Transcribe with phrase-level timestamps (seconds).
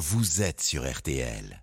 [0.00, 1.62] vous êtes sur RTL.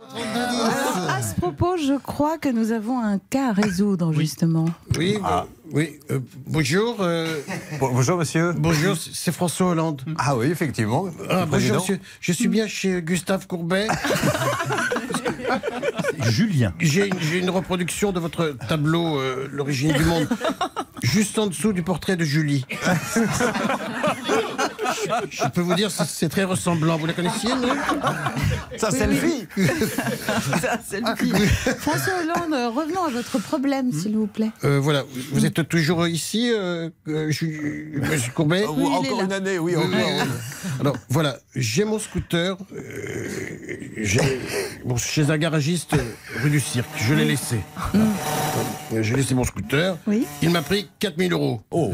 [0.00, 4.64] Alors, à ce propos, je crois que nous avons un cas à résoudre, justement.
[4.96, 5.40] Oui, euh,
[5.72, 6.00] oui.
[6.10, 6.96] euh, bonjour.
[7.00, 7.40] euh,
[7.78, 8.52] Bon- bonjour monsieur.
[8.54, 10.02] bonjour, c'est François Hollande.
[10.18, 11.06] Ah oui, effectivement.
[11.28, 12.00] Ah, bonjour, monsieur.
[12.20, 13.86] Je suis bien chez Gustave Courbet.
[16.30, 16.72] Julien.
[16.80, 20.26] J'ai une, j'ai une reproduction de votre tableau, euh, L'origine du monde,
[21.02, 22.64] juste en dessous du portrait de Julie.
[25.30, 26.96] Je peux vous dire, c'est- très ressemblant.
[26.96, 27.68] Vous la connaissiez, non
[28.76, 29.14] Ça, c'est le.
[31.78, 34.50] François Hollande, euh, revenons à votre problème, s'il vous plaît.
[34.64, 39.76] Euh, Voilà, vous êtes toujours ici, euh, euh, Monsieur Courbet est encore une année, oui,
[39.76, 39.88] encore.
[40.80, 43.28] Alors voilà, j'ai mon scooter euh,
[44.84, 46.02] bon, chez un garagiste euh,
[46.42, 46.88] rue du Cirque.
[46.96, 47.58] Je l'ai laissé.
[48.92, 49.96] Euh, J'ai laissé mon scooter.
[50.06, 50.26] Oui.
[50.42, 51.62] Il m'a pris 4000 euros.
[51.70, 51.92] Oh,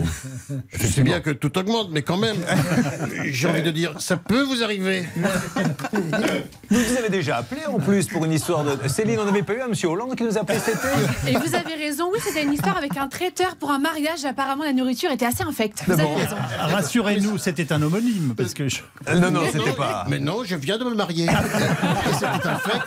[0.72, 2.36] Je sais bien que tout augmente, mais quand même,
[3.24, 5.06] j'ai envie de dire, ça peut vous arriver.
[5.14, 8.88] vous nous avez déjà appelé en plus pour une histoire de.
[8.88, 10.88] Céline, on n'avait pas eu un monsieur Hollande qui nous appelait cet été
[11.30, 14.24] Et vous avez raison, oui, c'était une histoire avec un traiteur pour un mariage.
[14.24, 15.82] Apparemment, la nourriture était assez infecte.
[15.86, 16.36] Vous avez raison.
[16.58, 18.34] Rassurez-nous, c'était un homonyme.
[18.36, 20.04] Parce que je- Euh, Non, non, c'était pas.
[20.08, 21.26] Mais non, je viens de me marier.
[22.12, 22.80] C'était un fait.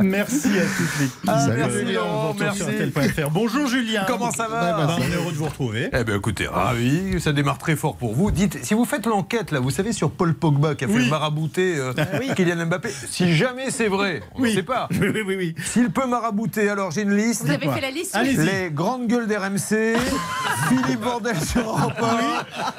[0.00, 3.20] Merci à toutes les Ah, merci, Julien, Laurent, on vous retrouve sur merci.
[3.30, 4.04] Bonjour Julien.
[4.06, 5.90] Comment ça va Ben, On est heureux de vous retrouver.
[5.92, 8.30] Eh bien, écoutez, ravi, ça démarre très fort pour vous.
[8.30, 11.04] Dites, si vous faites l'enquête, là, vous savez, sur Paul Pogba qui a fait Oui.
[11.04, 11.92] le marabouter euh,
[12.36, 14.54] Kylian Mbappé, si jamais c'est vrai, on ne Oui.
[14.54, 14.88] sait pas.
[14.92, 15.36] Oui, oui, oui.
[15.36, 15.54] oui.
[15.64, 17.44] S'il peut marabouter, alors j'ai une liste.
[17.44, 18.16] Vous avez fait la liste.
[18.22, 19.96] Les grandes gueules d'RMC,
[20.68, 21.92] Philippe Bordel sur Europe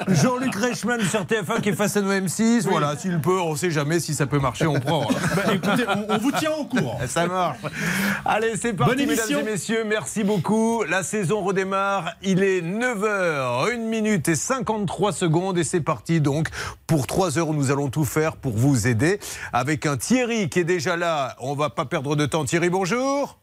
[0.07, 2.61] 1, Jean-Luc Reichmann sur TF1 qui est face à nos M6.
[2.67, 5.07] Voilà, s'il peut, on ne sait jamais si ça peut marcher, on prend.
[5.35, 6.99] Ben, écoutez, on, on vous tient au courant.
[7.07, 7.57] Ça marche.
[8.25, 9.83] Allez, c'est parti, Bonne mesdames et messieurs.
[9.87, 10.83] Merci beaucoup.
[10.89, 12.13] La saison redémarre.
[12.21, 14.35] Il est 9h, 1 minute et
[14.81, 15.57] 53 secondes.
[15.57, 16.49] Et c'est parti donc
[16.87, 19.19] pour 3 heures nous allons tout faire pour vous aider.
[19.53, 21.35] Avec un Thierry qui est déjà là.
[21.39, 22.45] On va pas perdre de temps.
[22.45, 23.39] Thierry, bonjour.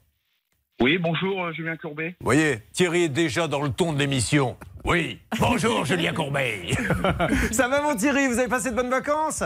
[0.81, 2.15] Oui, bonjour euh, Julien Courbet.
[2.21, 4.57] Vous voyez, Thierry est déjà dans le ton de l'émission.
[4.85, 6.69] Oui, bonjour Julien Courbet.
[7.51, 8.29] Ça va mon Thierry?
[8.29, 9.43] Vous avez passé de bonnes vacances?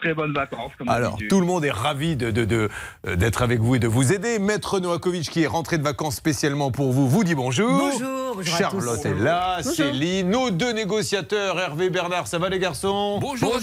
[0.00, 2.68] Très bonnes vacances, comme Alors, tout le monde est ravi de, de- de,
[3.06, 4.38] euh, d'être avec vous et de vous aider.
[4.40, 7.70] Maître Novakovic, qui est rentré de vacances spécialement pour vous, vous dit bonjour.
[7.70, 9.08] Bonjour, bonjour à Charlotte tous.
[9.08, 13.18] est là, Céline, nos deux négociateurs, Hervé Bernard, ça va les garçons?
[13.20, 13.54] Bonjour,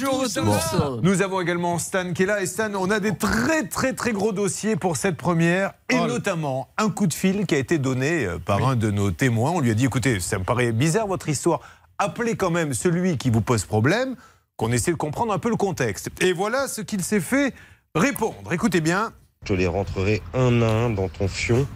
[0.44, 1.00] Bon.
[1.04, 2.42] Nous avons également Stan qui est là.
[2.42, 5.74] Et Stan, on a des très très très gros dossiers pour cette première.
[5.90, 8.90] Et Oh, notamment un coup de fil qui a été donné euh, par un de
[8.90, 9.52] nos témoins.
[9.52, 11.60] On lui a dit, écoutez, ça me paraît bizarre votre histoire.
[12.00, 14.16] Appelez quand même celui qui vous pose problème,
[14.62, 16.12] qu'on essaie de comprendre un peu le contexte.
[16.22, 17.56] Et voilà ce qu'il s'est fait
[17.96, 18.54] répondre.
[18.54, 19.12] Écoutez bien.
[19.44, 21.68] Je les rentrerai un à un dans ton fion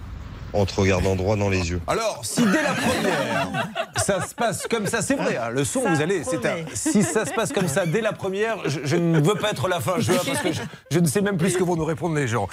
[0.55, 1.81] en te regardant droit dans les yeux.
[1.87, 3.67] Alors, si dès la première,
[3.97, 6.65] ça se passe comme ça, c'est vrai, hein, le son, Ça vous allez, c'est un-
[6.73, 9.67] si ça se passe comme ça dès la première, je, je ne veux pas être
[9.67, 10.61] la fin, je, parce que je,
[10.91, 12.47] je ne sais même plus ce que vont nous répondre les gens.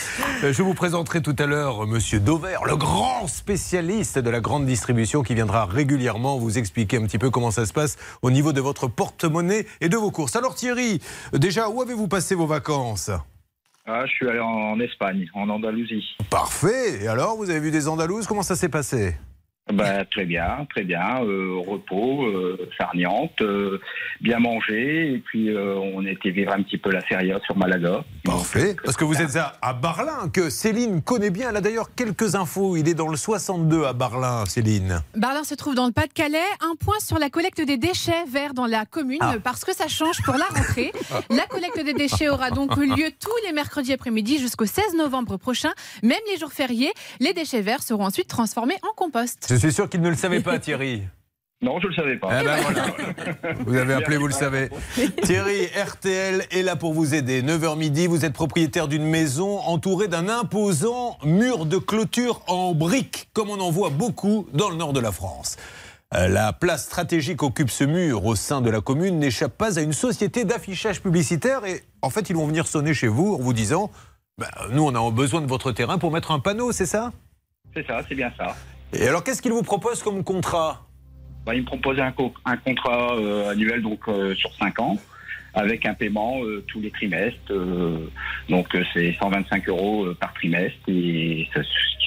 [0.45, 4.67] Euh, Je vous présenterai tout à l'heure Monsieur Dover, le grand spécialiste de la grande
[4.67, 8.53] distribution qui viendra régulièrement vous expliquer un petit peu comment ça se passe au niveau
[8.53, 10.37] de votre porte-monnaie et de vos courses.
[10.37, 11.01] Alors Thierry,
[11.33, 13.11] déjà, où avez-vous passé vos vacances?
[13.85, 16.05] Ah, je suis allé en Espagne, en Andalousie.
[16.31, 17.03] Parfait.
[17.03, 18.29] Et alors, vous avez vu des Andalouses?
[18.29, 19.17] Comment ça s'est passé?
[19.73, 21.23] Bah, très bien, très bien.
[21.23, 22.59] euh, repos, euh,
[23.41, 23.79] euh,
[24.21, 25.13] bien mangé.
[25.15, 28.03] Et puis, euh, on était vivre un petit peu la feria sur Malaga.
[28.25, 28.75] Parfait.
[28.85, 31.51] Parce que vous êtes à, à Barlin, que Céline connaît bien.
[31.51, 32.77] Elle a d'ailleurs quelques infos.
[32.77, 35.01] Il est dans le 62 à Barlin, Céline.
[35.15, 36.39] Barlin se trouve dans le Pas-de-Calais.
[36.61, 39.35] Un point sur la collecte des déchets verts dans la commune, Ah.
[39.43, 40.93] parce que ça change pour la rentrée.
[41.31, 45.71] La collecte des déchets aura donc lieu tous les mercredis après-midi jusqu'au 16 novembre prochain.
[46.03, 49.52] Même les jours fériés, les déchets verts seront ensuite transformés en compost.
[49.53, 51.03] Je suis sûr qu'il ne le savait pas, Thierry.
[51.65, 52.41] Non, je ne le savais pas.
[52.41, 52.87] Eh ben voilà.
[53.67, 54.69] Vous avez appelé, vous le savez.
[55.23, 57.41] Thierry, RTL est là pour vous aider.
[57.41, 63.29] 9h midi, vous êtes propriétaire d'une maison entourée d'un imposant mur de clôture en briques,
[63.33, 65.57] comme on en voit beaucoup dans le nord de la France.
[66.15, 69.83] Euh, La place stratégique occupe ce mur au sein de la commune n'échappe pas à
[69.83, 73.53] une société d'affichage publicitaire et en fait ils vont venir sonner chez vous en vous
[73.53, 73.93] disant
[74.37, 77.13] Bah, nous on a besoin de votre terrain pour mettre un panneau, c'est ça?
[77.73, 78.57] C'est ça, c'est bien ça.
[78.93, 80.87] Et alors qu'est-ce qu'ils vous proposent comme contrat
[81.47, 84.97] Bah, il me proposait un, co- un contrat euh, annuel donc euh, sur 5 ans
[85.55, 87.53] avec un paiement euh, tous les trimestres.
[88.49, 91.61] donc c'est 125 euros par trimestre et ça-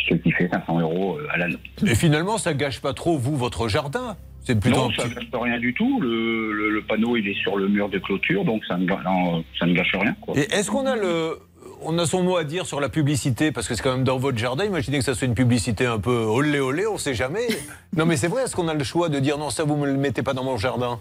[0.10, 1.58] ce qui fait 500 euros à l'année.
[1.86, 4.16] Et finalement ça gâche pas trop vous votre jardin?
[4.44, 6.00] C'est plutôt Non, ça ne gâche rien du tout.
[6.02, 9.02] Le, le- le panneau il est sur le mur de clôture donc ça ne, ga-
[9.04, 10.16] non, ça ne gâche rien.
[10.22, 10.36] Quoi.
[10.38, 11.40] Et est-ce qu'on a le.
[11.82, 14.18] On a son mot à dire sur la publicité, parce que c'est quand même dans
[14.18, 14.64] votre jardin.
[14.66, 17.48] Imaginez que ça soit une publicité un peu olé olé, on sait jamais.
[17.96, 19.86] Non, mais c'est vrai, est-ce qu'on a le choix de dire non, ça vous me
[19.86, 21.00] le mettez pas dans mon jardin?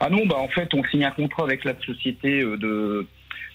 [0.00, 3.06] Ah non, bah en fait, on signe un contrat avec la société euh, de,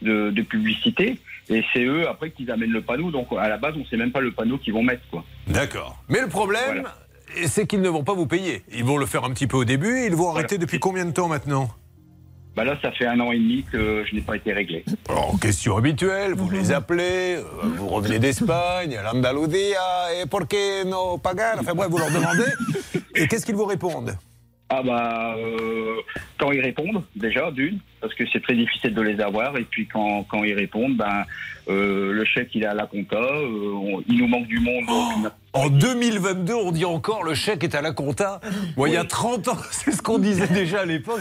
[0.01, 1.19] de, de publicité
[1.49, 3.11] et c'est eux après qui amènent le panneau.
[3.11, 5.25] Donc à la base, on sait même pas le panneau qu'ils vont mettre, quoi.
[5.47, 5.97] D'accord.
[6.07, 7.47] Mais le problème, Voilà.
[7.47, 8.61] c'est qu'ils ne vont pas vous payer.
[8.73, 10.05] Ils vont le faire un petit peu au début.
[10.05, 11.69] Ils vont arrêter depuis combien de temps maintenant?
[12.55, 14.83] Bah là, ça fait un an et demi que je n'ai pas été réglé.
[15.07, 17.43] Alors, question habituelle, vous les appelez, euh,
[17.77, 19.79] vous revenez d'Espagne, l'Andalusia,
[20.21, 21.55] et por qué no pagar?
[21.59, 22.51] Enfin bref, vous leur demandez.
[23.15, 24.17] Et qu'est-ce qu'ils vous répondent?
[24.73, 25.95] Ah bah euh,
[26.39, 29.85] quand ils répondent déjà d'une parce que c'est très difficile de les avoir et puis
[29.85, 31.23] quand, quand ils répondent ben
[31.69, 35.31] euh, le chèque il est à la compta euh, on- il nous manque du monde
[35.53, 38.39] En 2022, on dit encore le chèque est à la compta.
[38.77, 41.19] Moi, il y a 30 ans, c'est ce qu'on disait déjà à l'époque.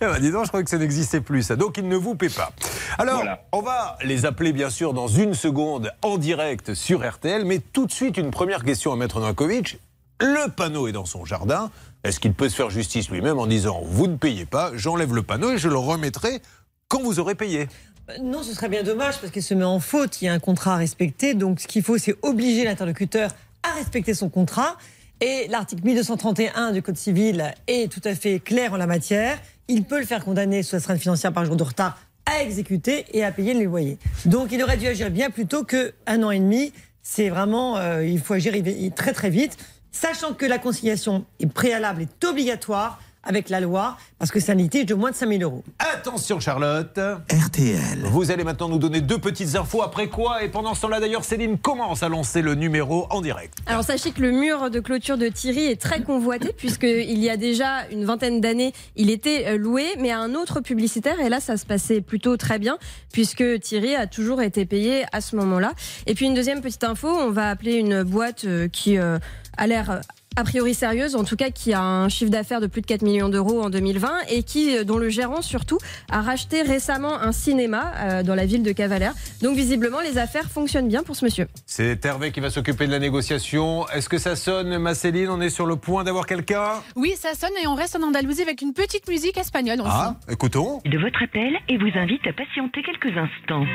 [0.00, 1.56] Eh ben, dis donc, je crois que ça n'existait plus, ça.
[1.56, 2.52] Donc, ils ne vous paient pas.
[2.98, 3.42] Alors, Voilà.
[3.50, 7.44] on va les appeler, bien sûr, dans une seconde en direct sur RTL.
[7.44, 9.78] Mais tout de suite, une première question à Maître Novakovic.
[10.20, 11.72] Le panneau est dans son jardin.
[12.04, 15.22] Est-ce qu'il peut se faire justice lui-même en disant Vous ne payez pas, j'enlève le
[15.22, 16.40] panneau et je le remettrai
[16.88, 17.68] quand vous aurez payé?
[18.10, 20.20] Euh, Non, ce serait bien dommage parce qu'il se met en faute.
[20.20, 21.34] Il y a un contrat à respecter.
[21.34, 23.30] Donc, ce qu'il faut, c'est obliger l'interlocuteur
[23.62, 24.76] à respecter son contrat.
[25.20, 29.38] Et l'article 1231 du Code civil est tout à fait clair en la matière.
[29.68, 31.96] Il peut le faire condamner sous astreinte financière par jour de retard
[32.26, 33.98] à exécuter et à payer le loyer.
[34.24, 36.72] Donc, il aurait dû agir bien plus tôt qu'un an et demi.
[37.02, 38.54] C'est vraiment, euh, il faut agir
[38.94, 39.56] très très vite,
[39.92, 44.56] sachant que la conciliation est préalable, est obligatoire avec la loi, parce que c'est un
[44.56, 45.64] litige de moins de 5000 euros.
[45.78, 46.98] Attention, Charlotte.
[47.30, 48.00] RTL.
[48.04, 49.82] Vous allez maintenant nous donner deux petites infos.
[49.82, 53.54] Après quoi Et pendant ce temps-là, d'ailleurs, Céline commence à lancer le numéro en direct.
[53.66, 57.36] Alors sachez que le mur de clôture de Thierry est très convoité puisqu'il y a
[57.36, 61.20] déjà une vingtaine d'années, il était euh, loué, mais à un autre publicitaire.
[61.20, 62.78] Et là, ça se passait plutôt très bien
[63.12, 65.72] puisque Thierry a toujours été payé à ce moment-là.
[66.06, 69.18] Et puis une deuxième petite info, on va appeler une boîte euh, qui euh,
[69.56, 70.00] a l'air
[70.36, 73.02] a priori sérieuse, en tout cas qui a un chiffre d'affaires de plus de 4
[73.02, 75.78] millions d'euros en 2020 et qui, euh, dont le gérant surtout,
[76.10, 79.12] a racheté récemment un cinéma euh, dans la ville de Cavalère.
[79.42, 81.48] Donc visiblement, les affaires fonctionnent bien pour ce monsieur.
[81.66, 83.86] C'est Hervé qui va s'occuper de la négociation.
[83.88, 85.28] Est-ce que ça sonne, ma Céline?
[85.30, 86.82] On est sur le point d'avoir quelqu'un?
[86.96, 89.90] Oui, ça sonne et on reste en Andalousie avec une petite musique espagnole aussi.
[89.90, 90.80] Ah, écoutons.
[90.84, 93.66] de votre appel et vous invite à patienter quelques instants.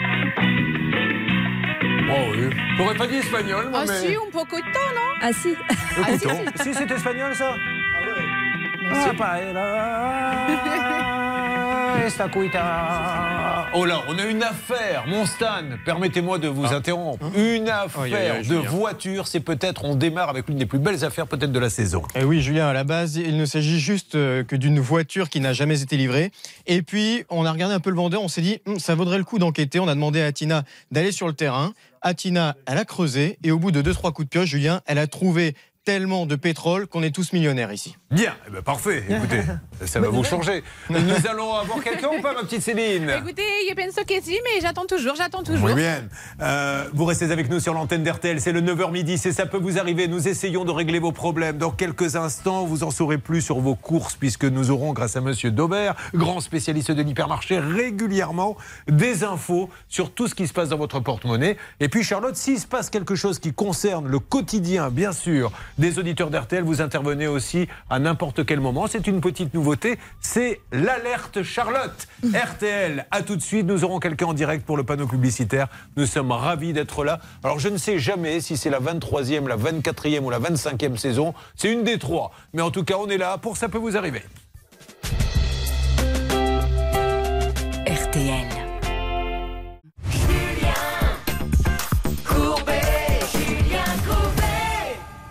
[2.10, 2.50] Oh oui.
[2.78, 4.08] T'aurais pas dit espagnol, moi, Ah mais...
[4.08, 5.50] si, un poco de temps, non Ah si
[6.14, 6.46] Écoutons.
[6.64, 7.54] si, c'est espagnol, ça?
[8.90, 9.12] Ah,
[13.74, 17.26] Oh là, on a une affaire, mon Stan, permettez-moi de vous interrompre.
[17.36, 18.62] Une affaire Aïe, aïe, aïe, de Julien.
[18.70, 22.02] voiture, c'est peut-être, on démarre avec l'une des plus belles affaires peut-être de la saison.
[22.16, 25.40] Eh oui, Julien, à la base, il ne s'agit juste euh, que d'une voiture qui
[25.42, 26.32] n'a jamais été livrée.
[26.66, 29.18] Et puis, on a regardé un peu le vendeur, on s'est dit, Hum, ça vaudrait
[29.18, 29.80] le coup d'enquêter.
[29.80, 31.74] On a demandé à Tina d'aller sur le terrain.
[32.02, 35.08] Atina, elle a creusé et au bout de 2-3 coups de pioche, Julien, elle a
[35.08, 35.56] trouvé
[35.88, 37.96] tellement de pétrole qu'on est tous millionnaires ici.
[38.12, 39.42] Bien, eh ben, parfait, écoutez,
[39.86, 40.62] ça va vous changer.
[40.90, 44.60] Nous allons avoir quelqu'un ou pas, ma petite Céline Écoutez, je pense que si, mais
[44.62, 45.66] j'attends toujours, j'attends toujours.
[45.66, 46.04] Muy bien.
[46.42, 48.42] Euh, vous restez avec nous sur l'antenne d'RTL.
[48.42, 49.18] C'est le 9h midi.
[49.18, 50.10] C'est ça peut vous arriver.
[50.10, 51.58] Nous essayons de régler vos problèmes.
[51.58, 55.22] Dans quelques instants, vous en saurez plus sur vos courses puisque nous aurons, grâce à
[55.22, 58.58] Monsieur Daubert, grand spécialiste de l'hypermarché, régulièrement
[58.90, 61.56] des infos sur tout ce qui se passe dans votre porte-monnaie.
[61.80, 66.00] Et puis, Charlotte, s'il se passe quelque chose qui concerne le quotidien, bien sûr, des
[66.00, 68.88] auditeurs d'RTL, vous intervenez aussi à n'importe quel moment.
[68.88, 70.00] C'est une petite nouveauté.
[70.20, 72.08] C'est l'alerte Charlotte.
[72.34, 73.66] RTL, à tout de suite.
[73.66, 75.68] Nous aurons quelqu'un en direct pour le panneau publicitaire.
[75.96, 77.20] Nous sommes ravis d'être là.
[77.44, 81.34] Alors, je ne sais jamais si c'est la 23e, la 24e ou la 25e saison.
[81.56, 82.32] C'est une des trois.
[82.54, 84.24] Mais en tout cas, on est là pour Ça peut vous arriver.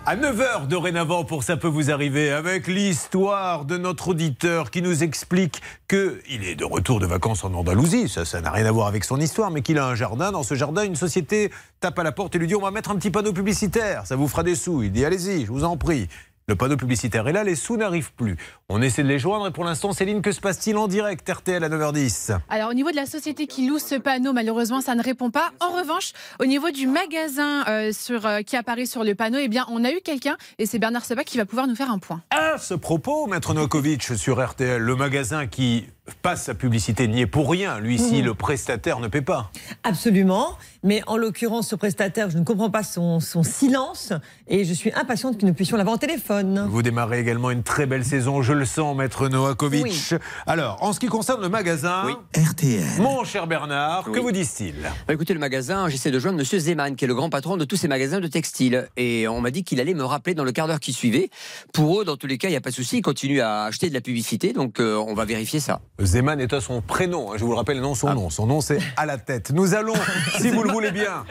[0.08, 5.02] À 9h dorénavant pour Ça peut vous arriver avec l'histoire de notre auditeur qui nous
[5.02, 8.08] explique qu'il est de retour de vacances en Andalousie.
[8.08, 10.30] Ça, ça n'a rien à voir avec son histoire, mais qu'il a un jardin.
[10.30, 12.92] Dans ce jardin, une société tape à la porte et lui dit On va mettre
[12.92, 14.84] un petit panneau publicitaire, ça vous fera des sous.
[14.84, 16.06] Il dit Allez-y, je vous en prie.
[16.46, 18.36] Le panneau publicitaire est là, les sous n'arrivent plus.
[18.68, 21.62] On essaie de les joindre et pour l'instant, Céline, que se passe-t-il en direct RTL
[21.62, 25.02] à 9h10 Alors au niveau de la société qui loue ce panneau, malheureusement, ça ne
[25.04, 25.52] répond pas.
[25.60, 29.46] En revanche, au niveau du magasin euh, sur, euh, qui apparaît sur le panneau, eh
[29.46, 31.98] bien, on a eu quelqu'un et c'est Bernard Sabat qui va pouvoir nous faire un
[32.00, 32.22] point.
[32.30, 35.86] À ce propos, Maître Novakovic sur RTL, le magasin qui
[36.22, 37.78] passe sa publicité n'y est pour rien.
[37.80, 38.24] Lui, si Mhm.
[38.26, 39.50] le prestataire ne paie pas.
[39.84, 40.56] Absolument.
[40.84, 44.12] Mais en l'occurrence, ce prestataire, je ne comprends pas son, son silence
[44.46, 46.66] et je suis impatiente que nous puissions l'avoir au téléphone.
[46.70, 50.14] Vous démarrez également une très belle saison, je le sens, maître Novakovic.
[50.46, 52.04] Alors, en ce qui concerne le magasin,
[52.36, 53.00] RTL.
[53.00, 54.20] mon cher Bernard, que Oui.
[54.20, 54.74] vous disent-ils?
[55.06, 57.64] Bah, écoutez, le magasin, j'essaie de joindre Monsieur Zeman, qui est le grand patron de
[57.64, 58.88] tous ces magasins de textiles.
[58.96, 61.30] Et on m'a dit qu'il allait me rappeler dans le quart d'heure qui suivait.
[61.72, 62.98] Pour eux, dans tous les cas, il n'y a pas de souci.
[62.98, 64.52] Ils continuent à acheter de la publicité.
[64.52, 65.80] Donc, euh, on va vérifier ça.
[66.00, 68.30] Zeman est à son prénom, hein, je vous le rappelle, non son nom.
[68.30, 69.50] Son nom, c'est à la tête.
[69.52, 69.94] Nous allons,
[70.40, 71.24] si vous le voulez bien,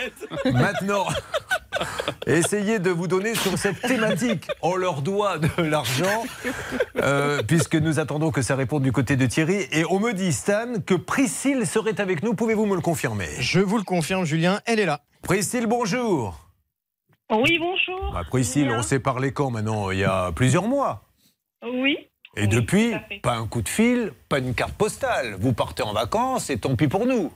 [0.53, 1.05] maintenant
[2.27, 4.48] essayer de vous donner sur cette thématique.
[4.62, 6.24] On leur doit de l'argent,
[7.01, 7.14] euh,
[7.48, 9.67] puisque nous attendons que ça réponde du côté de Thierry.
[9.72, 12.34] Et on me dit, Stan, que Priscille serait avec nous.
[12.34, 13.27] Pouvez-vous me le confirmer?
[13.39, 15.01] Je vous le confirme, Julien, elle est là.
[15.22, 16.39] Priscille, bonjour.
[17.31, 18.12] Oui, bonjour.
[18.13, 19.89] Bah, Priscille, on s'est parlé quand maintenant?
[19.91, 21.03] Il y a plusieurs mois.
[21.63, 21.98] Oui.
[22.38, 22.93] Et depuis,
[23.24, 25.36] pas un coup de fil, pas une carte postale.
[25.39, 27.31] Vous partez en vacances et tant pis pour nous.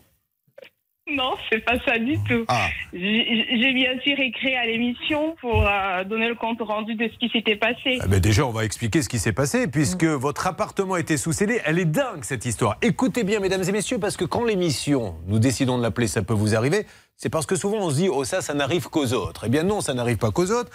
[1.16, 2.46] Non, c'est pas ça du tout.
[2.48, 2.68] Ah.
[2.94, 7.30] J'ai bien sûr écrit à l'émission pour euh, donner le compte rendu de ce qui
[7.30, 8.00] s'était passé.
[8.02, 11.32] Ah ben déjà, on va expliquer ce qui s'est passé, puisque votre appartement était sous
[11.32, 11.62] scellé.
[11.66, 12.78] Elle est dingue, cette histoire.
[12.82, 16.34] Écoutez bien, mesdames et messieurs, parce que quand l'émission, nous décidons de l'appeler Ça peut
[16.34, 16.86] vous arriver,
[17.22, 19.44] c'est parce que souvent on se dit, oh ça, ça n'arrive qu'aux autres.
[19.46, 20.72] Eh bien non, ça n'arrive pas qu'aux autres.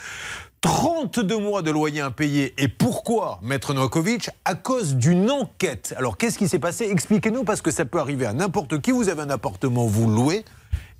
[0.65, 2.55] 32 mois de loyer impayé.
[2.57, 4.31] Et pourquoi, Maître Novakovic?
[4.47, 5.93] À cause d'une enquête.
[5.99, 6.89] Alors qu'est-ce qui s'est passé?
[6.91, 8.91] Expliquez-nous, parce que ça peut arriver à n'importe qui.
[8.91, 10.43] Vous avez un appartement, vous louez,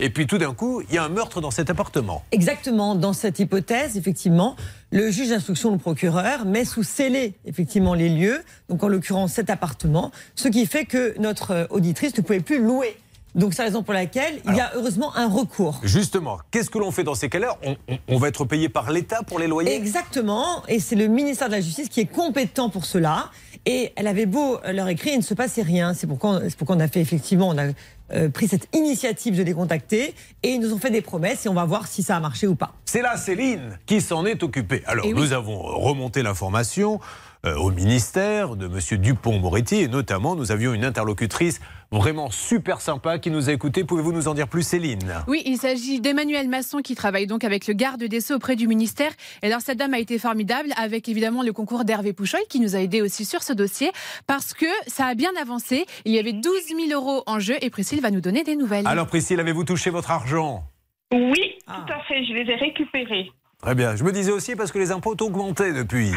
[0.01, 2.23] et puis tout d'un coup, il y a un meurtre dans cet appartement.
[2.31, 4.55] Exactement, dans cette hypothèse, effectivement,
[4.91, 9.49] le juge d'instruction, le procureur, met sous scellé effectivement les lieux, donc en l'occurrence cet
[9.49, 12.99] appartement, ce qui fait que notre euh, auditrice ne pouvait plus louer.
[13.35, 15.81] Donc c'est la raison pour laquelle il y a heureusement un recours.
[15.83, 18.93] Justement, qu'est-ce que l'on fait dans ces cas-là on, on- on va être payé par
[18.93, 19.75] l'État pour les loyers?
[19.75, 23.31] Exactement, et c'est le ministère de la Justice qui est compétent pour cela.
[23.67, 25.95] Et elle avait beau leur écrire, il ne se passait rien.
[25.95, 27.73] C'est pourquoi, c'est pourquoi on a fait effectivement, on a
[28.13, 31.49] euh, pris cette initiative de les contacter, et ils nous ont fait des promesses, et
[31.49, 32.75] on va voir si ça a marché ou pas.
[32.85, 34.83] C'est là Céline qui s'en est occupée.
[34.87, 35.19] Alors, Eh oui.
[35.21, 37.01] nous avons remonté l'information
[37.45, 38.99] au ministère de M.
[38.99, 41.61] Dupont-Moretti et notamment, nous avions une interlocutrice
[41.91, 43.85] vraiment super sympa qui nous a écoutés.
[43.85, 45.15] Pouvez-vous nous en dire plus, Céline?
[45.29, 48.67] Oui, il s'agit d'Emmanuel Masson qui travaille donc avec le garde des Sceaux auprès du
[48.67, 49.13] ministère.
[49.43, 52.77] Et alors cette dame a été formidable avec évidemment le concours d'Hervé Pouchoy qui nous
[52.77, 53.93] a aidé aussi sur ce dossier
[54.27, 55.85] parce que ça a bien avancé.
[56.05, 56.53] Il y avait 12
[56.89, 58.87] 000 euros en jeu et Priscille va nous donner des nouvelles.
[58.87, 60.65] Alors, Priscille, avez-vous touché votre argent?
[61.13, 63.31] Oui, tout à fait, je les ai récupérés.
[63.63, 63.97] Très bien.
[63.97, 66.11] Je me disais aussi parce que les impôts ont augmenté depuis.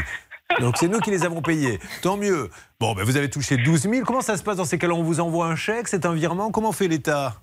[0.61, 1.79] Donc c'est nous qui les avons payés.
[2.01, 2.49] Tant mieux.
[2.79, 4.05] Bon, ben, vous avez touché 12 000.
[4.05, 4.93] Comment ça se passe dans ces cas-là?
[4.93, 5.87] On vous envoie un chèque?
[5.87, 6.51] C'est un virement?
[6.51, 7.35] Comment fait l'État?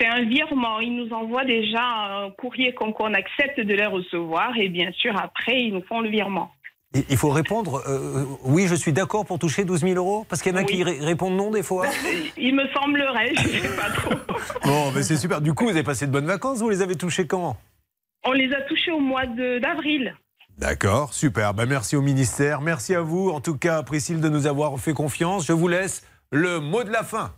[0.00, 0.80] C'est un virement.
[0.80, 5.60] Ils nous envoient déjà un courrier qu'on accepte de les recevoir et bien sûr après
[5.62, 6.50] ils nous font le virement.
[7.10, 10.24] Il faut répondre euh, oui, je suis d'accord pour toucher 12 000 euros?
[10.28, 11.86] Parce qu'il y en a qui ré- répondent non des fois.
[12.38, 14.14] Il me semblerait, je sais pas trop.
[14.64, 15.40] Bon, ben c'est super.
[15.42, 16.58] Du coup, vous avez passé de bonnes vacances?
[16.60, 17.56] Vous les avez touchés quand?
[18.24, 20.14] On les a touchés au mois d'avril.
[20.58, 21.54] D'accord, super.
[21.54, 22.60] Ben, merci au ministère.
[22.60, 25.46] Merci à vous, en tout cas, Priscille, de nous avoir fait confiance.
[25.46, 27.32] Je vous laisse le mot de la fin.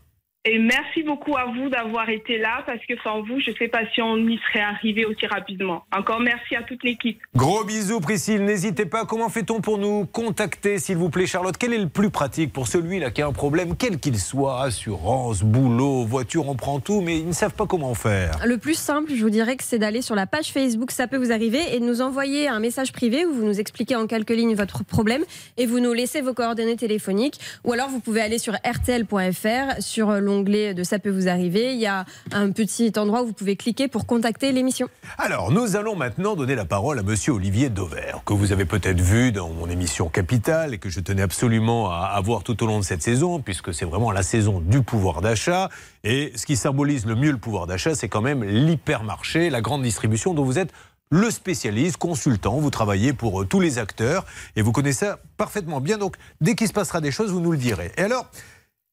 [0.46, 3.68] Et merci beaucoup à vous d'avoir été là parce que sans vous, je ne sais
[3.68, 5.84] pas si on y serait arrivé aussi rapidement.
[5.94, 7.20] Encore merci à toute l'équipe.
[7.36, 8.42] Gros bisous, Priscille.
[8.42, 9.04] N'hésitez pas.
[9.04, 11.56] Comment fait-on pour nous contacter, s'il vous plaît, Charlotte?
[11.58, 14.62] Quel est le plus pratique pour celui-là qui a un problème, quel qu'il soit?
[14.62, 18.38] Assurance, boulot, voiture, on prend tout, mais ils ne savent pas comment faire.
[18.42, 21.18] Le plus simple, je vous dirais que c'est d'aller sur la page Facebook Ça peut
[21.18, 24.30] vous arriver et de nous envoyer un message privé où vous nous expliquez en quelques
[24.30, 25.22] lignes votre problème
[25.58, 27.38] et vous nous laissez vos coordonnées téléphoniques.
[27.64, 31.74] Ou alors vous pouvez aller sur rtl.fr sur l'onglet de Ça peut vous arriver.
[31.74, 34.88] Il y a un petit endroit où vous pouvez cliquer pour contacter l'émission.
[35.18, 39.00] Alors, nous allons maintenant donner la parole à monsieur Olivier Dauvert, que vous avez peut-être
[39.00, 42.78] vu dans mon émission Capitale et que je tenais absolument à avoir tout au long
[42.78, 45.68] de cette saison, puisque c'est vraiment la saison du pouvoir d'achat.
[46.04, 49.82] Et ce qui symbolise le mieux le pouvoir d'achat, c'est quand même l'hypermarché, la grande
[49.82, 50.72] distribution dont vous êtes
[51.12, 55.80] le spécialiste, consultant, vous travaillez pour euh, tous les acteurs et vous connaissez ça parfaitement
[55.80, 55.98] bien.
[55.98, 57.90] Donc, dès qu'il se passera des choses, vous nous le direz.
[57.96, 58.30] Et alors,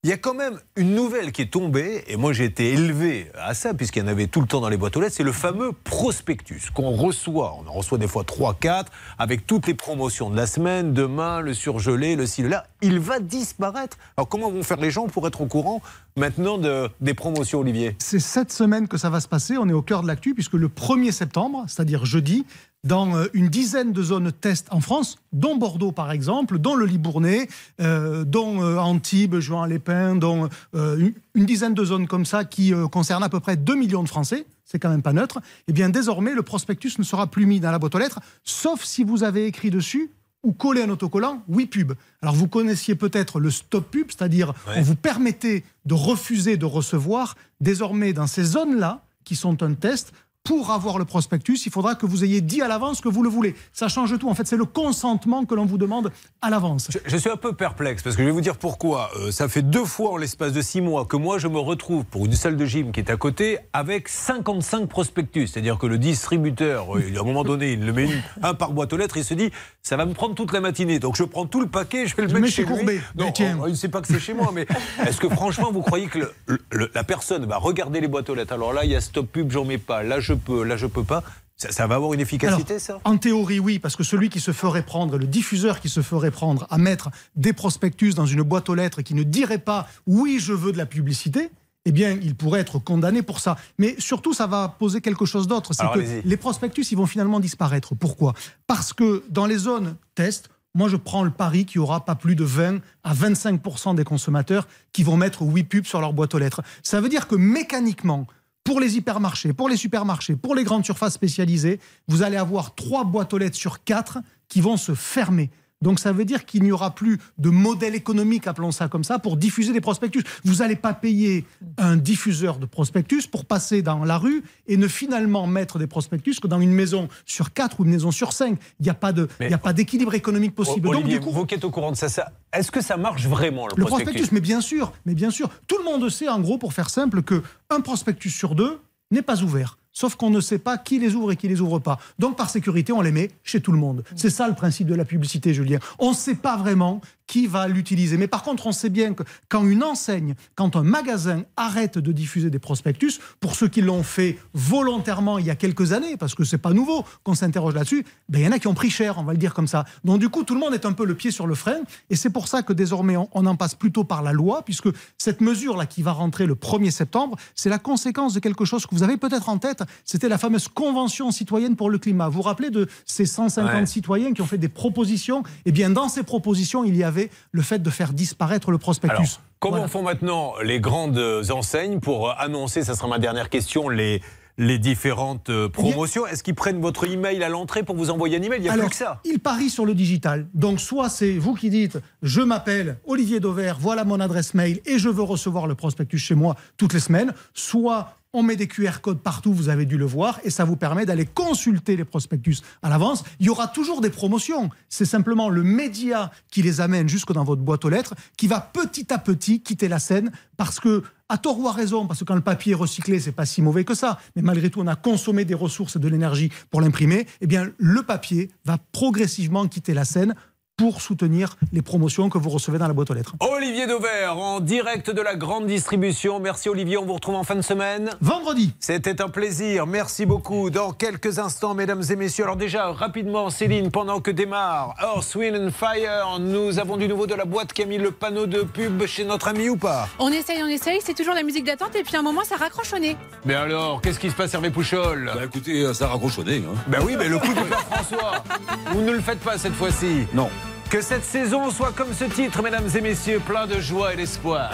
[0.07, 3.29] il y a quand même une nouvelle qui est tombée, et moi j'ai été élevé
[3.37, 5.21] à ça, puisqu'il y en avait tout le temps dans les boîtes aux lettres, c'est
[5.21, 7.57] le fameux prospectus qu'on reçoit.
[7.61, 8.85] On en reçoit des fois 3-4,
[9.19, 12.67] avec toutes les promotions de la semaine, demain, le surgelé, le ci, le là.
[12.81, 13.97] Il va disparaître.
[14.15, 15.81] Alors comment vont faire les gens pour être au courant
[16.17, 17.95] maintenant de, des promotions, Olivier.
[17.99, 19.57] C'est cette semaine que ça va se passer.
[19.57, 22.45] On est au cœur de l'actu puisque le 1er septembre, c'est-à-dire jeudi,
[22.83, 26.85] dans euh, une dizaine de zones test en France, dont Bordeaux par exemple, dont le
[26.85, 27.47] Libournais,
[27.81, 32.73] euh, dont euh, Antibes, Juan-les-Pins, dont euh, une, une dizaine de zones comme ça qui
[32.91, 35.89] concernent à peu près 2 millions de Français, c'est quand même pas neutre, et bien
[35.89, 39.23] désormais le prospectus ne sera plus mis dans la boîte aux lettres, sauf si vous
[39.23, 40.11] avez écrit dessus
[40.43, 41.93] ou collé un autocollant oui pub.
[42.21, 47.35] Alors vous connaissiez peut-être le stop pub, c'est-à-dire on vous permettait de refuser de recevoir.
[47.59, 50.13] Désormais, dans ces zones-là, qui sont un test,
[50.47, 53.29] pour avoir le prospectus, il faudra que vous ayez dit à l'avance que vous le
[53.29, 53.55] voulez.
[53.73, 54.29] Ça change tout.
[54.29, 56.11] En fait, c'est le consentement que l'on vous demande
[56.41, 56.87] à l'avance.
[56.89, 59.09] Je, je suis un peu perplexe parce que je vais vous dire pourquoi.
[59.19, 62.05] Euh, ça fait deux fois en l'espace de six mois que moi je me retrouve
[62.05, 65.47] pour une salle de gym qui est à côté avec 55 prospectus.
[65.47, 68.71] C'est-à-dire que le distributeur, euh, à un moment donné, il le met une- un par
[68.71, 69.51] boîte aux lettres, il se dit
[69.81, 70.99] ça va me prendre toute la matinée.
[70.99, 72.93] Donc je prends tout le paquet, je vais le mettre chez Courbet.
[72.95, 73.01] lui.
[73.15, 73.57] Mais Non, tiens.
[73.61, 74.65] oh, il ne sait pas que c'est chez moi, mais
[75.05, 78.35] est-ce que franchement vous croyez que le- le- la personne va regarder les boîtes aux
[78.35, 78.53] lettres?
[78.53, 80.03] Alors là, il y a stop pub, j'en mets pas.
[80.03, 81.23] Là, je peux, là, je peux pas.
[81.55, 82.99] Ça, ça va avoir une efficacité, Alors, ça?
[83.03, 86.29] En théorie, oui, parce que celui qui se ferait prendre, le diffuseur qui se ferait
[86.29, 89.87] prendre à mettre des prospectus dans une boîte aux lettres et qui ne dirait pas
[90.05, 91.49] oui, je veux de la publicité,
[91.85, 93.57] eh bien, il pourrait être condamné pour ça.
[93.79, 95.73] Mais surtout, ça va poser quelque chose d'autre.
[95.73, 97.95] C'est que les prospectus, ils vont finalement disparaître.
[97.95, 98.33] Pourquoi?
[98.67, 102.13] Parce que dans les zones test, moi, je prends le pari qu'il y aura pas
[102.13, 106.35] plus de 20 à 25% des consommateurs qui vont mettre oui pub sur leur boîte
[106.35, 106.61] aux lettres.
[106.83, 108.27] Ça veut dire que mécaniquement,
[108.67, 113.05] pour les hypermarchés, pour les supermarchés, pour les grandes surfaces spécialisées, vous allez avoir trois
[113.05, 114.17] boîtes aux lettres sur quatre
[114.49, 115.49] qui vont se fermer.
[115.81, 119.19] Donc ça veut dire qu'il n'y aura plus de modèle économique, appelons ça comme ça,
[119.19, 120.23] pour diffuser des prospectus.
[120.43, 121.45] Vous n'allez pas payer
[121.77, 126.39] un diffuseur de prospectus pour passer dans la rue et ne finalement mettre des prospectus
[126.39, 128.57] que dans une maison sur quatre ou une maison sur cinq.
[128.79, 130.87] Il n'y a pas de- il n'y a pas d'équilibre économique possible.
[130.87, 132.97] Donc Olivier, du coup, vous qui êtes au courant de ça, ça est-ce que ça
[132.97, 136.27] marche vraiment le, le prospectus, mais bien sûr, mais bien sûr, tout le monde sait
[136.29, 138.79] en gros, pour faire simple, que un prospectus sur deux
[139.11, 139.77] n'est pas ouvert.
[139.97, 141.97] Sauf qu'on ne sait pas qui les ouvre et qui les ouvre pas.
[142.19, 144.03] Donc par sécurité, on les met chez tout le monde.
[144.15, 145.79] C'est ça le principe de la publicité, Julien.
[145.97, 148.17] On ne sait pas vraiment qui va l'utiliser.
[148.17, 152.11] Mais par contre, on sait bien que quand une enseigne, quand un magasin arrête de
[152.11, 156.35] diffuser des prospectus, pour ceux qui l'ont fait volontairement il y a quelques années, parce
[156.35, 158.89] que c'est pas nouveau qu'on s'interroge là-dessus, ben, il y en a qui ont pris
[158.89, 159.85] cher, on va le dire comme ça.
[160.03, 161.79] Donc du coup, tout le monde est un peu le pied sur le frein,
[162.09, 164.89] et c'est pour ça que désormais on, on en passe plutôt par la loi, puisque
[165.17, 168.95] cette mesure-là qui va rentrer le 1er septembre, c'est la conséquence de quelque chose que
[168.95, 172.27] vous avez peut-être en tête, c'était la fameuse Convention citoyenne pour le climat.
[172.29, 173.85] Vous vous rappelez de ces 150 Ouais.
[173.85, 175.43] citoyens qui ont fait des propositions?
[175.65, 177.16] Eh bien, dans ces propositions, il y avait
[177.51, 179.15] le fait de faire disparaître le prospectus.
[179.17, 179.87] Alors, comment Voilà.
[179.89, 181.21] font maintenant les grandes
[181.51, 184.21] enseignes pour annoncer, ça sera ma dernière question, les,
[184.57, 186.25] les différentes euh, promotions?
[186.25, 188.59] Est-ce qu'ils prennent votre email à l'entrée pour vous envoyer un email?
[188.59, 189.19] Il n'y a Alors, plus que ça.
[189.25, 190.47] Il parie sur le digital.
[190.53, 194.97] Donc, soit c'est vous qui dites Je m'appelle Olivier Dauvert, voilà mon adresse mail et
[194.99, 197.33] je veux recevoir le prospectus chez moi toutes les semaines.
[197.53, 200.75] Soit on met des QR codes partout, vous avez dû le voir, et ça vous
[200.75, 203.23] permet d'aller consulter les prospectus à l'avance.
[203.39, 204.69] Il y aura toujours des promotions.
[204.89, 208.59] C'est simplement le média qui les amène jusque dans votre boîte aux lettres qui va
[208.59, 212.25] petit à petit quitter la scène parce que à tort ou à raison, parce que
[212.25, 214.87] quand le papier est recyclé, c'est pas si mauvais que ça, mais malgré tout, on
[214.87, 219.67] a consommé des ressources et de l'énergie pour l'imprimer, eh bien, le papier va progressivement
[219.67, 220.35] quitter la scène
[220.77, 223.33] pour soutenir les promotions que vous recevez dans la boîte aux lettres.
[223.39, 226.39] Olivier Dauvert, en direct de la grande distribution.
[226.39, 228.11] Merci Olivier, on vous retrouve en fin de semaine.
[228.21, 228.75] Vendredi.
[228.79, 230.69] C'était un plaisir, merci beaucoup.
[230.69, 232.43] Dans quelques instants, mesdames et messieurs.
[232.43, 237.25] Alors déjà, rapidement, Céline, pendant que démarre Earth, Wind and Fire, nous avons du nouveau
[237.25, 240.07] de la boîte qui a mis le panneau de pub chez notre ami ou pas?
[240.19, 242.55] On essaye, on essaye, c'est toujours la musique d'attente et puis à un moment ça
[242.55, 243.17] raccroche au nez.
[243.45, 245.31] Mais alors, qu'est-ce qui se passe Hervé Pouchol?
[245.33, 246.57] Bah écoutez, euh, ça a raccrochonné.
[246.57, 246.75] Hein.
[246.87, 248.43] Ben oui, mais le coup du père François,
[248.91, 250.27] vous ne le faites pas cette fois-ci.
[250.35, 250.49] Non.
[250.89, 254.71] Que cette saison soit comme ce titre, mesdames et messieurs, plein de joie et d'espoir.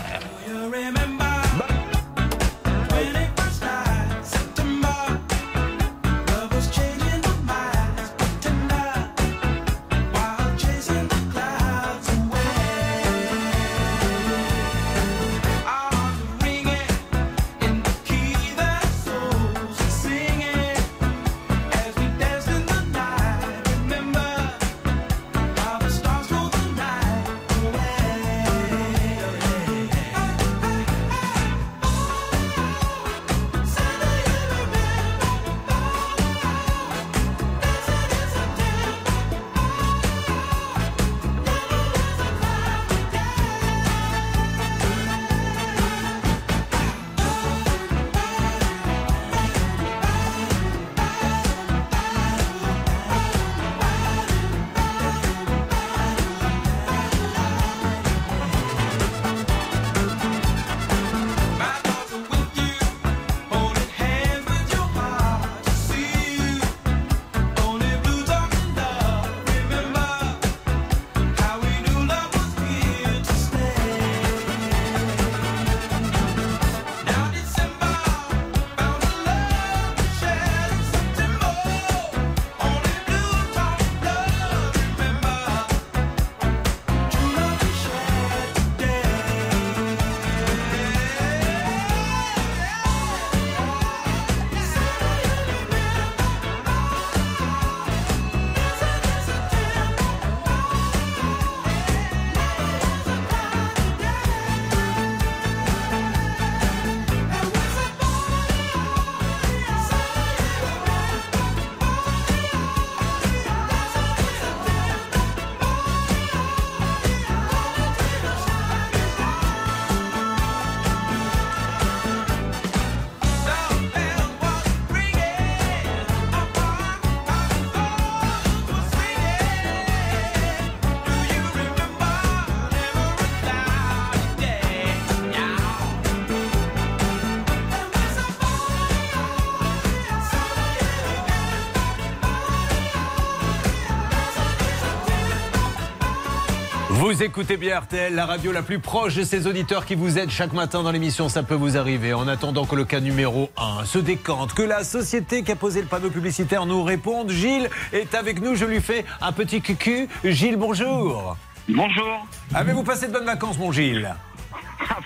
[147.14, 150.32] Vous écoutez bien RTL, la radio la plus proche de ses auditeurs qui vous aide
[150.32, 151.30] chaque matin dans l'émission.
[151.30, 152.12] Ça peut vous arriver.
[152.12, 155.82] En attendant que le cas numéro 1 se décante, que la société qui a posé
[155.82, 158.56] le panneau publicitaire nous réponde, Gilles est avec nous.
[158.56, 160.10] Je lui fais un petit cucu.
[160.24, 161.38] Gilles, bonjour.
[161.70, 162.26] Bonjour.
[162.56, 164.12] Avez-vous passé de bonnes vacances, mon Gilles?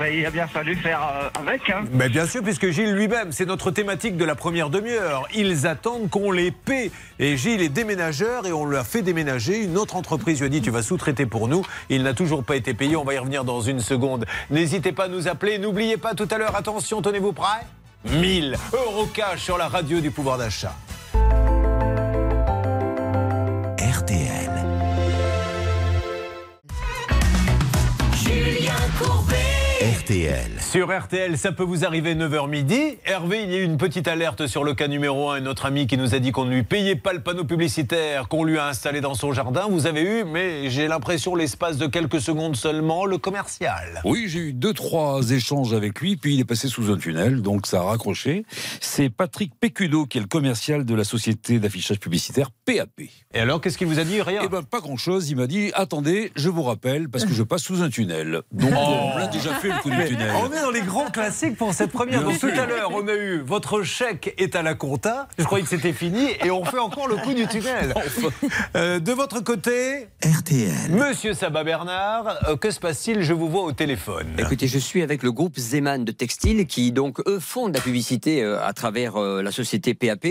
[0.02, 1.70] Il a bien fallu faire euh, avec.
[1.70, 1.84] Hein.
[1.92, 5.28] Bien sûr, puisque Gilles lui-même, c'est notre thématique de la première demi-heure.
[5.36, 6.92] Ils attendent qu'on les paie.
[7.20, 9.64] Et Gilles est déménageur et on lui a fait déménager.
[9.64, 11.66] Une autre entreprise lui a dit Tu vas sous-traiter pour nous.
[11.90, 12.96] Il n'a toujours pas été payé.
[12.96, 14.26] On va y revenir dans une seconde.
[14.50, 15.58] N'hésitez pas à nous appeler.
[15.58, 17.66] N'oubliez pas tout à l'heure, attention, tenez-vous prêts
[18.06, 20.76] 1000 euros cash sur la radio du pouvoir d'achat.
[30.08, 30.62] RTL.
[30.62, 32.98] Sur RTL, ça peut vous arriver 9h midi.
[33.04, 35.42] Hervé, il y a eu une petite alerte sur le cas numéro 1.
[35.42, 38.46] Notre ami qui nous a dit qu'on ne lui payait pas le panneau publicitaire qu'on
[38.46, 39.66] lui a installé dans son jardin.
[39.70, 44.00] Vous avez eu, mais j'ai l'impression, l'espace de quelques secondes seulement, le commercial.
[44.06, 47.42] Oui, j'ai eu deux, trois échanges avec lui, puis il est passé sous un tunnel,
[47.42, 48.46] donc ça a raccroché.
[48.80, 53.02] C'est Patrick Pécudo, qui est le commercial de la société d'affichage publicitaire PAP.
[53.34, 55.30] Et alors, qu'est-ce qu'il vous a dit Rien Eh ben, pas grand-chose.
[55.30, 58.42] Il m'a dit attendez, je vous rappelle, parce que je passe sous un tunnel.
[58.54, 60.32] Donc, on l'a déjà fait le coup du Mais tunnel.
[60.42, 62.24] on est dans les grands classiques pour cette première.
[62.24, 65.28] Donc tout à l'heure, on a eu votre chèque est à la compta.
[65.38, 67.94] Je croyais que c'était fini et on fait encore le coup du tunnel.
[68.76, 70.92] Euh, de votre côté, RTL.
[70.92, 73.22] Monsieur Sabat Bernard, euh, que se passe-t-il?
[73.22, 74.28] Je vous vois au téléphone.
[74.38, 77.82] Écoutez, je suis avec le groupe Zeman de Textile qui, donc, eux, font de la
[77.82, 80.26] publicité euh, à travers euh, la société PAP.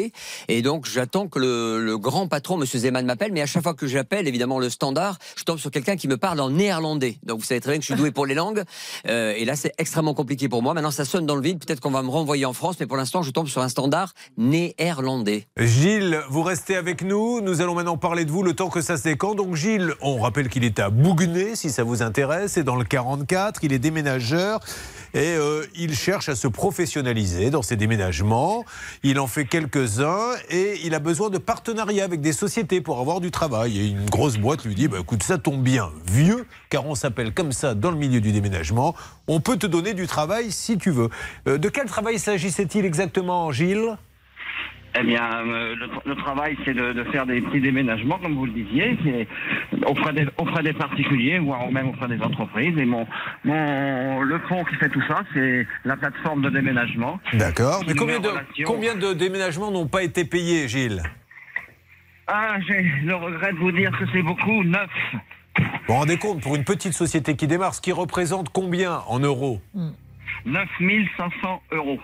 [0.48, 3.32] Et donc, j'attends que le, le grand patron, Monsieur Zeman, m'appelle.
[3.32, 6.16] Mais à chaque fois que j'appelle, évidemment, le standard, je tombe sur quelqu'un qui me
[6.16, 7.18] parle en néerlandais.
[7.24, 8.62] Donc, vous savez très bien que je suis doué pour les langues.
[9.08, 10.74] Euh, et là, c'est extrêmement compliqué pour moi.
[10.74, 11.64] Maintenant, ça sonne dans le vide.
[11.64, 12.76] Peut-être qu'on va me renvoyer en France.
[12.80, 15.46] Mais pour l'instant, je tombe sur un standard néerlandais.
[15.56, 17.40] Gilles, vous restez avec nous.
[17.40, 19.36] Nous allons maintenant parler de vous le temps que ça se décante.
[19.36, 22.84] Donc Gilles, on rappelle qu'il est à Bouguenais, si ça vous intéresse, c'est dans le
[22.84, 23.64] 44.
[23.64, 24.60] Il est déménageur
[25.14, 28.64] et euh, il cherche à se professionnaliser dans ses déménagements.
[29.02, 33.20] Il en fait quelques-uns et il a besoin de partenariats avec des sociétés pour avoir
[33.20, 33.78] du travail.
[33.78, 37.32] Et une grosse boîte lui dit bah, écoute, ça tombe bien, vieux, car on s'appelle
[37.32, 38.94] comme ça dans le milieu du déménagement.
[39.26, 41.08] On peut te donner du travail si tu veux.
[41.46, 43.96] Euh, de quel travail s'agissait-il exactement, Gilles?
[44.98, 48.46] Eh bien, euh, le, le travail, c'est de, de faire des petits déménagements, comme vous
[48.46, 48.96] le disiez,
[49.86, 52.76] auprès des, auprès des particuliers, voire même auprès des entreprises.
[52.78, 53.06] Et mon,
[53.44, 57.20] mon, le fond qui fait tout ça, c'est la plateforme de déménagement.
[57.34, 57.82] D'accord.
[57.86, 61.02] Mais combien de, relation- combien de déménagements n'ont pas été payés, Gilles?
[62.26, 64.90] Ah, j'ai le regret de vous dire que c'est beaucoup, neuf.
[65.58, 69.18] Vous vous rendez compte, pour une petite société qui démarre, ce qui représente combien en
[69.20, 69.60] euros
[70.44, 70.68] 9
[71.16, 71.98] 500 euros.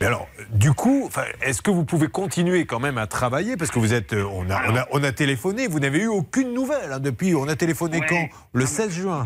[0.00, 1.10] Mais alors, du coup,
[1.42, 3.56] est-ce que vous pouvez continuer quand même à travailler?
[3.56, 4.12] Parce que vous êtes.
[4.12, 7.34] euh, On a, on a, on a téléphoné, vous n'avez eu aucune nouvelle hein, depuis.
[7.34, 8.06] On a téléphoné Ouais.
[8.08, 8.28] quand?
[8.52, 9.24] Le 16 juin.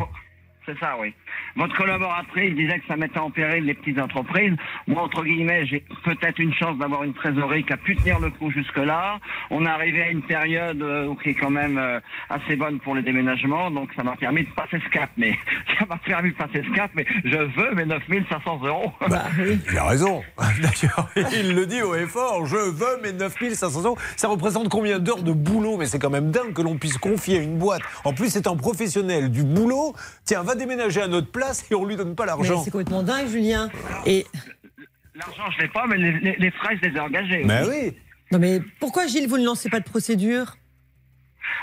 [0.64, 1.12] C'est ça, oui.
[1.56, 4.54] Votre collaboratrice disait que ça mettait en péril les petites entreprises.
[4.86, 8.30] Moi, entre guillemets, j'ai peut-être une chance d'avoir une trésorerie qui a pu tenir le
[8.30, 9.18] coup jusque-là.
[9.50, 11.98] On est arrivé à une période euh, qui est quand même euh,
[12.30, 15.10] assez bonne pour les déménagements, donc ça m'a permis de passer ce cap.
[15.16, 15.36] Mais
[15.78, 18.92] ça m'a permis de passer ce cap, mais je veux mes 9500 euros.
[19.70, 20.22] Il a raison.
[20.62, 22.46] D'ailleurs, il le dit haut et fort.
[22.46, 23.98] Je veux mes 9500 euros.
[24.16, 25.76] Ça représente combien d'heures de boulot?
[25.76, 27.82] Mais c'est quand même dingue que l'on puisse confier à une boîte.
[28.04, 29.94] En plus, c'est un professionnel du boulot.
[30.24, 32.62] Tiens, va déménager à notre place et on lui donne pas l'argent.
[32.64, 33.70] c'est complètement dingue, Julien.
[34.06, 34.26] Et
[35.14, 37.42] L'argent, je l'ai pas, mais les, les- les frais, je les ai engagés.
[37.44, 37.92] Mais oui.
[38.30, 40.56] non, mais pourquoi Gilles, vous ne lancez pas de procédure?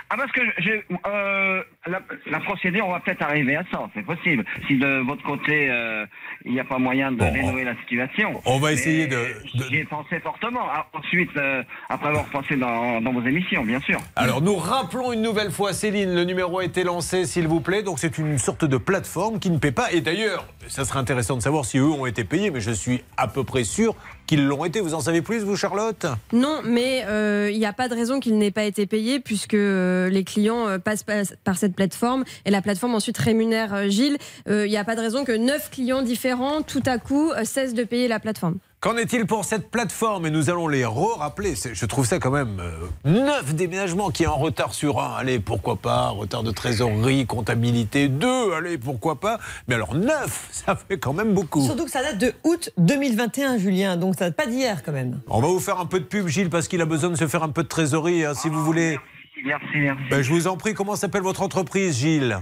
[0.09, 4.05] Ah parce que j'ai euh, la, la procédure, on va peut-être arriver à ça, c'est
[4.05, 4.43] possible.
[4.67, 6.05] Si de votre côté euh,
[6.45, 8.41] il n'y a pas moyen de Bon, dénouer la situation.
[8.45, 9.15] on va essayer de-
[9.55, 10.61] de- J'y ai pensé fortement.
[10.71, 13.99] Ah, Ensuite, euh, après avoir pensé dans, dans vos émissions, bien sûr.
[14.15, 17.83] Alors nous rappelons une nouvelle fois, Céline, le numéro a été lancé, s'il vous plaît.
[17.83, 19.91] Donc c'est une sorte de plateforme qui ne paie pas.
[19.91, 23.03] Et d'ailleurs, ça serait intéressant de savoir si eux ont été payés, mais je suis
[23.17, 23.95] à peu près sûr
[24.29, 24.79] qu'ils l'ont été.
[24.79, 26.05] Vous en savez plus, vous, Charlotte?
[26.33, 29.55] Non, mais euh, il n'y a pas de raison qu'il n'ait pas été payé puisque
[29.55, 34.19] euh, les clients euh, passent par, cette plateforme et la plateforme ensuite rémunère Gilles.
[34.47, 37.83] Il n'y a pas de raison que neuf clients différents, tout à coup, cessent de
[37.83, 38.59] payer la plateforme.
[38.81, 41.53] Qu'en est-il pour cette plateforme Et nous allons les re-rappeler.
[41.73, 45.15] Je trouve ça quand même euh, neuf déménagements qui est en retard sur un.
[45.17, 48.53] Allez, pourquoi pas Retard de trésorerie, comptabilité, deux.
[48.53, 49.37] Allez, pourquoi pas
[49.67, 51.61] Mais alors neuf, ça fait quand même beaucoup.
[51.61, 55.19] Surtout que ça date de août 2021, Julien, donc ça date pas d'hier quand même.
[55.27, 57.27] On va vous faire un peu de pub, Gilles, parce qu'il a besoin de se
[57.27, 58.97] faire un peu de trésorerie, hein, si vous voulez.
[59.43, 60.03] Merci, merci.
[60.09, 62.39] Ben, je vous en prie, comment s'appelle votre entreprise, Gilles?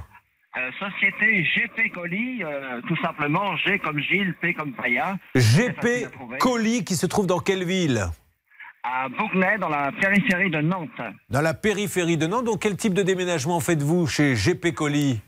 [0.56, 5.18] Euh, société GP Colis, euh, tout simplement, G comme Gilles, P comme Paya.
[5.36, 6.08] GP
[6.40, 8.06] Colis, qui se trouve dans quelle ville
[8.82, 11.02] À Bougnay, dans la périphérie de Nantes.
[11.30, 12.46] Dans la périphérie de Nantes.
[12.46, 15.20] Donc, quel type de déménagement faites-vous chez GP Colis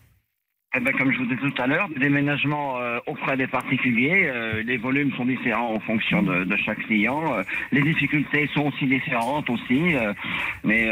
[0.76, 4.24] Eh ben, comme je vous disais tout à l'heure, des déménagements euh, auprès des particuliers,
[4.34, 7.34] euh, les volumes sont différents en fonction de, de chaque client.
[7.36, 9.94] Euh, les difficultés sont aussi différentes aussi.
[10.64, 10.88] mais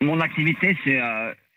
[0.00, 1.00] mon activité, c'est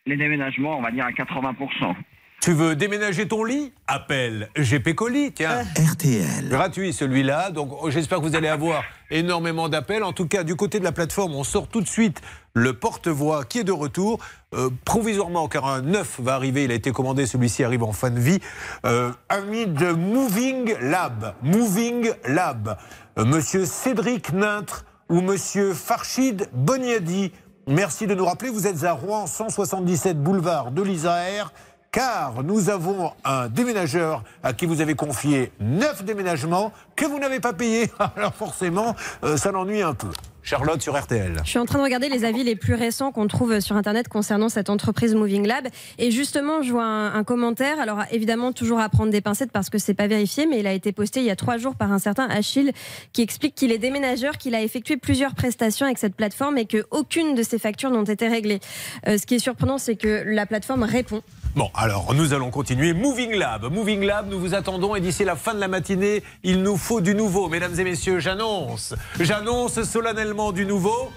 [0.07, 1.95] les déménagements, on va dire à 80%.
[2.39, 3.73] Tu veux déménager ton lit?
[3.87, 5.63] Appelle GP Colis, tiens.
[5.75, 6.47] RTL.
[6.47, 10.03] Gratuit celui-là, donc oh, j'espère que vous allez avoir énormément d'appels.
[10.03, 12.21] En tout cas, du côté de la plateforme, on sort tout de suite
[12.53, 14.19] le porte-voix qui est de retour.
[14.53, 18.11] Euh, provisoirement, car un neuf va arriver, il a été commandé, celui-ci arrive en fin
[18.11, 18.39] de vie.
[18.85, 21.33] Euh, ami de Moving Lab.
[21.41, 22.77] Moving Lab.
[23.17, 27.31] Euh, Monsieur Cédric Nintre ou Monsieur Farchid Boniadi.
[27.69, 31.51] Merci de nous rappeler, vous êtes à Rouen, 177 boulevard de l'Isère
[31.91, 37.41] car nous avons un déménageur à qui vous avez confié neuf déménagements que vous n'avez
[37.41, 37.91] pas payés.
[38.15, 40.07] Alors forcément, euh, ça l'ennuie un peu.
[40.47, 41.41] Charlotte sur RTL.
[41.43, 44.07] Je suis en train de regarder les avis les plus récents qu'on trouve sur Internet
[44.07, 45.67] concernant cette entreprise Moving Lab.
[45.97, 47.81] Et justement, je vois un, commentaire.
[47.81, 50.71] Alors, évidemment, toujours à prendre des pincettes parce que c'est pas vérifié, mais il a
[50.71, 52.71] été posté il y a trois jours par un certain Achille
[53.11, 57.35] qui explique qu'il est déménageur, qu'il a effectué plusieurs prestations avec cette plateforme et qu'aucune
[57.35, 58.61] de ses factures n'ont été réglées.
[59.05, 61.23] Euh, ce qui est surprenant, c'est que la plateforme répond.
[61.57, 62.93] Bon, alors nous allons continuer.
[62.93, 63.63] Moving Lab.
[63.73, 67.01] Moving Lab, nous vous attendons et d'ici la fin de la matinée, il nous faut
[67.01, 67.49] du nouveau.
[67.49, 71.11] Mesdames et messieurs, j'annonce, j'annonce solennellement du nouveau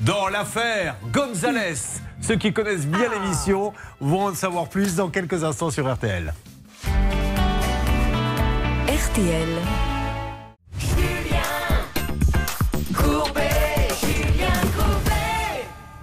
[0.00, 1.78] dans l'affaire Gonzalez.
[2.20, 6.34] Ceux qui connaissent bien l'émission vont en savoir plus dans quelques instants sur RTL.
[8.88, 9.48] RTL.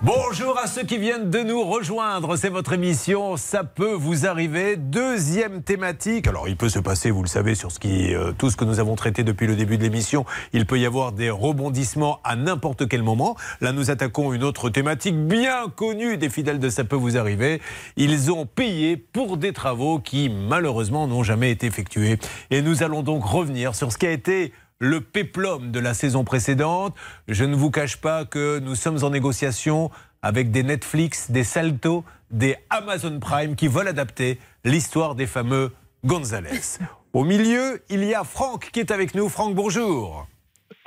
[0.06, 2.36] Bonjour à ceux qui viennent de nous rejoindre.
[2.36, 3.38] C'est votre émission.
[3.38, 4.76] Ça peut vous arriver.
[4.78, 6.28] Deuxième thématique.
[6.28, 8.66] Alors, il peut se passer, vous le savez, sur ce qui, euh, tout ce que
[8.66, 10.24] nous avons traité depuis le début de l'émission.
[10.54, 13.36] Il peut y avoir des rebondissements à n'importe quel moment.
[13.62, 17.60] Là, nous attaquons une autre thématique bien connue des fidèles de Ça peut vous arriver.
[17.98, 22.20] Ils ont payé pour des travaux qui, malheureusement, n'ont jamais été effectués.
[22.52, 26.24] Et nous allons donc revenir sur ce qui a été le péplum de la saison
[26.24, 26.96] précédente.
[27.28, 32.04] Je ne vous cache pas que nous sommes en négociation avec des Netflix, des Salto,
[32.32, 35.72] des Amazon Prime qui veulent adapter l'histoire des fameux
[36.04, 36.80] Gonzalez.
[37.14, 39.30] Au milieu, il y a Franck qui est avec nous.
[39.30, 40.28] Franck, bonjour.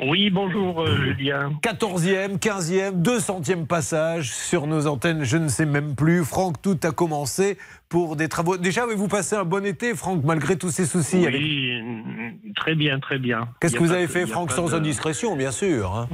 [0.00, 1.50] Oui, bonjour euh, Julien.
[1.60, 6.24] 14e, 15e, 200e passage sur nos antennes, je ne sais même plus.
[6.24, 7.58] Franck, tout a commencé
[7.88, 8.56] pour des travaux.
[8.58, 13.18] Déjà, avez-vous passé un bon été, Franck, malgré tous ces soucis Oui, très bien, très
[13.18, 13.48] bien.
[13.60, 16.08] Qu'est-ce que vous avez fait, Franck, sans de- indiscrétion, bien sûr hein?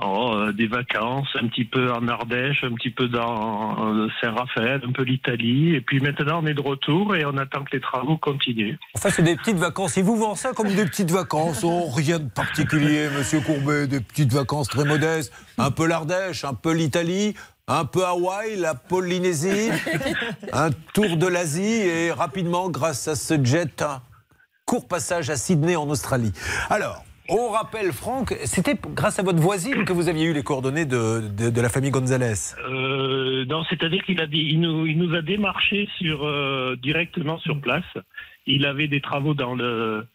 [0.00, 4.80] Oh, euh, des vacances, un petit peu en Ardèche, un petit peu dans euh, Saint-Raphaël,
[4.88, 5.74] un peu l'Italie.
[5.74, 8.78] Et puis maintenant, on est de retour et on attend que les travaux continuent.
[8.96, 9.98] Enfin, c'est des petites vacances.
[9.98, 11.62] Ils vous vendent ça comme des petites vacances.
[11.62, 13.86] Oh, rien de particulier, monsieur Courbet.
[13.86, 15.30] Des petites vacances très modestes.
[15.58, 17.34] Un peu l'Ardèche, un peu l'Italie,
[17.68, 19.70] un peu Hawaï, la Polynésie,
[20.54, 24.00] un tour de l'Asie et rapidement, grâce à ce jet, un
[24.64, 26.32] court passage à Sydney en Australie.
[26.70, 27.04] Alors.
[27.28, 31.20] On rappelle, Franck, c'était grâce à votre voisine que vous aviez eu les coordonnées de,
[31.28, 32.34] de- de la famille Gonzalez.
[32.68, 37.60] Euh, non, c'est-à-dire qu'il a il nous, il nous a démarché sur euh, directement sur
[37.60, 37.84] place.
[38.46, 40.06] Il avait des travaux dans le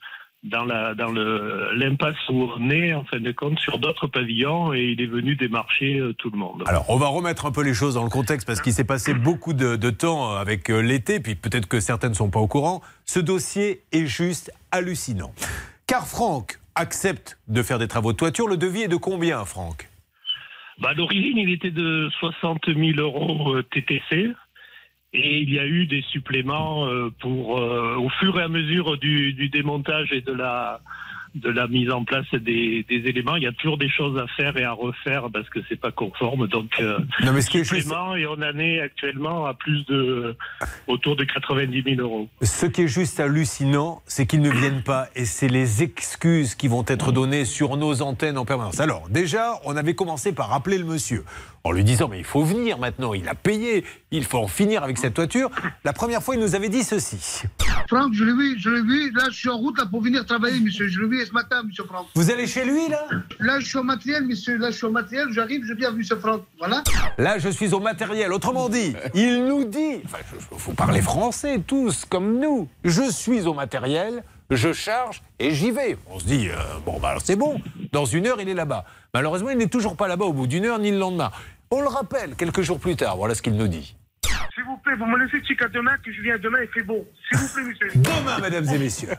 [0.43, 4.73] dans la dans le l'impasse où on est en fin de compte sur d'autres pavillons
[4.73, 6.63] et il est venu démarcher euh, tout le monde.
[6.67, 9.13] Alors, on va remettre un peu les choses dans le contexte parce qu'il s'est passé
[9.13, 12.47] beaucoup de, de temps avec euh, l'été, puis peut-être que certains ne sont pas au
[12.47, 12.81] courant.
[13.05, 15.33] Ce dossier est juste hallucinant.
[15.87, 18.47] Car Franck accepte de faire des travaux de toiture.
[18.47, 19.89] Le devis est de combien, Franck?
[20.79, 24.33] Bah, à l'origine, il était de 60 000 euros euh, TTC.
[25.13, 28.97] Et il y a eu des suppléments euh, pour, euh, au fur et à mesure
[28.97, 30.81] du démontage et de la,
[31.37, 33.35] de la mise en place des, des éléments.
[33.35, 35.91] Il y a toujours des choses à faire et à refaire parce que c'est pas
[35.91, 36.47] conforme.
[36.47, 39.85] Donc, euh, Non, mais ce qui est supplément, et on en est actuellement à plus
[39.85, 40.35] de,
[40.87, 42.27] autour de 90 000 euros.
[42.41, 46.67] Ce qui est juste hallucinant, c'est qu'ils ne viennent pas et c'est les excuses qui
[46.67, 48.79] vont être données sur nos antennes en permanence.
[48.79, 51.23] Alors, déjà, on avait commencé par rappeler le monsieur
[51.63, 54.83] en lui disant Mais il faut venir maintenant, il a payé, il faut en finir
[54.83, 55.49] avec cette toiture.
[55.83, 57.43] La première fois, il nous avait dit ceci.
[57.87, 59.11] Franck, je l'ai vu, je l'ai vu.
[59.11, 60.87] Là, je suis en route là, pour venir travailler, monsieur.
[60.87, 62.07] Je l'ai vu ce matin, monsieur Franck.
[62.15, 63.05] Vous allez chez lui, là?
[63.39, 64.57] Là, je suis au matériel, monsieur.
[64.57, 65.27] Là, je suis au matériel.
[65.31, 66.43] J'arrive, je viens, monsieur Franck.
[66.59, 66.83] Voilà.
[67.17, 68.33] Là, je suis au matériel.
[68.33, 70.17] Autrement dit, il nous dit, enfin,
[70.51, 72.67] il faut parler français tous comme nous.
[72.83, 75.97] Je suis au matériel, je charge et j'y vais.
[76.09, 76.55] On se dit, euh,
[76.85, 77.61] bon, bah, alors c'est bon.
[77.91, 78.85] Dans une heure, il est là-bas.
[79.13, 81.31] Malheureusement, il n'est toujours pas là-bas au bout d'une heure ni le lendemain.
[81.71, 83.17] On le rappelle quelques jours plus tard.
[83.17, 83.95] Voilà ce qu'il nous dit.
[84.57, 87.05] S'il vous plaît, vous me laissez jusqu'à demain, que je viens demain, il fait beau.
[87.29, 87.89] S'il vous plaît, monsieur.
[87.95, 89.09] Demain, mesdames et messieurs.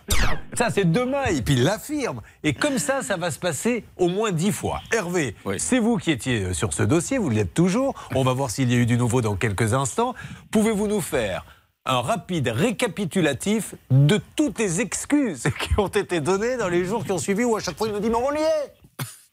[0.54, 2.22] Ça, c'est demain, et puis il l'affirme.
[2.42, 4.80] Et comme ça, ça va se passer au moins dix fois.
[4.92, 7.94] Hervé, c'est vous qui étiez euh, sur ce dossier, vous l'êtes toujours.
[8.16, 10.14] On va voir s'il y a eu du nouveau dans quelques instants.
[10.50, 11.44] Pouvez-vous nous faire
[11.88, 17.12] un rapide récapitulatif de toutes les excuses qui ont été données dans les jours qui
[17.12, 18.72] ont suivi où à chaque fois il nous dit mais on y est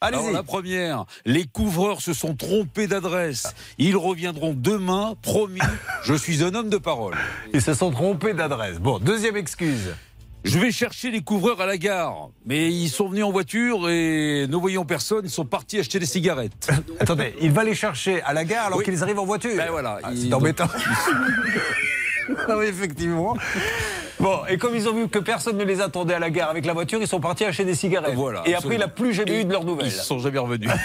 [0.00, 3.54] Alors la première, les couvreurs se sont trompés d'adresse.
[3.78, 5.60] Ils reviendront demain, promis.
[6.04, 7.14] Je suis un homme de parole.
[7.54, 8.78] Ils se sont trompés d'adresse.
[8.78, 9.94] Bon, deuxième excuse.
[10.44, 14.46] Je vais chercher les couvreurs à la gare, mais ils sont venus en voiture et
[14.48, 16.70] ne voyant personne, ils sont partis acheter des cigarettes.
[17.00, 18.84] Attendez, il va les chercher à la gare alors Oui.
[18.84, 19.56] qu'ils arrivent en voiture.
[19.56, 20.68] Ben voilà, Ah, c'est embêtant.
[22.48, 23.36] Oui, effectivement.
[24.18, 26.64] Bon, et comme ils ont vu que personne ne les attendait à la gare avec
[26.64, 28.14] la voiture, ils sont partis acheter des cigarettes.
[28.14, 29.88] Voilà, et après, il n'a plus jamais eu de leurs nouvelles.
[29.88, 30.70] Ils ne sont jamais revenus.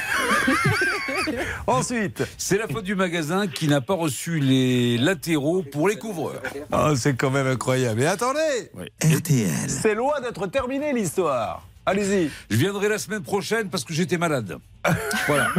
[1.68, 6.42] Ensuite, C'est la faute du magasin qui n'a pas reçu les latéraux pour les couvreurs.
[6.72, 8.02] Ah, c'est quand même incroyable.
[8.02, 8.72] Et attendez,
[9.04, 9.70] RTL.
[9.70, 11.64] c'est loin d'être terminé l'histoire.
[11.86, 12.30] Allez-y.
[12.50, 14.58] Je viendrai la semaine prochaine parce que j'étais malade.
[15.28, 15.50] Voilà.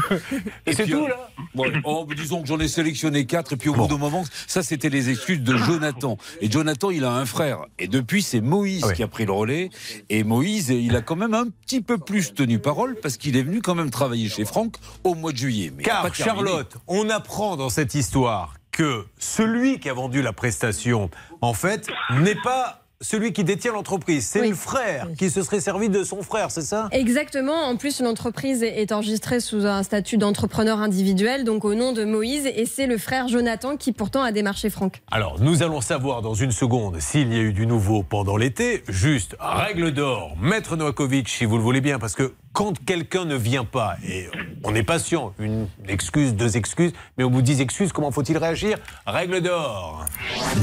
[0.67, 3.69] Et c'est tout euh, là Ouais, oh, disons que j'en ai sélectionné quatre, et puis
[3.69, 6.17] au bout d'un moment, ça c'était les excuses de Jonathan.
[6.41, 7.67] Et Jonathan, il a un frère.
[7.79, 9.71] Et depuis, c'est Moïse Ah qui a pris le relais.
[10.09, 13.43] Et Moïse, il a quand même un petit peu plus tenu parole parce qu'il est
[13.43, 15.73] venu quand même travailler chez Franck au mois de juillet.
[15.77, 16.13] Mais Car.
[16.15, 21.89] Charlotte, on apprend dans cette histoire que celui qui a vendu la prestation, en fait,
[22.11, 24.27] n'est pas celui qui détient l'entreprise.
[24.27, 24.49] C'est Oui.
[24.51, 26.89] le frère qui se serait servi de son frère, c'est ça?
[26.93, 27.53] Exactement.
[27.55, 32.47] En plus, l'entreprise est enregistrée sous un statut d'entrepreneur individuel, donc au nom de Moïse,
[32.47, 35.03] et c'est le frère Jonathan qui pourtant a démarché Franck.
[35.11, 38.83] Alors, nous allons savoir dans une seconde s'il y a eu du nouveau pendant l'été.
[38.89, 43.35] Juste, règle d'or, Maître Novakovic, si vous le voulez bien, parce que quand quelqu'un ne
[43.35, 44.29] vient pas, et
[44.65, 48.37] on est patient, une excuse, deux excuses, mais au bout de dix excuses, comment faut-il
[48.39, 48.79] réagir?
[49.07, 50.05] Règle d'or.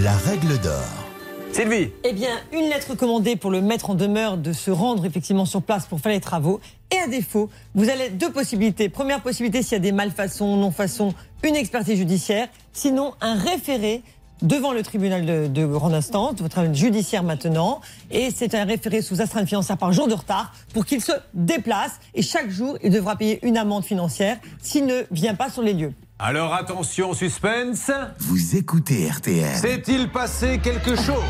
[0.02, 1.09] La règle d'or.
[1.52, 5.46] Sylvie Eh bien, une lettre commandée pour le mettre en demeure de se rendre effectivement
[5.46, 6.60] sur place pour faire les travaux.
[6.92, 8.88] Et à défaut, vous avez deux possibilités.
[8.88, 12.48] Première possibilité, s'il y a des malfaçons, non-façons, une expertise judiciaire.
[12.72, 14.04] Sinon, un référé
[14.42, 17.82] devant le tribunal de, de grande instance, votre tribunal judiciaire maintenant.
[18.12, 22.00] Et c'est un référé sous astreinte financière par jour de retard pour qu'il se déplace.
[22.14, 25.74] Et chaque jour, il devra payer une amende financière s'il ne vient pas sur les
[25.74, 25.94] lieux.
[26.20, 27.92] Alors attention, suspense.
[28.20, 29.56] Vous écoutez RTL.
[29.56, 31.24] S'est-il passé quelque chose?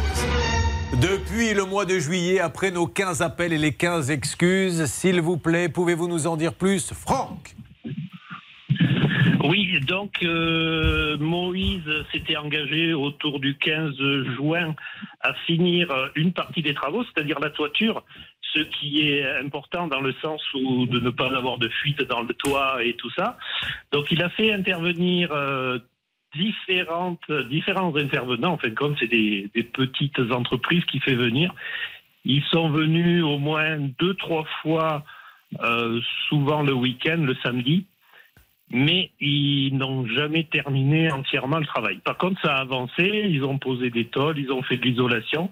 [0.99, 5.37] Depuis le mois de juillet, après nos 15 appels et les 15 excuses, s'il vous
[5.37, 7.55] plaît, pouvez-vous nous en dire plus Franck?
[9.43, 13.95] Oui, donc euh, Moïse s'était engagé autour du 15
[14.36, 14.75] juin
[15.21, 18.03] à finir euh, une partie des travaux, c'est-à-dire la toiture,
[18.53, 22.21] ce qui est important dans le sens où de ne pas avoir de fuite dans
[22.21, 23.38] le toit et tout ça.
[23.91, 25.79] Donc il a fait intervenir euh,
[26.36, 28.53] différentes, différents intervenants.
[28.53, 31.53] En fin de compte, c'est des, des petites entreprises qui fait venir.
[32.25, 35.03] Ils sont venus au moins deux, trois fois,
[35.62, 37.86] euh, souvent le week-end, le samedi
[38.71, 41.97] mais ils n'ont jamais terminé entièrement le travail.
[42.03, 45.51] Par contre, ça a avancé, ils ont posé des tôles, ils ont fait de l'isolation,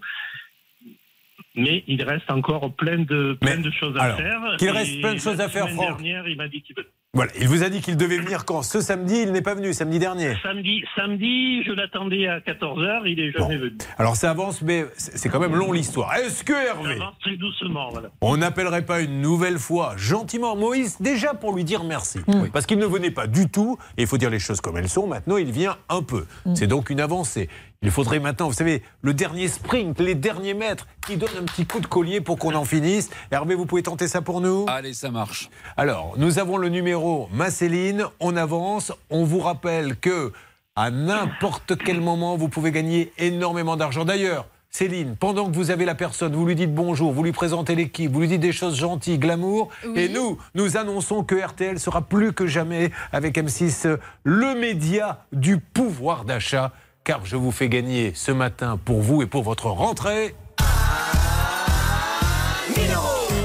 [1.58, 4.42] mais il reste encore plein de, plein Mais, de choses à alors, faire.
[4.60, 5.98] qu'il reste plein de choses à faire, Franck.
[6.02, 6.86] dernière, il m'a dit qu'il veut.
[7.14, 8.62] Voilà, il vous a dit qu'il devait venir quand?
[8.62, 10.36] Ce samedi, il n'est pas venu, samedi dernier.
[10.44, 13.78] Samedi, samedi, je l'attendais à 14h, il est jamais venu.
[13.98, 16.14] Alors ça avance, mais c'est quand même long l'histoire.
[16.16, 18.10] Est-ce que Ça Hervé, avance très doucement, voilà.
[18.22, 22.20] on n'appellerait pas une nouvelle fois gentiment Moïse, déjà pour lui dire merci
[22.54, 24.90] Parce qu'il ne venait pas du tout, et il faut dire les choses comme elles
[24.90, 26.26] sont, maintenant il vient un peu.
[26.54, 27.50] C'est donc une avancée.
[27.84, 31.66] Il faudrait maintenant, vous savez, le dernier sprint, les derniers mètres, qui donne un petit
[31.66, 33.10] coup de collier pour qu'on en finisse.
[33.32, 34.66] Hervé, vous pouvez tenter ça pour nous?
[34.68, 35.50] Allez, ça marche.
[35.78, 40.32] Alors, nous avons le numéro Macéline, on avance, on vous rappelle que
[40.76, 44.06] à n'importe quel moment, vous pouvez gagner énormément d'argent.
[44.06, 47.74] D'ailleurs, Céline, pendant que vous avez la personne, vous lui dites bonjour, vous lui présentez
[47.74, 50.02] l'équipe, vous lui dites des choses gentilles, glamour, Oui.
[50.02, 55.26] et nous, nous annonçons que RTL sera plus que jamais avec M6 euh, le média
[55.32, 56.74] du pouvoir d'achat,
[57.08, 60.36] car je vous fais gagner ce matin pour vous et pour votre rentrée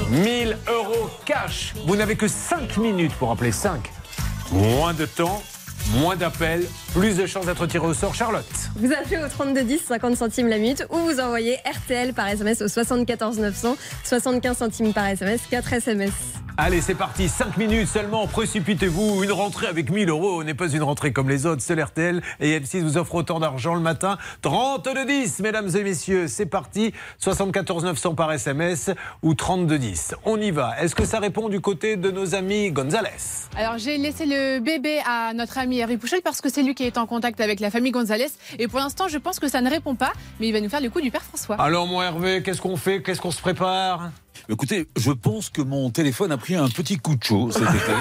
[0.09, 1.73] 1000 euros cash.
[1.87, 3.89] Vous n'avez que 5 minutes pour appeler 5.
[4.51, 5.41] Moins de temps,
[5.91, 8.15] moins d'appels, plus de chances d'être tiré au sort.
[8.15, 8.45] Charlotte.
[8.75, 12.67] Vous appelez au 3210, 50 centimes la minute, ou vous envoyez RTL par SMS au
[12.67, 16.13] 74 900, 75 centimes par SMS, 4 SMS.
[16.55, 17.29] Allez, c'est parti.
[17.29, 18.27] 5 minutes seulement.
[18.27, 19.23] Précipitez-vous.
[19.23, 21.63] Une rentrée avec 1000 euros n'est pas une rentrée comme les autres.
[21.63, 24.19] Seul RTL et M6 vous offre autant d'argent le matin.
[24.43, 26.27] 32 10, mesdames et messieurs.
[26.27, 26.93] C'est parti.
[27.17, 28.91] 74 900 par SMS
[29.23, 30.15] ou 32 10.
[30.25, 30.79] On y va.
[30.79, 33.09] Est-ce que ça répond du côté de nos amis Gonzalez?
[33.57, 36.83] Alors j'ai laissé le bébé à notre ami Hervé Pouchel parce que c'est lui qui
[36.83, 38.27] est en contact avec la famille Gonzalez.
[38.59, 40.81] Et pour l'instant, je pense que ça ne répond pas, mais il va nous faire
[40.81, 41.55] le coup du père François.
[41.61, 43.01] Alors, mon Hervé, qu'est-ce qu'on fait?
[43.01, 44.11] Qu'est-ce qu'on se prépare?
[44.49, 47.93] Écoutez, je pense que mon téléphone a pris un petit coup de chaud cet été.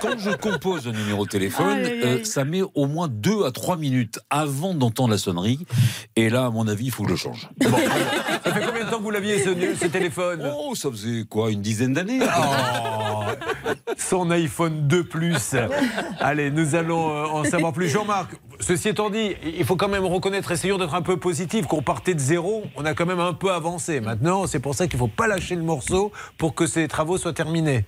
[0.00, 3.76] Quand je compose un numéro de téléphone, euh, ça met au moins deux à trois
[3.76, 5.66] minutes avant d'entendre la sonnerie.
[6.14, 7.48] Et là, à mon avis, il faut que je change.
[7.60, 10.50] Ça fait temps que vous l'aviez ce, ce téléphone?
[10.56, 13.24] Oh, ça faisait quoi Une dizaine d'années Oh,
[13.96, 15.54] son iPhone 2 Plus.
[16.18, 17.88] Allez, nous allons euh, en savoir plus.
[17.88, 18.30] Jean-Marc,
[18.60, 22.14] ceci étant dit, il faut quand même reconnaître, essayons d'être un peu positif, qu'on partait
[22.14, 24.00] de zéro, on a quand même un peu avancé.
[24.00, 27.18] Maintenant, c'est pour ça qu'il ne faut pas lâcher le morceau pour que ces travaux
[27.18, 27.84] soient terminés.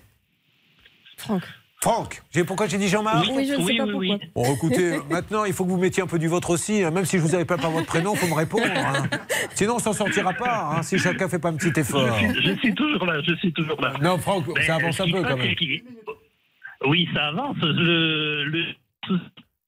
[1.17, 1.43] Franck.
[1.81, 4.19] Franck, pourquoi j'ai dit Jean-Marc Oui, je ne sais pas pourquoi.
[4.35, 6.83] Bon, écoutez, maintenant, il faut que vous mettiez un peu du vôtre aussi.
[6.83, 6.91] hein.
[6.91, 8.65] Même si je vous avais pas par votre prénom, il faut me répondre.
[8.67, 9.09] hein.
[9.55, 12.07] Sinon, on s'en sortira pas, hein, si chacun fait pas un petit effort.
[12.19, 13.93] Je suis, je suis toujours là, je suis toujours là.
[14.03, 15.55] Non, Franck, Mais ça avance ce un peu quand même.
[16.87, 17.57] Oui, ça avance.
[17.63, 18.75] Le, le-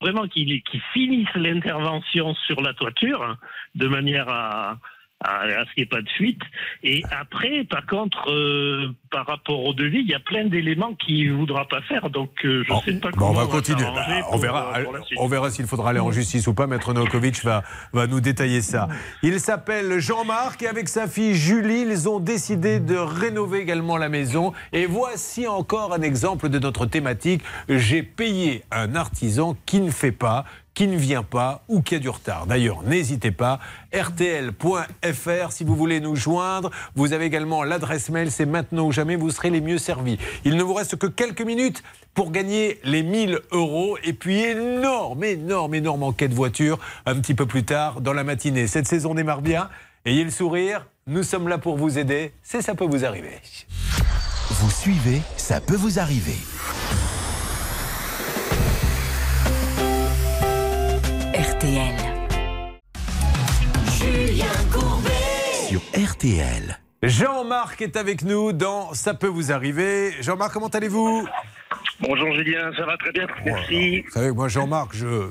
[0.00, 0.60] vraiment qu'ils
[0.92, 3.36] finissent l'intervention sur la toiture hein,
[3.76, 4.78] de manière à,
[5.22, 6.40] à, à ce qu'il n'y ait pas de fuite.
[6.82, 11.30] Et après, par contre, euh, par rapport au devis, il y a plein d'éléments qu'il
[11.32, 12.08] ne voudra pas faire.
[12.10, 13.82] Donc, euh, je ne sais pas Bon, comment on va continuer.
[13.82, 14.72] Bah, on pour, verra.
[14.78, 14.96] euh, pour.
[15.18, 16.66] On verra s'il faudra aller en justice ou pas.
[16.66, 17.62] Maître Novakovic va,
[17.92, 18.88] va nous détailler ça.
[19.22, 24.08] Il s'appelle Jean-Marc et avec sa fille Julie, ils ont décidé de rénover également la
[24.08, 24.52] maison.
[24.72, 27.42] Et voici encore un exemple de notre thématique.
[27.68, 30.44] J'ai payé un artisan qui ne fait pas
[30.74, 32.46] qui ne vient pas ou qui a du retard.
[32.46, 33.60] D'ailleurs, n'hésitez pas,
[33.92, 36.70] rtl.fr si vous voulez nous joindre.
[36.94, 40.18] Vous avez également l'adresse mail, c'est maintenant ou jamais, vous serez les mieux servis.
[40.44, 41.82] Il ne vous reste que quelques minutes
[42.14, 47.46] pour gagner les 1000 euros et puis énorme, énorme, énorme enquête voiture un petit peu
[47.46, 48.66] plus tard dans la matinée.
[48.66, 49.68] Cette saison démarre bien.
[50.04, 52.32] Ayez le sourire, nous sommes là pour vous aider.
[52.42, 53.38] C'est ça peut vous arriver.
[54.50, 56.36] Vous suivez, ça peut vous arriver.
[61.60, 61.94] RTL.
[63.98, 65.10] Julien Courbet.
[65.68, 66.78] Sur RTL.
[67.02, 70.12] Jean-Marc est avec nous dans Ça peut vous arriver.
[70.22, 71.28] Jean-Marc, comment allez-vous?
[72.00, 74.00] Bonjour Julien, ça va très bien, merci.
[74.00, 75.28] Vous savez, moi, Jean-Marc, je,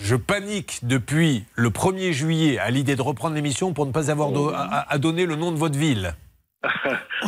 [0.00, 4.30] je panique depuis le 1er juillet à l'idée de reprendre l'émission pour ne pas avoir
[4.30, 6.14] do- à, à donner le nom de votre ville.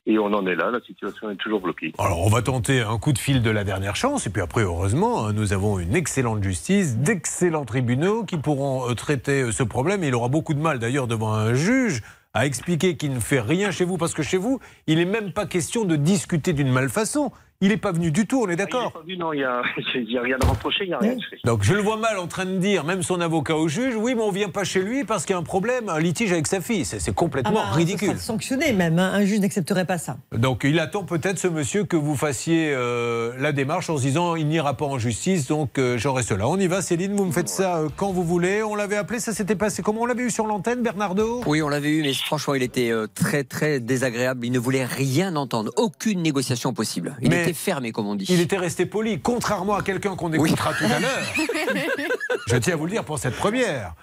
[0.07, 0.71] et on en est là.
[0.71, 1.93] La situation est toujours bloquée.
[1.99, 4.63] Alors, on va tenter un coup de fil de la dernière chance, et puis après,
[4.63, 9.63] heureusement, hein, nous avons une excellente justice, d'excellents tribunaux qui pourront euh, traiter euh, ce
[9.63, 10.05] problème.
[10.05, 12.03] Il aura beaucoup de mal, d'ailleurs, devant un juge
[12.37, 15.33] à expliquer qu'il ne fait rien chez vous, parce que chez vous, il n'est même
[15.33, 17.33] pas question de discuter d'une malfaçon.
[17.63, 19.63] Il n'est pas venu du tout, on est d'accord Pas vu, non, il y a,
[19.95, 21.39] il y a rien à reprocher, il n'y a rien de fait.
[21.45, 24.15] donc je le vois mal en train de dire, même son avocat au juge, oui,
[24.15, 26.47] mais on vient pas chez lui parce qu'il y a un problème, un litige avec
[26.47, 26.85] sa fille.
[26.85, 28.09] C'est complètement Ah bah, ridicule.
[28.09, 28.99] Sera sanctionné même.
[28.99, 29.11] hein.
[29.15, 30.17] Un juge n'accepterait pas ça.
[30.37, 34.35] Donc il attend peut-être ce monsieur que vous fassiez euh, la démarche en se disant
[34.37, 36.49] il n'ira pas en justice, donc euh, j'en reste là.
[36.49, 38.63] On y va, Céline, vous me faites ça euh, quand vous voulez.
[38.63, 40.03] On l'avait appelé, ça s'était passé comment?
[40.03, 41.41] On l'avait eu sur l'antenne, Bernardo?
[41.47, 44.45] Oui, on l'avait eu, mais franchement, il était euh, très, très désagréable.
[44.45, 45.71] Il ne voulait rien entendre.
[45.77, 47.17] Aucune négociation possible.
[47.23, 48.27] Il Mais- était fermé, comme on dit.
[48.29, 51.35] Il était resté poli, contrairement à quelqu'un qu'on écoutera tout à l'heure.
[52.47, 53.95] Je tiens à vous le dire pour cette première.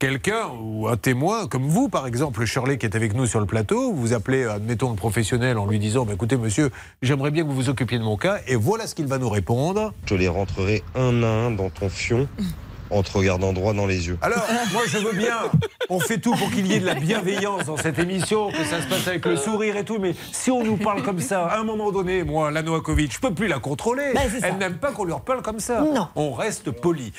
[0.00, 3.46] Quelqu'un ou un témoin, comme vous par exemple, Shirley qui est avec nous sur le
[3.46, 6.70] plateau, vous appelez, admettons, le professionnel en lui disant bah, écoutez, monsieur,
[7.00, 9.28] j'aimerais bien que vous vous occupiez de mon cas, et voilà ce qu'il va nous
[9.28, 9.94] répondre.
[10.06, 12.28] Je les rentrerai un à un dans ton fion
[12.94, 14.18] en te regardant droit dans les yeux.
[14.22, 15.36] Alors, moi je veux bien,
[15.90, 18.80] on fait tout pour qu'il y ait de la bienveillance dans cette émission, que ça
[18.80, 21.58] se passe avec le sourire et tout, mais si on nous parle comme ça, à
[21.58, 24.12] un moment donné, moi, la Novakovic, je peux plus la contrôler.
[24.14, 24.30] Ben.
[24.42, 25.80] Elle n'aime pas qu'on lui reparle comme ça.
[25.80, 26.08] Non.
[26.14, 27.12] On reste poli.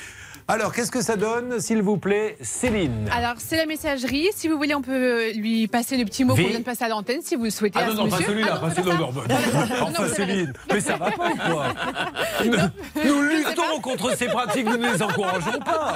[0.48, 4.28] Alors, qu'est-ce que ça donne, s'il vous plaît, Céline Alors, c'est la messagerie.
[4.32, 6.88] Si vous voulez, on peut lui passer le petit mot qu'on vient de passer à
[6.88, 7.80] l'antenne, si vous le souhaitez.
[7.82, 9.08] Ah à non, non, pas celui-là, Ah pas non, celui-là.
[9.26, 9.86] c'est non, non.
[9.88, 11.66] Enfin, Céline, mais ça va pas ou quoi
[13.04, 15.94] Nous luttons contre ces pratiques, nous ne les encourageons pas.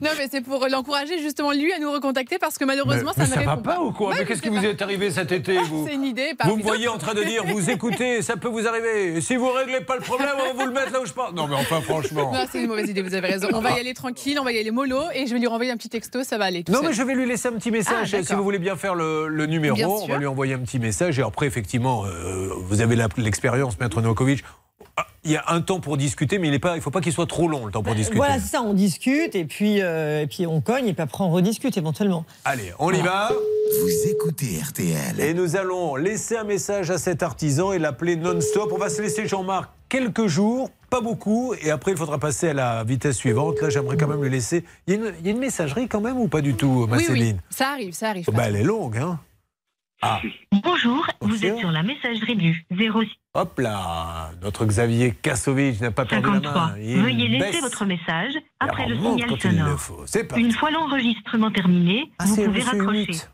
[0.00, 3.28] Non, mais c'est pour l'encourager justement lui à nous recontacter parce que malheureusement, mais, ça
[3.30, 4.68] ne ça va répond pas ou quoi Mais qu'est-ce qui vous pas.
[4.68, 6.32] est arrivé cet été, vous C'est une idée.
[6.46, 9.20] Vous me voyez en train de dire, vous écoutez, ça peut vous arriver.
[9.20, 11.34] Si vous réglez pas le problème, on va vous le mettre là où je parle.
[11.34, 12.32] Non, mais enfin, franchement.
[12.32, 13.48] Non, c'est une mauvaise idée, vous avez raison.
[13.52, 15.70] On va y aller tranquille, on va y aller mollo et je vais lui renvoyer
[15.70, 16.64] un petit texto, ça va aller.
[16.64, 16.88] tout Non, seul.
[16.88, 18.10] mais je vais lui laisser un petit Ah, message.
[18.12, 18.26] d'accord.
[18.26, 21.18] si vous voulez bien faire le, le numéro, on va lui envoyer un petit message.
[21.18, 24.42] Et après, effectivement, euh, vous avez l'expérience, Maître Novakovic.
[24.96, 27.26] Ah, Il y a un temps pour discuter, mais il ne faut pas qu'il soit
[27.26, 28.18] trop long, le temps pour discuter.
[28.18, 31.24] Voilà, c'est ça, on discute et puis, euh, et puis on cogne et puis après
[31.24, 32.26] on rediscute éventuellement.
[32.44, 33.30] Allez, on y va.
[33.30, 35.18] Vous écoutez RTL.
[35.20, 38.70] Et nous allons laisser un message à cet artisan et l'appeler non-stop.
[38.72, 42.54] On va se laisser Jean-Marc quelques jours, pas beaucoup, et après il faudra passer à
[42.54, 43.60] la vitesse suivante.
[43.60, 44.64] Là, j'aimerais quand même le laisser.
[44.86, 46.86] Il y, a une, il y a une messagerie quand même ou pas du tout,
[46.86, 47.40] ma Oui, oui, Céline?
[47.50, 48.26] Ça arrive, ça arrive.
[48.32, 49.18] Bah, Elle est longue, hein
[50.04, 50.20] Ah,
[50.64, 56.04] Bonjour, vous êtes sur la messagerie du 06 hop là Notre Xavier Kassovitch n'a pas
[56.04, 56.52] perdu la 53.
[56.66, 56.74] main.
[56.80, 57.60] Il Veuillez laisser baisse.
[57.60, 59.78] votre message après le signal sonore.
[60.36, 63.02] Une fois l'enregistrement terminé, Ah, vous pouvez raccrocher.
[63.04, 63.30] Humut.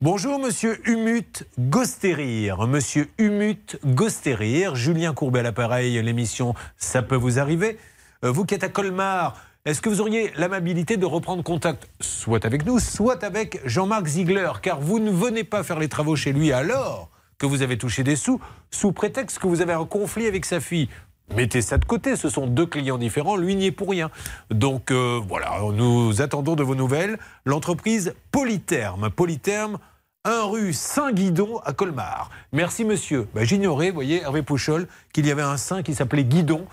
[0.00, 2.66] Bonjour Monsieur Humut Gostérir.
[2.68, 7.76] Monsieur Humut Gostérir, Julien Courbet à l'appareil, l'émission Ça peut vous arriver.
[8.24, 12.44] Euh, Vous qui êtes à Colmar, est-ce que vous auriez l'amabilité de reprendre contact soit
[12.44, 14.50] avec nous, soit avec Jean-Marc Ziegler?
[14.60, 18.02] Car vous ne venez pas faire les travaux chez lui alors que vous avez touché
[18.02, 18.40] des sous,
[18.72, 20.88] sous prétexte que vous avez un conflit avec sa fille.
[21.36, 24.10] Mettez ça de côté, ce sont deux clients différents, lui n'y est pour rien.
[24.50, 27.16] Donc euh, voilà, nous attendons de vos nouvelles.
[27.44, 29.78] L'entreprise Polytherme, Polytherme,
[30.24, 32.30] 1 rue Saint-Guidon à Colmar.
[32.52, 33.26] Merci monsieur.
[33.34, 36.64] Bah, J'ignorais, vous voyez, Hervé Pouchol, qu'il y avait un saint qui s'appelait Guidon.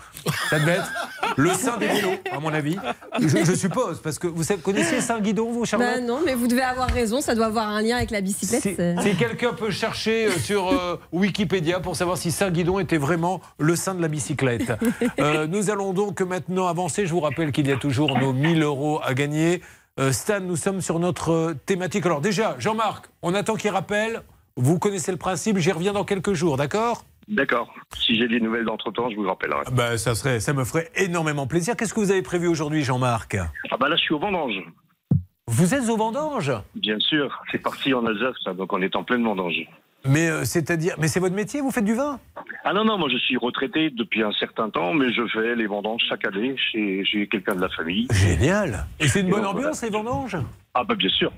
[0.50, 0.92] Ça devait être
[1.36, 2.76] le saint des vélos, à mon avis.
[3.18, 6.46] Je, je suppose, parce que vous savez- connaissiez Saint-Guidon, vous, Charlotte Bah non, mais vous
[6.46, 8.62] devez avoir raison, ça doit avoir un lien avec la bicyclette.
[9.02, 13.74] si quelqu'un peut chercher euh, sur euh, Wikipédia pour savoir si Saint-Guidon était vraiment le
[13.74, 14.72] saint de la bicyclette.
[15.18, 17.04] Euh, nous allons donc maintenant avancer.
[17.04, 19.60] Je vous rappelle qu'il y a toujours nos 1000 euros à gagner.
[20.00, 22.06] Euh, Stan, nous sommes sur notre thématique.
[22.06, 24.22] Alors déjà, Jean-Marc, on attend qu'il rappelle.
[24.56, 27.04] Vous connaissez le principe, j'y reviens dans quelques jours, d'accord?
[27.28, 27.72] D'accord.
[27.98, 29.64] Si j'ai des nouvelles d'entre-temps, je vous rappellerai.
[29.72, 31.76] ben, ça, serait, ça me ferait énormément plaisir.
[31.76, 33.36] Qu'est-ce que vous avez prévu aujourd'hui, Jean-Marc?
[33.70, 34.54] Ah bah là, je suis au vendange.
[35.46, 36.50] Vous êtes au vendange?
[36.74, 37.38] Bien sûr.
[37.52, 39.68] C'est parti en Alsace, ça, donc on est en pleine vendange.
[40.04, 42.18] Mais euh, c'est-à-dire, mais c'est votre métier, vous faites du vin?
[42.64, 45.66] Ah non, non, moi je suis retraité depuis un certain temps, mais je fais les
[45.66, 48.06] vendanges chaque année chez, chez quelqu'un de la famille.
[48.12, 50.36] Génial Et c'est une bonne ambiance, les vendanges?
[50.74, 51.32] Ah bah bien sûr.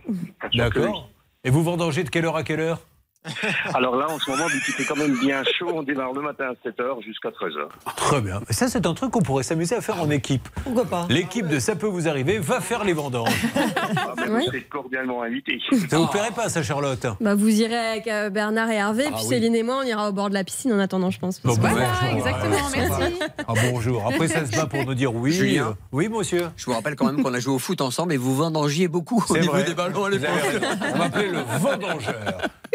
[0.55, 1.09] D'accord.
[1.45, 2.81] Et vous vendangez de quelle heure à quelle heure?
[3.75, 6.23] Alors là, en ce moment, vu qu'il fait quand même bien chaud, on démarre le
[6.23, 7.69] matin à 7h jusqu'à 13h.
[7.97, 8.41] Très bien.
[8.49, 10.49] Mais ça, c'est un truc qu'on pourrait s'amuser à faire en équipe.
[10.65, 11.07] Pourquoi pas?
[11.09, 13.31] L'équipe de Ça peut vous arriver va faire les vendanges.
[13.95, 15.59] Ah, ben, Vous serez cordialement invité.
[15.89, 17.07] Ça vous plairait pas, ça, Charlotte?
[17.21, 19.29] Bah, vous irez avec euh, Bernard et Hervé, Ah puis oui.
[19.29, 21.41] Céline et moi, on ira au bord de la piscine en attendant, je pense.
[21.43, 22.17] Bon, bah, Voilà, bonjour.
[22.19, 23.19] exactement, merci.
[23.47, 24.07] Ah, bonjour.
[24.07, 25.33] Après, ça se bat pour nous dire oui.
[25.33, 26.49] Julien Euh, Oui, monsieur.
[26.57, 29.23] Je vous rappelle quand même qu'on a joué au foot ensemble et vous vendangiez beaucoup
[29.29, 29.65] au C'est niveau vrai.
[29.65, 30.29] des ballons à l'époque.
[30.95, 32.15] On m'appelait le vendangeur.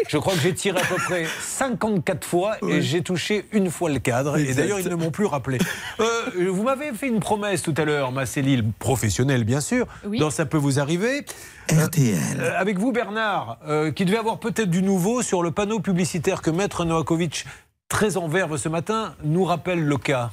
[0.08, 3.90] Je crois que j'ai tiré à peu près 54 fois et j'ai touché une fois
[3.90, 4.38] le cadre.
[4.38, 5.58] Et d'ailleurs, ils ne m'ont plus rappelé.
[6.00, 10.18] Euh, vous m'avez fait une promesse tout à l'heure, ma Céline, professionnelle bien sûr, Oui.
[10.20, 11.24] dans Ça peut vous arriver.
[11.70, 12.16] RTL.
[12.38, 16.42] Euh, avec vous, Bernard, euh, qui devait avoir peut-être du nouveau sur le panneau publicitaire
[16.42, 17.44] que Maître Novakovic,
[17.88, 20.30] très en verve ce matin, nous rappelle le cas.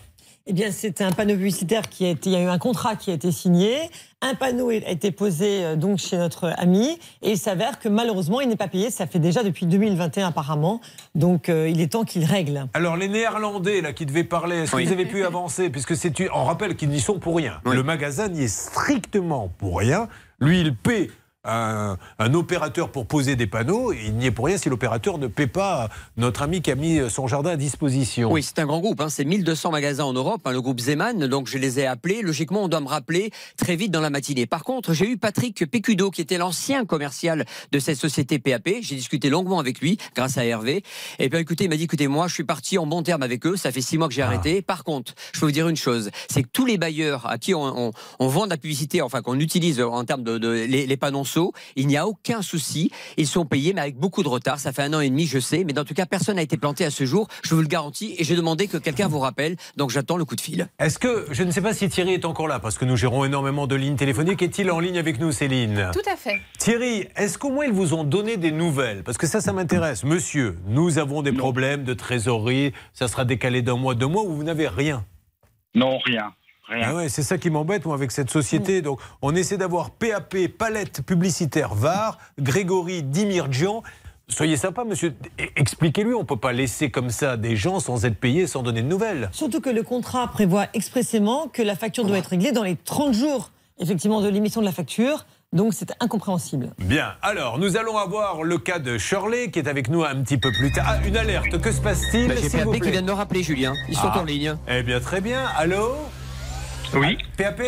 [0.47, 2.29] Eh bien, c'est un panneau publicitaire qui a été.
[2.29, 3.89] Il y a eu un contrat qui a été signé.
[4.21, 6.99] Un panneau a été posé euh, donc chez notre ami.
[7.23, 8.91] Et il s'avère que malheureusement, il n'est pas payé.
[8.91, 10.81] Ça fait déjà depuis 2021 apparemment.
[11.15, 12.67] Donc, euh, il est temps qu'il règle.
[12.75, 14.85] Alors, les Néerlandais là, qui devaient parler, est-ce que Oui.
[14.85, 15.71] vous avez pu avancer?
[15.71, 17.59] Puisque c'est on rappelle qu'ils n'y sont pour rien.
[17.65, 17.75] Oui.
[17.75, 20.07] Le magasin n'y est strictement pour rien.
[20.39, 21.09] Lui, il paie
[21.45, 23.93] un, un opérateur pour poser des panneaux.
[23.93, 26.75] Et il n'y est pour rien si l'opérateur ne paie pas notre ami qui a
[26.75, 28.31] mis son jardin à disposition.
[28.31, 29.01] Oui, c'est un grand groupe.
[29.01, 29.09] hein.
[29.09, 31.27] C'est 1200 magasins en Europe, hein, le groupe Zeman.
[31.27, 32.21] Donc, je les ai appelés.
[32.21, 34.45] Logiquement, on doit me rappeler très vite dans la matinée.
[34.45, 38.69] Par contre, j'ai eu Patrick Pécudo, qui était l'ancien commercial de cette société PAP.
[38.81, 40.83] J'ai discuté longuement avec lui, grâce à Hervé.
[41.19, 43.45] Et puis, écoutez, il m'a dit, écoutez, moi, je suis parti en bon terme avec
[43.45, 43.55] eux.
[43.55, 44.61] Ça fait six mois que j'ai arrêté.
[44.61, 46.09] Par contre, je peux vous dire une chose.
[46.29, 49.21] C'est que tous les bailleurs à qui on, on- on vend de la publicité, enfin,
[49.21, 51.53] qu'on utilise en termes de, de- les, les panneaux morceaux.
[51.75, 52.91] Il n'y a aucun souci.
[53.17, 54.59] Ils sont payés, mais avec beaucoup de retard.
[54.59, 55.63] Ça fait un an et demi, je sais.
[55.63, 57.27] Mais dans tout cas, personne n'a été planté à ce jour.
[57.43, 58.15] Je vous le garantis.
[58.17, 59.55] Et j'ai demandé que quelqu'un vous rappelle.
[59.77, 60.67] Donc j'attends le coup de fil.
[60.79, 63.25] Est-ce que, je ne sais pas si Thierry est encore là, parce que nous gérons
[63.25, 64.41] énormément de lignes téléphoniques.
[64.41, 65.89] Est-il en ligne avec nous, Céline?
[65.93, 66.41] Tout à fait.
[66.57, 69.03] Thierry, est-ce qu'au moins ils vous ont donné des nouvelles?
[69.03, 70.03] Parce que ça, ça m'intéresse.
[70.03, 72.73] Monsieur, nous avons des problèmes de trésorerie.
[72.93, 75.05] Ça sera décalé d'un mois, deux mois, ou vous n'avez rien?
[75.73, 76.33] Non, rien.
[76.67, 76.87] Rien.
[76.89, 78.81] Ah ouais, c'est ça qui m'embête, moi, avec cette société.
[78.81, 83.83] Donc, on essaie d'avoir PAP, palette publicitaire VAR, Grégory Dimirjian.
[84.27, 85.13] Soyez sympa, monsieur.
[85.39, 88.63] E- Expliquez-lui, on ne peut pas laisser comme ça des gens sans être payés, sans
[88.63, 89.29] donner de nouvelles.
[89.31, 93.13] Surtout que le contrat prévoit expressément que la facture doit être réglée dans les 30
[93.13, 95.27] jours, effectivement, de l'émission de la facture.
[95.53, 96.71] Donc c'est incompréhensible.
[96.79, 100.37] Bien, alors nous allons avoir le cas de Shirley qui est avec nous un petit
[100.39, 100.85] peu plus tard.
[100.89, 103.73] Ah, une alerte, que se passe-t-il Bah, J'ai qui vient de me rappeler, Julien.
[103.87, 104.19] Ils sont Ah.
[104.19, 104.55] en ligne.
[104.67, 105.45] Eh bien, très bien.
[105.55, 105.91] Allô?
[106.95, 107.17] Oui.
[107.37, 107.61] PAP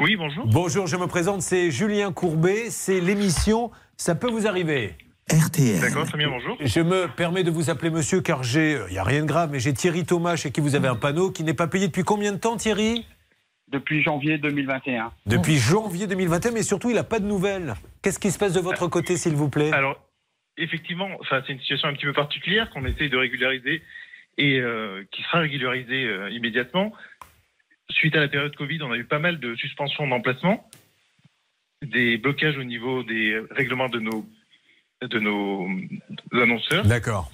[0.00, 0.44] Oui, bonjour.
[0.46, 2.70] Bonjour, je me présente, c'est Julien Courbet.
[2.70, 4.94] C'est l'émission Ça peut vous arriver.
[5.30, 5.80] RTL.
[5.80, 6.56] D'accord, très bien, bonjour.
[6.60, 9.50] Je me permets de vous appeler monsieur car j'ai, il n'y a rien de grave,
[9.52, 12.02] mais j'ai Thierry Thomas chez qui vous avez un panneau qui n'est pas payé depuis
[12.02, 13.06] combien de temps Thierry?
[13.68, 15.12] Depuis janvier 2021.
[15.26, 17.74] Depuis janvier 2021, mais surtout il n'a pas de nouvelles.
[18.02, 19.72] Qu'est-ce qui se passe de votre côté s'il vous plaît?
[19.72, 20.00] Alors,
[20.56, 23.82] effectivement, enfin, c'est une situation un petit peu particulière qu'on essaye de régulariser
[24.38, 26.92] et euh, qui sera régularisée euh, immédiatement.
[27.92, 30.68] Suite à la période Covid, on a eu pas mal de suspensions d'emplacement,
[31.82, 34.26] des blocages au niveau des règlements de nos,
[35.02, 35.68] de nos
[36.32, 36.84] annonceurs.
[36.84, 37.30] D'accord.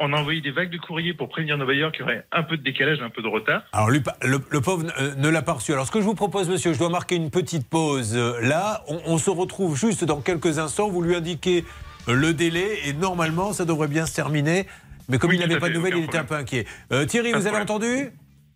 [0.00, 2.44] On a envoyé des vagues de courriers pour prévenir nos bailleurs qu'il y aurait un
[2.44, 3.64] peu de décalage, un peu de retard.
[3.72, 5.72] Alors le, le pauvre euh, ne l'a pas reçu.
[5.72, 8.84] Alors ce que je vous propose, monsieur, je dois marquer une petite pause euh, là.
[8.86, 10.88] On, on se retrouve juste dans quelques instants.
[10.88, 11.64] Vous lui indiquez
[12.06, 14.66] euh, le délai et normalement ça devrait bien se terminer.
[15.08, 16.66] Mais comme Oui, il n'avait pas de nouvelles, il était un peu inquiet.
[16.92, 18.10] Euh, Thierry, vous avez entendu?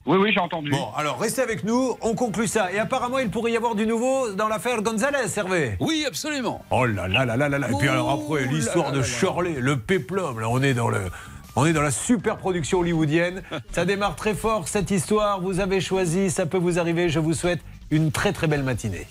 [0.05, 0.71] Oui, oui, j'ai entendu.
[0.71, 2.73] Bon, alors restez avec nous, on conclut ça.
[2.73, 5.77] Et apparemment, il pourrait y avoir du nouveau dans l'affaire Gonzalez, Hervé.
[5.79, 6.65] Oui, absolument.
[6.71, 7.69] Oh là là là là là là.
[7.71, 9.03] Et puis alors après, l'histoire de.
[9.03, 11.03] Shirley, le péplum, là, on est dans le.
[11.55, 13.43] On est dans la super production hollywoodienne.
[13.73, 15.41] Ça démarre très fort cette histoire.
[15.41, 17.11] Vous avez choisi, ça peut vous arriver.
[17.11, 19.07] Je vous souhaite une très très belle matinée.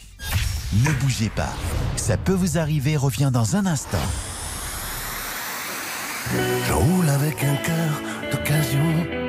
[0.74, 1.54] Ne bougez pas.
[1.96, 3.98] Ça peut vous arriver revient dans un instant.
[6.34, 9.21] Je roule avec un cœur d'occasion.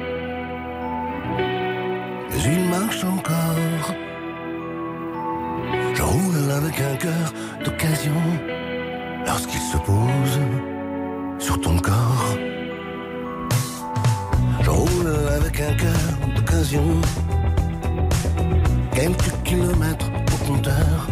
[2.44, 3.94] Il marche encore.
[5.94, 7.32] Je roule avec un cœur
[7.64, 8.20] d'occasion.
[9.24, 10.40] Lorsqu'il se pose
[11.38, 12.36] sur ton corps.
[14.62, 17.00] Je roule avec un cœur d'occasion.
[18.92, 21.08] Quelques kilomètres au compteur.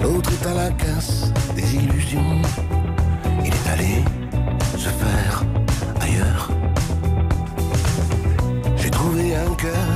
[0.00, 2.40] L'autre est à la casse des illusions.
[3.44, 4.04] Il est allé
[4.76, 5.44] se faire
[8.98, 9.88] Trouvé un cœur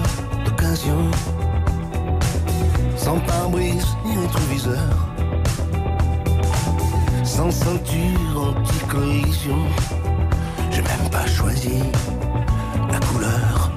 [0.45, 1.11] d'occasion,
[2.97, 4.95] sans pare-brise ni rétroviseur,
[7.25, 9.59] sans ceinture anti-collision.
[10.71, 11.83] J'ai même pas choisi
[12.93, 13.73] la couleur.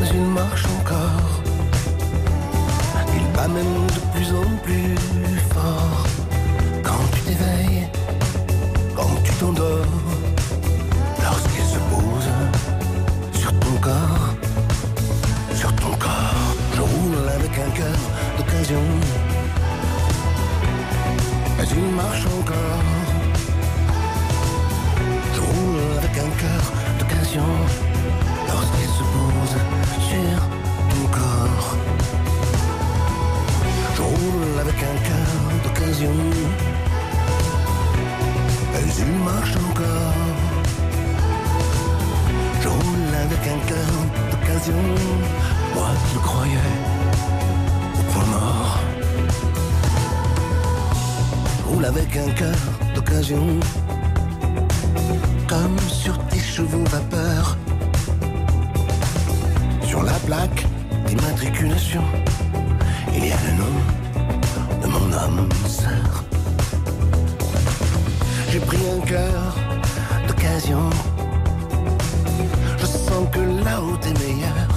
[0.00, 1.28] Mais il marche encore.
[3.14, 4.96] Il bat même de plus en plus
[5.52, 6.06] fort.
[6.82, 7.88] Quand tu t'éveilles,
[8.96, 9.84] quand tu t'endors,
[18.72, 18.84] d'occasion.
[21.58, 21.66] Mais
[21.96, 22.84] marche encore.
[25.34, 26.64] Je roule avec un cœur
[26.98, 27.50] d'occasion
[28.48, 29.54] lorsqu'il se pose
[30.08, 30.40] sur
[30.90, 31.76] ton corps.
[33.96, 35.30] Je roule avec un cœur
[35.64, 36.14] d'occasion.
[38.72, 40.14] Mais il marche encore.
[42.62, 43.92] Je roule avec un cœur
[44.30, 44.82] d'occasion.
[45.74, 46.91] Moi le croyais
[51.72, 52.56] roule avec un cœur
[52.94, 53.44] d'occasion.
[55.48, 57.56] Comme sur tes chevaux vapeur.
[59.82, 60.66] Sur la plaque
[61.06, 62.02] d'immatriculation,
[63.14, 63.76] il y a le nom
[64.82, 66.24] de mon âme sœur.
[68.50, 69.56] J'ai pris un cœur
[70.28, 70.90] d'occasion.
[72.78, 74.70] Je sens que là-haut est meilleur.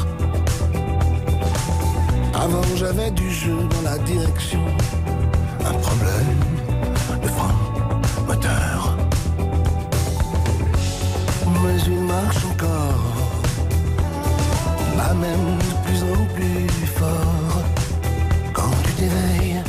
[2.34, 4.64] Avant j'avais du jeu dans la direction.
[5.66, 6.55] Un problème
[18.54, 19.62] Quand tu t'éveilles,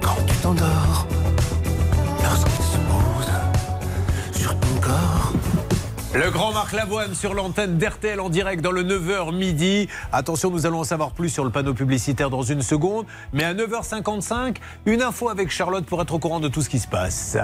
[0.00, 1.06] quand tu t'endors,
[2.22, 5.32] lorsqu'il se pose sur ton corps.
[6.14, 9.88] Le grand Marc Lavoine sur l'antenne d'RTL en direct dans le 9h midi.
[10.12, 13.06] Attention, nous allons en savoir plus sur le panneau publicitaire dans une seconde.
[13.32, 14.56] Mais à 9h55,
[14.86, 17.36] une info avec Charlotte pour être au courant de tout ce qui se passe.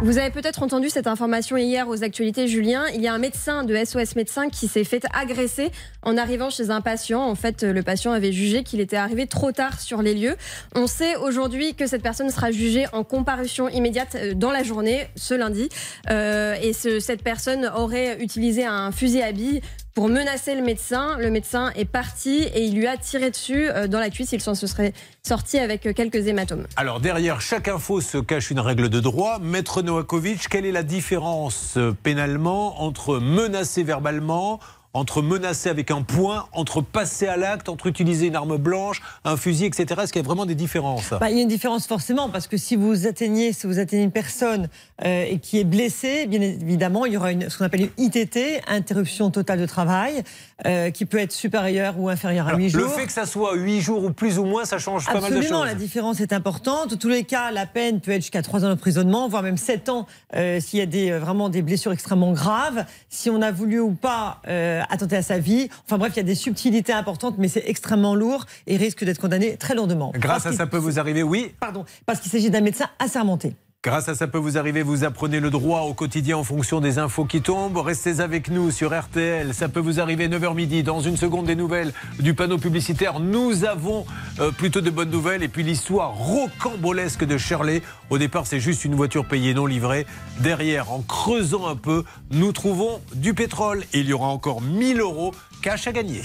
[0.00, 2.84] Vous avez peut-être entendu cette information hier aux actualités, Julien.
[2.94, 5.72] Il y a un médecin de SOS Médecins qui s'est fait agresser
[6.02, 7.20] en arrivant chez un patient.
[7.20, 10.36] En fait, le patient avait jugé qu'il était arrivé trop tard sur les lieux.
[10.76, 15.08] On sait aujourd'hui que cette personne sera jugée en comparution immédiate euh, dans la journée,
[15.16, 15.68] ce lundi.
[16.10, 19.60] Euh, et ce- cette personne aurait utilisé un fusil à billes
[19.98, 21.18] pour menacer le médecin.
[21.18, 24.30] Le médecin est parti et il lui a tiré dessus euh, dans la cuisse.
[24.30, 24.92] Il s'en se serait
[25.26, 26.68] sorti avec euh, quelques hématomes.
[26.76, 29.40] Alors derrière chaque info se cache une règle de droit.
[29.40, 34.60] Maître Novakovic, quelle est la différence euh, pénalement entre menacer verbalement,
[34.98, 39.36] entre menacer avec un poing, entre passer à l'acte, entre utiliser une arme blanche, un
[39.36, 40.00] fusil, etc.
[40.02, 41.10] Est-ce qu'il y a vraiment des différences?
[41.20, 44.02] Bah, il y a une différence forcément parce que si vous atteignez, si vous atteignez
[44.02, 44.68] une personne
[45.04, 48.62] euh, et qui est blessée, bien évidemment, il y aura ce qu'on appelle une ITT,
[48.66, 50.24] interruption totale de travail,
[50.66, 52.82] euh, qui peut être supérieure ou inférieure à Alors, 8 jours.
[52.82, 55.22] Le fait que ça soit 8 jours ou plus ou moins, ça change pas mal
[55.22, 55.66] de Absolument, choses.
[55.68, 56.92] la différence est importante.
[56.92, 59.88] En tous les cas, la peine peut être jusqu'à 3 ans d'emprisonnement, voire même 7
[59.88, 62.84] ans euh, s'il y a des, euh, vraiment des blessures extrêmement graves.
[63.08, 65.68] Si on a voulu ou pas euh, attenter à sa vie.
[65.84, 69.20] Enfin bref, il y a des subtilités importantes, mais c'est extrêmement lourd et risque d'être
[69.20, 70.12] condamné très lourdement.
[70.16, 71.54] Grâce à ça peut vous arriver, oui.
[71.60, 73.54] Pardon, parce qu'il s'agit d'un médecin assermenté.
[73.84, 76.98] Grâce à ça peut vous arriver, vous apprenez le droit au quotidien en fonction des
[76.98, 77.76] infos qui tombent.
[77.76, 79.54] Restez avec nous sur RTL.
[79.54, 80.82] Ça peut vous arriver 9h midi.
[80.82, 83.20] Dans une seconde, des nouvelles du panneau publicitaire.
[83.20, 84.04] Nous avons
[84.40, 85.44] euh, plutôt de bonnes nouvelles.
[85.44, 87.82] Et puis l'histoire rocambolesque de Shirley.
[88.10, 90.08] Au départ, c'est juste une voiture payée non livrée.
[90.40, 92.02] Derrière, en creusant un peu,
[92.32, 93.84] nous trouvons du pétrole.
[93.92, 96.22] Et il y aura encore 1000 euros cash à gagner.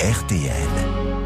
[0.00, 1.23] RTL.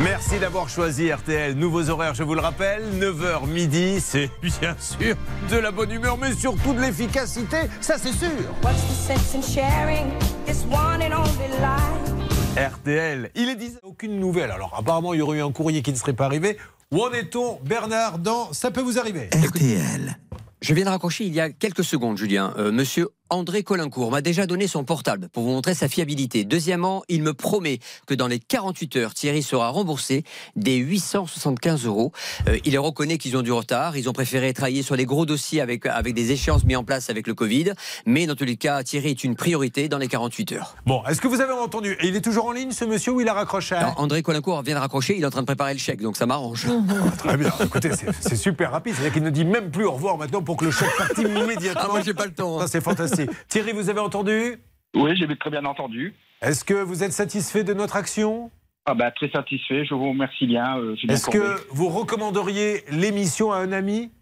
[0.00, 1.54] Merci d'avoir choisi RTL.
[1.54, 5.16] Nouveaux horaires, je vous le rappelle, 9h midi, c'est bien sûr
[5.50, 8.28] de la bonne humeur, mais surtout de l'efficacité, ça c'est sûr.
[8.62, 10.06] What's the sense in sharing
[10.44, 12.72] this one and only life?
[12.74, 14.50] RTL, il est 10 aucune nouvelle.
[14.50, 16.58] Alors apparemment, il y aurait eu un courrier qui ne serait pas arrivé.
[16.92, 20.18] Où en est-on, Bernard, dans Ça peut vous arriver RTL.
[20.60, 22.52] Je viens de raccrocher il y a quelques secondes, Julien.
[22.58, 26.44] Euh, Monsieur André Colincourt m'a déjà donné son portable pour vous montrer sa fiabilité.
[26.44, 30.22] Deuxièmement, il me promet que dans les 48 heures, Thierry sera remboursé
[30.54, 32.12] des 875 euros.
[32.48, 33.96] Euh, il reconnaît qu'ils ont du retard.
[33.96, 37.10] Ils ont préféré travailler sur des gros dossiers avec, avec des échéances mises en place
[37.10, 37.72] avec le Covid.
[38.06, 40.76] Mais dans tous les cas, Thierry est une priorité dans les 48 heures.
[40.86, 41.96] Bon, est-ce que vous avez entendu?
[42.04, 44.80] Il est toujours en ligne, ce monsieur, ou il a raccroché André Colincourt vient de
[44.80, 45.16] raccrocher.
[45.16, 46.66] Il est en train de préparer le chèque, donc ça m'arrange.
[47.18, 47.50] Très bien.
[47.64, 48.94] Écoutez, c'est- c'est super rapide.
[48.94, 51.80] C'est-à-dire qu'il ne dit même plus au revoir maintenant pour que le chèque parte immédiatement.
[51.86, 52.58] Ah, moi, j'ai pas le temps.
[52.58, 52.62] hein.
[52.62, 53.15] Ça, c'est fantastique.
[53.48, 54.58] Thierry, vous avez entendu?
[54.94, 56.14] Oui, j'ai très bien entendu.
[56.42, 58.50] Est-ce que vous êtes satisfait de notre action?
[58.86, 60.78] Ah bah, très satisfait, je vous remercie bien.
[60.78, 64.12] euh, Est-ce que vous recommanderiez l'émission à un ami?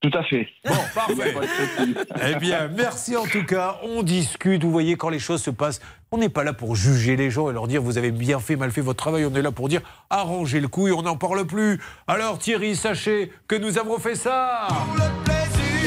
[0.00, 0.48] Tout à fait.
[0.66, 1.34] Bon, parfait.
[2.30, 3.78] Eh bien, merci en tout cas.
[3.82, 4.62] On discute.
[4.62, 5.80] Vous voyez, quand les choses se passent,
[6.12, 8.56] on n'est pas là pour juger les gens et leur dire vous avez bien fait,
[8.56, 9.24] mal fait votre travail.
[9.24, 11.80] On est là pour dire arrangez le coup et on n'en parle plus.
[12.06, 14.68] Alors, Thierry, sachez que nous avons fait ça.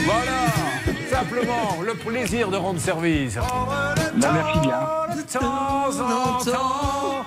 [0.06, 0.48] Voilà,
[1.18, 3.36] simplement le plaisir de rendre service.
[3.36, 3.96] Bah,
[4.34, 4.80] merci bien.
[5.16, 7.26] De temps en temps,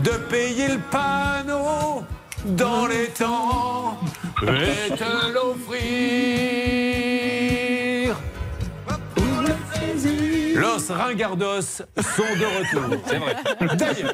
[0.00, 2.04] de payer le panneau
[2.44, 3.98] dans les temps
[4.42, 5.74] et te l'offrir.
[10.56, 12.96] Los Ringardos sont de retour.
[13.06, 13.34] C'est vrai.
[13.76, 14.12] D'ailleurs,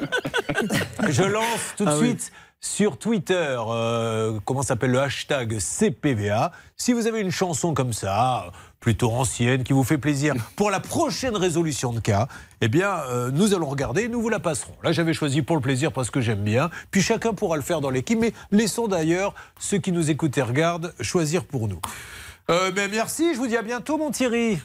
[1.09, 2.07] je lance tout de Ah oui.
[2.07, 6.51] suite sur Twitter, euh, comment s'appelle le hashtag CPVA.
[6.75, 8.51] Si vous avez une chanson comme ça,
[8.81, 12.27] plutôt ancienne, qui vous fait plaisir pour la prochaine résolution de cas,
[12.59, 14.75] eh bien, euh, nous allons regarder et nous vous la passerons.
[14.83, 16.69] Là, j'avais choisi pour le plaisir parce que j'aime bien.
[16.91, 20.41] Puis chacun pourra le faire dans l'équipe, mais laissons d'ailleurs ceux qui nous écoutent et
[20.41, 21.79] regardent choisir pour nous.
[22.49, 24.57] Euh, mais merci, je vous dis à bientôt, mon Thierry.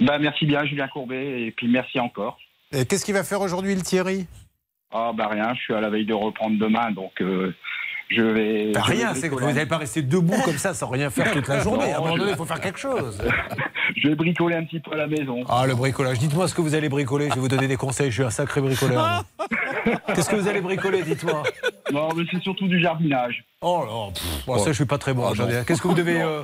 [0.00, 2.38] Bah, merci bien, Julien Courbet, et puis merci encore.
[2.72, 4.26] Et Qu'est-ce qu'il va faire aujourd'hui, le Thierry?
[4.96, 7.52] Ah, bah rien, je suis à la veille de reprendre demain, donc euh,
[8.10, 8.72] je vais.
[8.72, 11.10] Bah, je vais rien, c'est que vous n'allez pas rester debout comme ça sans rien
[11.10, 11.92] faire toute la journée.
[11.92, 13.18] À un moment donné, il faut faire quelque chose.
[13.96, 15.44] Je vais bricoler un petit peu à la maison.
[15.48, 16.18] Ah, le bricolage.
[16.18, 17.28] Dites-moi ce que vous allez bricoler.
[17.28, 18.10] Je vais vous donner des conseils.
[18.10, 19.24] Je suis un sacré bricoleur.
[20.14, 21.42] Qu'est-ce que vous allez bricoler Dites-moi?
[21.92, 23.44] Non, mais c'est surtout du jardinage.
[23.60, 25.32] Oh là, pff, bon, ça, je suis pas très bon.
[25.34, 25.64] jardin.
[25.64, 26.20] Qu'est-ce que vous devez.
[26.22, 26.42] euh,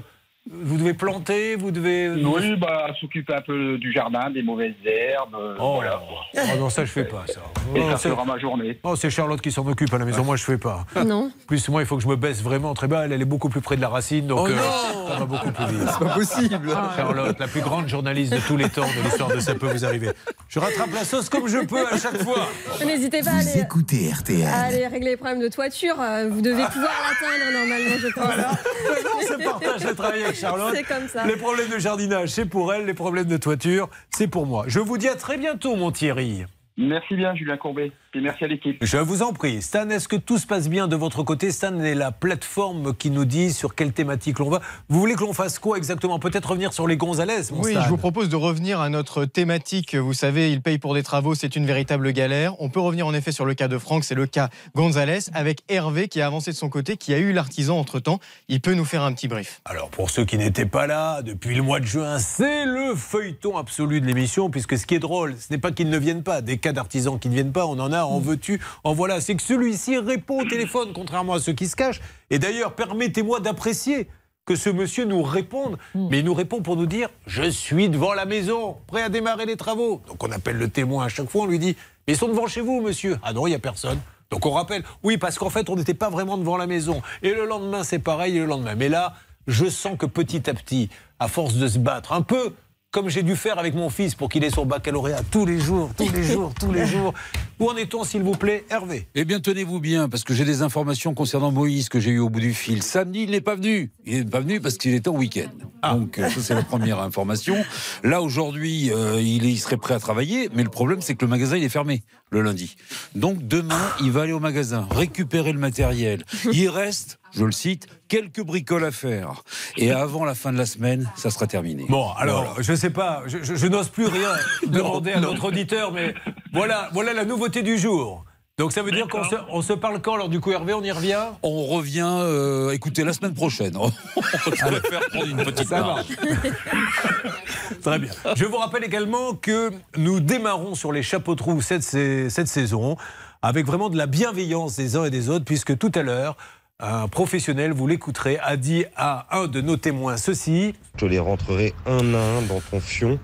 [0.53, 2.11] vous devez planter Vous devez.
[2.11, 5.35] Oui, bah, s'occuper un peu du jardin, des mauvaises herbes.
[5.39, 6.01] euh, Oh, voilà.
[6.35, 7.41] oh non, ça, je fais pas, ça.
[7.75, 8.79] Et Oh, ça c'est- fera ma journée.
[8.83, 10.25] Oh, c'est Charlotte qui s'en occupe à la maison.
[10.25, 10.85] Moi, je fais pas.
[11.07, 11.31] Non.
[11.47, 13.05] Plus, moi, il faut que je me baisse vraiment très bas.
[13.05, 15.25] Elle, elle est beaucoup plus près de la racine, donc Oh euh, non ça va
[15.25, 15.89] beaucoup plus vite.
[15.99, 16.71] C'est pas possible.
[16.97, 19.85] Charlotte, la plus grande journaliste de tous les temps de l'histoire de Ça peut vous
[19.85, 20.11] arriver.
[20.49, 22.49] Je rattrape la sauce comme je peux à chaque fois.
[22.85, 24.47] N'hésitez pas à aller, écoutez RTL.
[24.47, 25.95] à aller régler les problèmes de toiture.
[26.01, 29.05] Euh, Vous devez pouvoir l'atteindre normalement, je pense.
[29.05, 30.75] Non, c'est partage le travail avec Charlotte.
[30.75, 31.27] C'est comme ça.
[31.27, 32.87] Les problèmes de jardinage, c'est pour elle.
[32.87, 34.65] Les problèmes de toiture, c'est pour moi.
[34.67, 36.45] Je vous dis à très bientôt, mon Thierry.
[36.77, 37.93] Merci bien, Julien Courbet.
[38.13, 38.77] Et merci à l'équipe.
[38.83, 39.63] Je vous en prie.
[39.63, 41.53] Stan, est-ce que tout se passe bien de votre côté?
[41.53, 44.61] Stan est la plateforme qui nous dit sur quelle thématique l'on va.
[44.89, 46.19] Vous voulez que l'on fasse quoi exactement?
[46.19, 49.27] Peut-être revenir sur les Gonzalez, mon Oui, Stan je vous propose de revenir à notre
[49.27, 49.95] thématique.
[49.95, 52.61] Vous savez, il paye pour des travaux, c'est une véritable galère.
[52.61, 55.61] On peut revenir en effet sur le cas de Franck, c'est le cas Gonzalez, avec
[55.69, 58.19] Hervé qui a avancé de son côté, qui a eu l'artisan entre-temps.
[58.49, 59.61] Il peut nous faire un petit brief.
[59.65, 63.57] Alors pour ceux qui n'étaient pas là, depuis le mois de juin, c'est le feuilleton
[63.57, 66.43] absolu de l'émission, puisque ce qui est drôle, ce n'est pas qu'ils ne viennent pas,
[66.43, 69.21] des cas d'artisans qui ne viennent pas, on en a, en veux-tu, en voilà.
[69.21, 72.01] C'est que celui-ci répond au téléphone, contrairement à ceux qui se cachent.
[72.31, 74.09] Et d'ailleurs, permettez-moi d'apprécier
[74.47, 78.15] que ce monsieur nous réponde, mais il nous répond pour nous dire Je suis devant
[78.15, 80.03] la maison, prêt à démarrer les travaux.
[80.09, 81.77] Donc on appelle le témoin à chaque fois, on lui dit
[82.07, 84.01] Mais ils sont devant chez vous, monsieur Ah non, il n'y a personne.
[84.31, 87.03] Donc on rappelle, oui, parce qu'en fait, on n'était pas vraiment devant la maison.
[87.23, 88.75] Et le lendemain, c'est pareil, et le lendemain.
[88.77, 89.15] Mais là,
[89.47, 90.89] je sens que petit à petit,
[91.19, 92.55] à force de se battre, un peu
[92.91, 95.91] comme j'ai dû faire avec mon fils pour qu'il ait son baccalauréat tous les jours,
[95.97, 97.15] tous les jours, tous les jours.
[97.61, 99.07] Où en est-on, s'il vous plaît, Hervé?
[99.15, 102.31] Eh bien, tenez-vous bien, parce que j'ai des informations concernant Moïse que j'ai eu au
[102.31, 102.83] bout du fil.
[102.83, 103.93] Samedi, il n'est pas venu.
[104.07, 105.51] Il n'est pas venu parce qu'il était en week-end.
[105.95, 107.57] Donc, euh, ça, c'est la première information.
[108.03, 111.31] Là, aujourd'hui, euh, il, il serait prêt à travailler, mais le problème, c'est que le
[111.31, 112.77] magasin, il est fermé le lundi.
[113.15, 116.25] Donc, demain, il va aller au magasin, récupérer le matériel.
[116.53, 119.43] Il reste, je le cite, quelques bricoles à faire.
[119.77, 121.87] Et avant la fin de la semaine, ça sera terminé.
[121.89, 124.31] Bon, alors, je sais pas, je, je- je n'ose plus rien
[124.69, 126.15] demander à notre auditeur, mais
[126.53, 128.25] voilà, voilà la nouveauté du jour.
[128.59, 130.83] Donc ça veut dire qu'on se, on se parle quand Alors du coup, Hervé, on
[130.83, 131.25] y revient?
[131.43, 133.75] On revient, euh, écoutez, la semaine prochaine.
[133.77, 133.91] on
[134.21, 136.07] préfère prendre une petite Ça marge.
[137.83, 138.11] Très bien.
[138.37, 142.97] Je vous rappelle également que nous démarrons sur les chapeaux de roue cette saison
[143.43, 146.37] avec vraiment de la bienveillance des uns et des autres, puisque tout à l'heure,
[146.81, 150.75] un professionnel, vous l'écouterez, a dit à un de nos témoins ceci.
[150.97, 153.19] Je les rentrerai un à un dans ton fion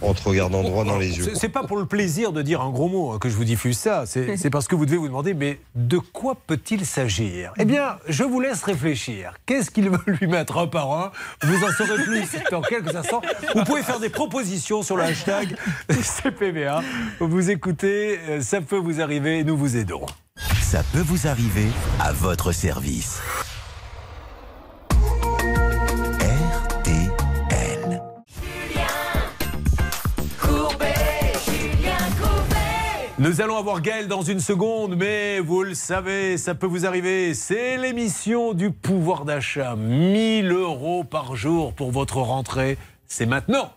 [0.00, 1.32] en te regardant droit dans les yeux.
[1.34, 3.76] C'est- pas pour le plaisir de dire un gros mot hein, que je vous diffuse
[3.76, 4.04] ça.
[4.06, 7.52] C'est c'est parce que vous devez vous demander, mais de quoi peut-il s'agir?
[7.58, 9.34] Eh bien, je vous laisse réfléchir.
[9.46, 11.10] Qu'est-ce qu'il veut lui mettre un par un?
[11.42, 13.20] Vous en saurez plus dans quelques instants.
[13.54, 15.56] Vous pouvez faire des propositions sur le hashtag
[16.00, 16.82] CPVA.
[17.18, 20.06] Vous écoutez, euh, ça peut vous arriver et nous vous aidons.
[20.62, 21.68] Ça peut vous arriver
[21.98, 23.20] à votre service.
[26.20, 28.02] RTL.
[33.18, 37.34] Nous allons avoir Gaël dans une seconde, mais vous le savez, ça peut vous arriver.
[37.34, 39.76] C'est l'émission du pouvoir d'achat.
[39.76, 42.78] 1000 euros par jour pour votre rentrée.
[43.06, 43.72] C'est maintenant.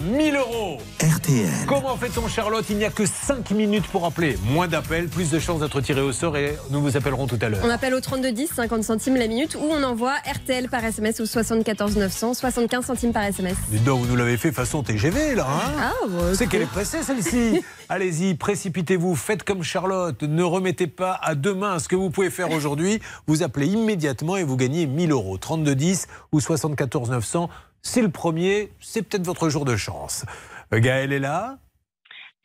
[0.00, 0.78] 1000 euros.
[1.02, 1.48] RTL.
[1.66, 4.38] Comment fait-on, Charlotte Il n'y a que 5 minutes pour appeler.
[4.44, 7.48] Moins d'appels, plus de chances d'être tiré au sort et nous vous appellerons tout à
[7.48, 7.60] l'heure.
[7.64, 11.26] On appelle au 3210, 50 centimes la minute, ou on envoie RTL par SMS ou
[11.26, 13.56] 74 900, 75 centimes par SMS.
[13.68, 15.46] Dis donc, vous nous l'avez fait façon TGV, là.
[15.48, 17.62] Hein Ah, bah, C'est qu'elle est pressée, celle-ci.
[17.88, 20.22] Allez-y, précipitez-vous, faites comme Charlotte.
[20.22, 23.00] Ne remettez pas à demain ce que vous pouvez faire aujourd'hui.
[23.26, 25.38] Vous appelez immédiatement et vous gagnez 1000 euros.
[25.38, 27.50] 3210 ou 74 900.
[27.82, 30.24] C'est le premier, c'est peut-être votre jour de chance.
[30.72, 31.58] Euh, Gaëlle est là.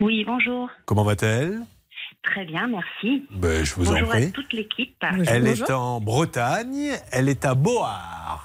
[0.02, 0.70] Oui, bonjour.
[0.86, 1.60] Comment va-t-elle?
[2.24, 3.26] Très bien, merci.
[3.32, 4.24] Ben, je vous bonjour en prie.
[4.26, 4.96] à toute l'équipe.
[5.28, 8.40] Elle est en Bretagne, elle est à Board.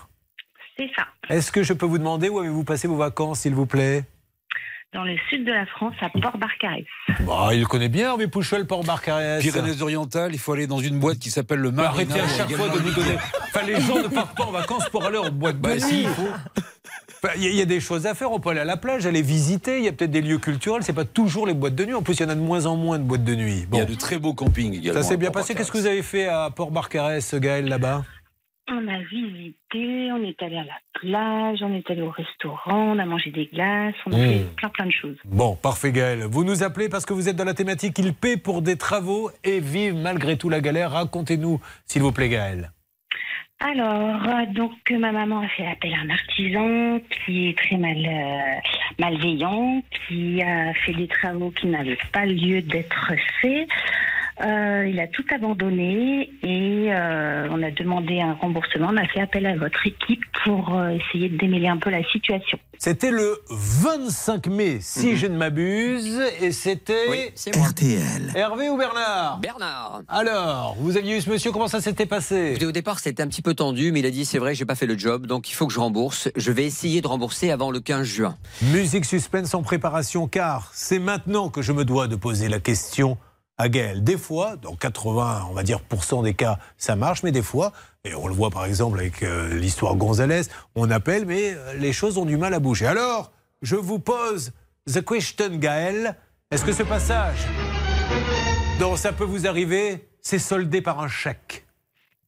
[0.76, 3.66] C'est ça, Est-ce que je peux vous demander où avez-vous passé vos vacances, s'il vous
[3.66, 4.04] plaît?
[4.92, 6.84] Dans le sud de la France, à Port-Barcarès.
[7.20, 9.40] Bah, il connaît bien, Hervé Pouchol, Port-Barcarès.
[9.40, 12.14] Pyrénées-Orientales, il faut aller dans une boîte qui s'appelle le Bah, Marina.
[12.16, 13.16] arrêtez à chaque fois de nous donner.
[13.44, 15.80] Enfin, les gens ne partent pas en vacances pour aller en boîte de Bah, nuit.
[15.80, 16.02] si.
[16.02, 16.28] il faut.
[17.22, 18.32] Enfin, Il y, a- des choses à faire.
[18.32, 19.78] On peut aller à la plage, aller visiter.
[19.78, 20.82] Il y a peut-être des lieux culturels.
[20.82, 21.94] C'est pas toujours les boîtes de nuit.
[21.94, 23.66] En plus, il y en a de moins en moins de boîtes de nuit.
[23.72, 25.02] Il y a de très beaux campings également.
[25.02, 25.54] Ça s'est bien passé.
[25.54, 28.04] Qu'est-ce que vous avez fait à Port-Barcarès, Gaël, là-bas?
[28.72, 32.98] On a visité, on est allé à la plage, on est allé au restaurant, on
[33.00, 34.30] a mangé des glaces, on a Mmh.
[34.30, 35.16] fait plein plein de choses.
[35.24, 36.20] Bon, parfait, Gaël.
[36.30, 39.30] Vous nous appelez parce que vous êtes dans la thématique Il paie pour des travaux
[39.42, 40.92] et vive malgré tout la galère.
[40.92, 42.70] Racontez-nous, s'il vous plaît, Gaël.
[43.62, 47.76] Alors, euh, donc euh, ma maman a fait appel à un artisan qui est très
[47.76, 48.60] mal, euh,
[48.98, 53.12] malveillant, qui a fait des travaux qui n'avaient pas lieu d'être
[53.42, 53.68] faits.
[54.42, 58.88] Euh, il a tout abandonné et euh, on a demandé un remboursement.
[58.90, 62.02] On a fait appel à votre équipe pour euh, essayer de démêler un peu la
[62.04, 62.58] situation.
[62.78, 67.32] C'était le 25 mai, si je ne m'abuse, et c'était.
[67.36, 68.32] RTL.
[68.34, 70.00] Hervé ou Bernard Bernard.
[70.08, 72.52] Alors, vous aviez eu ce monsieur, comment ça s'était passé?
[72.52, 74.64] Écoutez, Au départ, c'était un petit peu tendu, mais il a dit c'est vrai, j'ai
[74.64, 76.30] pas fait le job, donc il faut que je rembourse.
[76.36, 78.36] Je vais essayer de rembourser avant le 15 juin.
[78.72, 83.18] Musique suspense en préparation, car c'est maintenant que je me dois de poser la question
[83.60, 84.02] à Gaël.
[84.02, 85.80] Des fois, dans 80, on va dire,
[86.22, 87.72] des cas, ça marche, mais des fois,
[88.04, 90.44] et on le voit par exemple avec euh, l'histoire Gonzalez,
[90.74, 92.86] on appelle, mais euh, les choses ont du mal à bouger.
[92.86, 94.52] Alors, je vous pose
[94.90, 96.16] the question, Gaël.
[96.50, 97.40] Est-ce que ce passage,
[98.80, 101.66] dont ça peut vous arriver, c'est soldé par un chèque?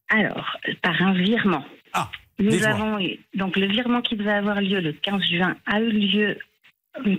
[0.09, 1.65] Alors, par un virement.
[1.93, 5.79] Ah, Nous avons eu, donc le virement qui devait avoir lieu le 15 juin a
[5.79, 6.37] eu lieu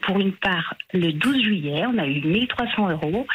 [0.02, 1.84] pour une part le 12 juillet.
[1.86, 3.26] On a eu 1300 euros.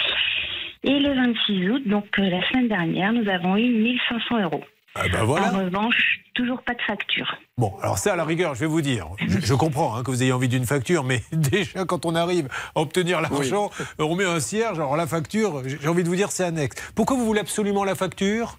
[0.83, 4.63] Et le 26 août, donc euh, la semaine dernière, nous avons eu 1500 euros.
[4.95, 5.53] Ah ben voilà.
[5.53, 7.37] En revanche, toujours pas de facture.
[7.57, 10.09] Bon, alors ça, à la rigueur, je vais vous dire, je, je comprends hein, que
[10.09, 13.69] vous ayez envie d'une facture, mais déjà, quand on arrive à obtenir l'argent,
[13.99, 16.91] on met un cierge, alors la facture, j'ai envie de vous dire, c'est annexe.
[16.95, 18.57] Pourquoi vous voulez absolument la facture?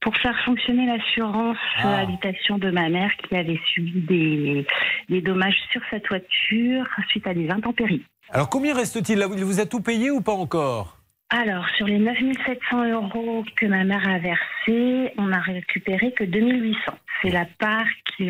[0.00, 1.86] Pour faire fonctionner l'assurance Ah.
[1.98, 4.66] euh, habitation de ma mère qui avait subi des,
[5.08, 8.02] des dommages sur sa toiture suite à des intempéries.
[8.30, 9.18] Alors combien reste-t-il?
[9.18, 10.96] Là Il vous a tout payé ou pas encore?
[11.34, 16.92] Alors, sur les 9700 euros que ma mère a versés, on n'a récupéré que 2800.
[17.22, 18.28] C'est la part qu'il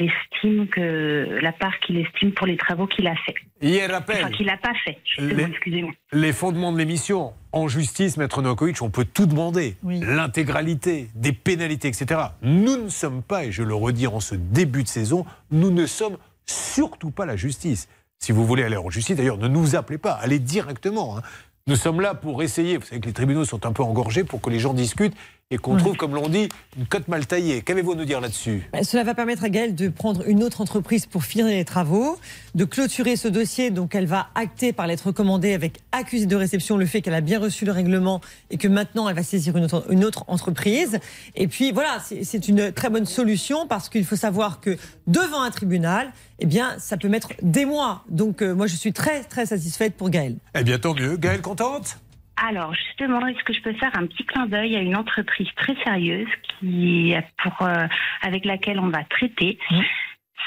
[0.00, 3.34] estime que la part qu'il estime pour les travaux qu'il a fait.
[3.60, 4.18] Hier, rappel.
[4.24, 4.98] Enfin, qu'il n'a pas fait.
[5.04, 5.92] justement, Les- Excusez-moi.
[6.12, 7.32] Les fondements de l'émission.
[7.50, 9.76] En justice, Maître Novakovic, on peut tout demander.
[9.82, 12.20] L'intégralité, des pénalités, etc.
[12.42, 15.86] Nous ne sommes pas, et je le redis en ce début de saison, nous ne
[15.86, 17.88] sommes surtout pas la justice.
[18.20, 21.18] Si vous voulez aller en justice, d'ailleurs, ne nous appelez pas, allez directement.
[21.18, 21.22] hein.
[21.66, 24.42] Nous sommes là pour essayer, vous savez que les tribunaux sont un peu engorgés pour
[24.42, 25.16] que les gens discutent
[25.50, 25.80] et qu'on Ouais.
[25.80, 27.60] trouve, comme l'on dit, une cote mal taillée.
[27.60, 28.66] Qu'avez-vous à nous dire là-dessus?
[28.72, 32.18] Bah, Cela va permettre à Gaëlle de prendre une autre entreprise pour finir les travaux,
[32.54, 33.70] de clôturer ce dossier.
[33.70, 37.20] Donc, elle va acter par lettre recommandée avec accusé de réception le fait qu'elle a
[37.20, 38.20] bien reçu le règlement
[38.50, 40.98] et que maintenant elle va saisir une autre, une autre entreprise.
[41.36, 44.76] Et puis voilà, c'est c'est une très bonne solution parce qu'il faut savoir que
[45.06, 48.02] devant un tribunal, eh bien, ça peut mettre des mois.
[48.08, 50.36] Donc, euh, moi, je suis très, très satisfaite pour Gaëlle.
[50.58, 51.16] Eh bien, tant mieux.
[51.16, 51.98] Gaëlle, contente?
[52.36, 55.74] Alors justement, est-ce que je peux faire un petit clin d'œil à une entreprise très
[55.84, 57.86] sérieuse qui, pour, euh,
[58.22, 59.58] avec laquelle on va traiter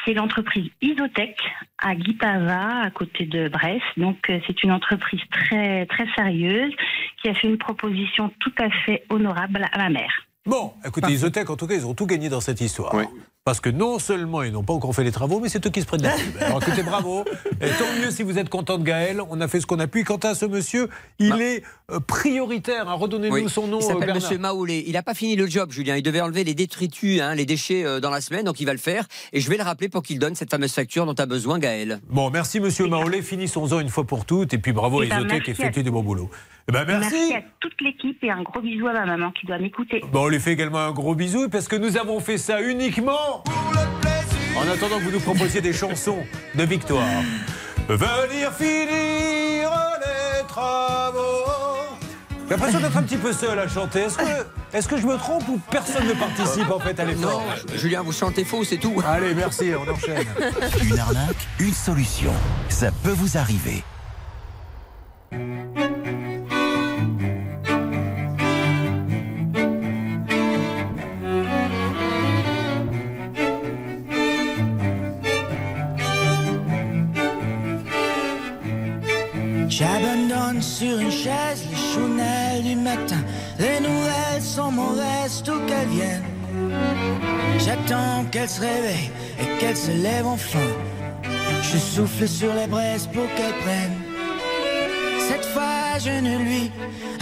[0.05, 1.39] C'est l'entreprise Isotech
[1.79, 3.83] à Guipava, à côté de Brest.
[3.95, 6.73] Donc euh, c'est une entreprise très très sérieuse
[7.21, 10.26] qui a fait une proposition tout à fait honorable à ma mère.
[10.47, 12.95] Bon, écoutez, Isotech, en tout cas, ils ont tout gagné dans cette histoire.
[13.43, 15.79] Parce que non seulement ils n'ont pas encore fait les travaux, mais c'est eux qui
[15.79, 16.35] se prennent la pub.
[16.41, 17.23] Alors écoutez, bravo.
[17.61, 19.21] Et tant mieux si vous êtes content de Gaël.
[19.29, 20.03] On a fait ce qu'on a pu.
[20.03, 22.89] Quant à ce monsieur, il est euh, prioritaire.
[22.89, 22.95] hein.
[22.95, 23.49] Redonnez-nous Oui.
[23.49, 24.15] son nom, Il euh, s'appelle Bernard.
[24.23, 24.83] Monsieur Maoulé.
[24.85, 25.95] Il n'a pas fini le job, Julien.
[25.95, 28.73] Il devait enlever les détritus, hein, les déchets euh, dans la semaine, donc il va
[28.73, 29.07] le faire.
[29.31, 32.01] Et je vais le rappeler pour qu'il donne cette fameuse facture dont a besoin Gaël.
[32.09, 33.21] Bon, merci Monsieur Maolé.
[33.21, 34.53] Finissons-en une fois pour toutes.
[34.53, 36.29] Et puis bravo à Eh ben, Isotech qui merci effectue à- du bon boulot.
[36.69, 37.33] Eh ben, merci.
[37.33, 40.03] à toute l'équipe et un gros bisou à ma maman qui doit m'écouter.
[40.11, 43.41] Bon, on lui fait également un gros bisou parce que nous avons fait ça uniquement
[44.57, 46.17] en attendant que vous nous proposiez des chansons
[46.55, 47.07] de victoire.
[47.87, 51.45] Venir finir les travaux.
[52.49, 53.99] J'ai l'impression d'être un petit peu seul à chanter.
[54.01, 57.43] Est-ce que, est-ce que je me trompe ou personne ne participe en fait à l'effort
[57.45, 59.01] Non, Julien, vous chantez faux, c'est tout.
[59.05, 60.27] Allez, merci, on enchaîne.
[60.83, 62.33] Une arnaque, une solution.
[62.67, 63.83] Ça peut vous arriver.
[79.77, 83.23] J'abandonne sur une chaise les chounelles du matin.
[83.59, 86.23] Les nouvelles sont mauvaises, tout qu'elles viennent.
[87.59, 90.67] J'attends qu'elle se réveille et qu'elle se lève enfin.
[91.61, 93.97] Je souffle sur les braises pour qu'elle prenne.
[95.29, 96.71] Cette fois, je ne lui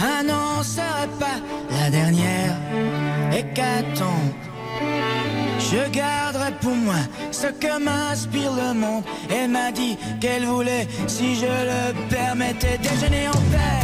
[0.00, 1.38] annoncerai pas
[1.78, 2.56] la dernière
[3.36, 4.32] hécatombe.
[5.70, 6.94] Je garderai pour moi
[7.32, 9.02] ce que m'inspire le monde.
[9.28, 13.82] Elle m'a dit qu'elle voulait, si je le permettais, déjeuner en paix.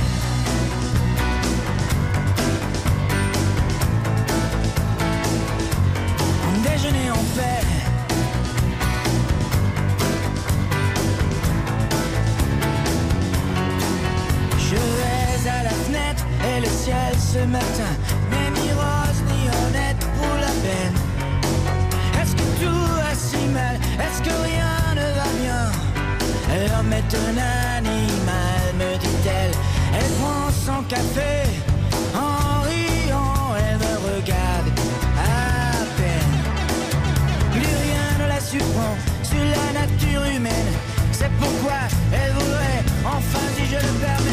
[6.63, 7.67] Déjeuner en paix.
[14.57, 17.93] Je vais à la fenêtre et le ciel ce matin
[26.91, 27.39] Est un
[27.79, 29.53] animal, me dit-elle.
[29.97, 31.49] Elle prend son café
[32.15, 34.69] en riant, elle me regarde
[35.17, 36.35] à peine.
[37.53, 40.73] Plus rien ne la surprend sur la nature humaine.
[41.13, 41.81] C'est pourquoi
[42.13, 44.32] elle voudrait, enfin si je le permets,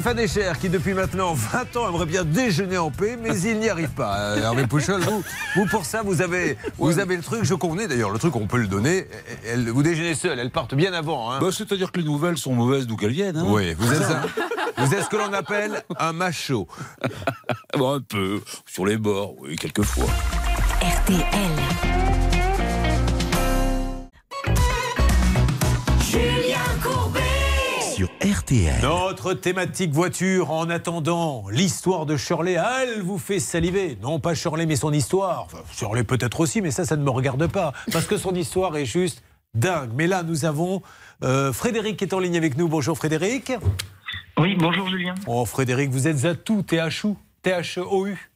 [0.00, 3.68] Stéphane Echer, qui depuis maintenant 20 ans aimerait bien déjeuner en paix, mais il n'y
[3.68, 4.16] arrive pas.
[4.16, 5.22] Euh, Hervé Pouchol, vous,
[5.56, 8.46] vous, pour ça, vous avez, vous avez le truc, je convenais d'ailleurs, le truc, on
[8.46, 9.06] peut le donner.
[9.46, 11.30] Elle- vous déjeunez seul, elles partent bien avant.
[11.30, 11.38] hein.
[11.42, 13.36] Bah, C'est-à-dire que les nouvelles sont mauvaises d'où qu'elles viennent.
[13.36, 13.44] hein.
[13.46, 14.22] Oui, vous êtes, un-
[14.86, 16.66] vous êtes ce que l'on appelle un macho.
[17.76, 20.06] Bon, un peu, sur les bords, oui, quelquefois.
[21.06, 21.99] Julien
[28.30, 28.80] RTL.
[28.82, 33.98] Notre thématique voiture, en attendant, l'histoire de Shirley, elle vous fait saliver.
[34.02, 35.46] Non, pas Shirley, mais son histoire.
[35.46, 37.72] Enfin, Shirley peut-être aussi, mais ça, ça ne me regarde pas.
[37.92, 39.24] Parce que son histoire est juste
[39.54, 39.90] dingue.
[39.94, 40.82] Mais là, nous avons
[41.24, 42.68] euh, Frédéric qui est en ligne avec nous.
[42.68, 43.52] Bonjour Frédéric.
[44.38, 45.14] Oui, bonjour Julien.
[45.26, 48.29] Oh Frédéric, vous êtes à tout, THU, T-H-O-U.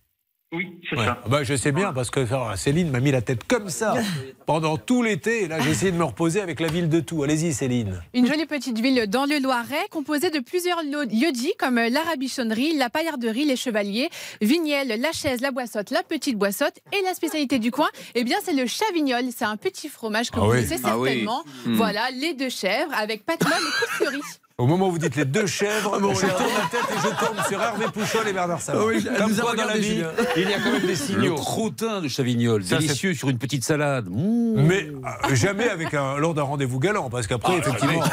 [0.55, 1.05] Oui, c'est Ouais.
[1.05, 1.21] ça.
[1.29, 2.25] Bah, je sais bien parce que
[2.57, 3.95] Céline m'a mis la tête comme ça
[4.47, 5.45] pendant tout l'été.
[5.45, 7.23] Et là, j'ai essayé de me reposer avec la ville de tout.
[7.23, 8.01] Allez-y, Céline.
[8.15, 12.91] Une jolie petite ville dans le Loiret, composée de plusieurs lieux-dits comme la rabichonnerie, la
[12.91, 14.09] paillarderie, les chevaliers,
[14.41, 16.79] Vignel, la chaise, la boissotte, la petite boissotte.
[16.93, 19.25] Et la spécialité du coin, eh bien, c'est le chavignol.
[19.37, 20.57] C'est un petit fromage que Ah vous oui.
[20.65, 21.09] connaissez Ah oui.
[21.09, 21.43] certainement.
[21.67, 21.75] Hmm.
[21.75, 24.25] Voilà, les deux chèvres avec patelin et coupe
[24.57, 27.01] Au moment où vous dites les deux chèvres, Ah bon, je tourne la tête et
[27.01, 28.85] je tombe sur Hervé Pouchol et Bernard Sabat.
[28.85, 30.01] Oui, Comme quoi, dans la vie,
[30.37, 31.35] il y a quand même des Le signaux.
[31.35, 34.09] crottin de Chavignol, Ça, délicieux sur une petite salade.
[34.09, 34.63] Mmh.
[34.63, 38.05] Mais euh, jamais avec un, lors d'un rendez-vous galant, parce qu'après, Ah, effectivement,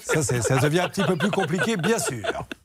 [0.00, 2.24] ça, ça devient un petit peu plus compliqué, bien sûr.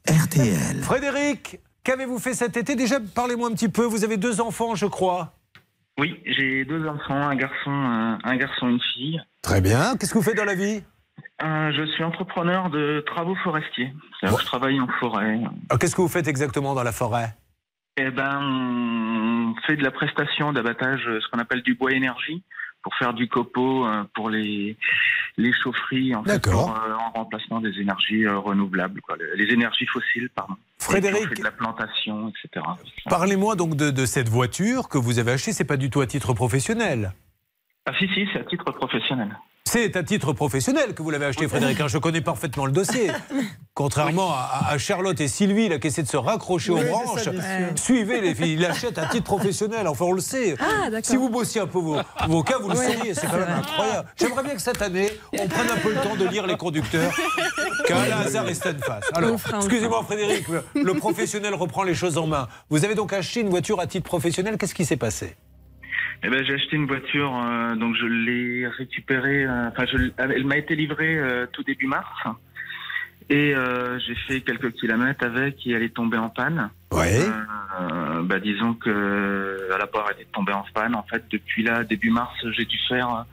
[0.10, 0.82] RTL.
[0.82, 2.74] Frédéric, qu'avez-vous fait cet été?
[2.76, 3.84] Déjà, parlez-moi un petit peu.
[3.84, 5.34] Vous avez deux enfants, je crois.
[6.00, 9.22] Oui, j'ai deux enfants, un garçon, un, un garçon, une fille.
[9.44, 9.96] Très bien.
[10.00, 10.82] Qu'est-ce que vous faites dans la vie?
[11.44, 13.94] Euh, je suis entrepreneur de travaux forestiers.
[14.22, 15.40] Je travaille en forêt.
[15.80, 17.36] Qu'est-ce que vous faites exactement dans la forêt?
[17.98, 22.44] Eh ben, on fait de la prestation d'abattage, ce qu'on appelle du bois énergie,
[22.82, 24.78] pour faire du copeau euh, pour les
[25.38, 26.74] les chaufferies, en fait, D'accord.
[26.74, 30.56] pour, euh, en remplacement des énergies euh, renouvelables, quoi, les, les énergies fossiles, pardon.
[30.80, 31.28] Frédéric.
[31.30, 32.64] Fait de la plantation, etc.
[33.10, 35.54] Parlez-moi donc de, de cette voiture que vous avez achetée.
[35.54, 37.14] C'est pas du tout à titre professionnel.
[37.86, 39.36] Ah si, si, c'est à titre professionnel.
[39.66, 41.80] C'est à titre professionnel que vous l'avez acheté, Frédéric.
[41.80, 43.10] hein, Je connais parfaitement le dossier.
[43.74, 47.28] Contrairement à, à Charlotte et Sylvie, là, qui essaient de se raccrocher aux Oui, branches.
[47.76, 49.88] Suivez les filles, ils l'achètent à titre professionnel.
[49.88, 50.56] Enfin, on le sait.
[50.60, 53.14] Ah, si vous bossiez un peu vos, vos cas, vous le Ouais, sauriez.
[53.16, 54.08] C'est quand même incroyable.
[54.16, 55.10] J'aimerais bien que cette année,
[55.40, 57.12] on prenne un peu le temps de lire les conducteurs.
[57.88, 59.06] Qu'un hasard et face.
[59.14, 60.46] Alors, excusez-moi, Frédéric,
[60.76, 62.48] le professionnel reprend les choses en main.
[62.70, 64.58] Vous avez donc acheté une voiture à titre professionnel.
[64.60, 65.36] Qu'est-ce qui s'est passé?
[66.26, 69.46] Eh ben, j'ai acheté une voiture, euh, donc je l'ai récupérée.
[69.46, 72.08] euh, Enfin, je l- elle m'a été livrée euh, tout début mars,
[73.30, 76.70] et euh, j'ai fait quelques kilomètres avec, et elle est tombée en panne.
[76.92, 77.20] Ouais.
[77.82, 80.96] Euh, bah, disons que à la part elle est tombée en panne.
[80.96, 83.24] En fait, depuis là, début mars, j'ai dû faire, euh,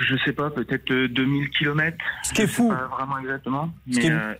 [0.00, 2.04] je sais pas, peut-être euh, 2000 kilomètres.
[2.24, 2.68] Ce qui est fou.
[2.70, 3.70] Pas vraiment exactement.
[3.90, 4.34] Ce Mais, qui est- euh,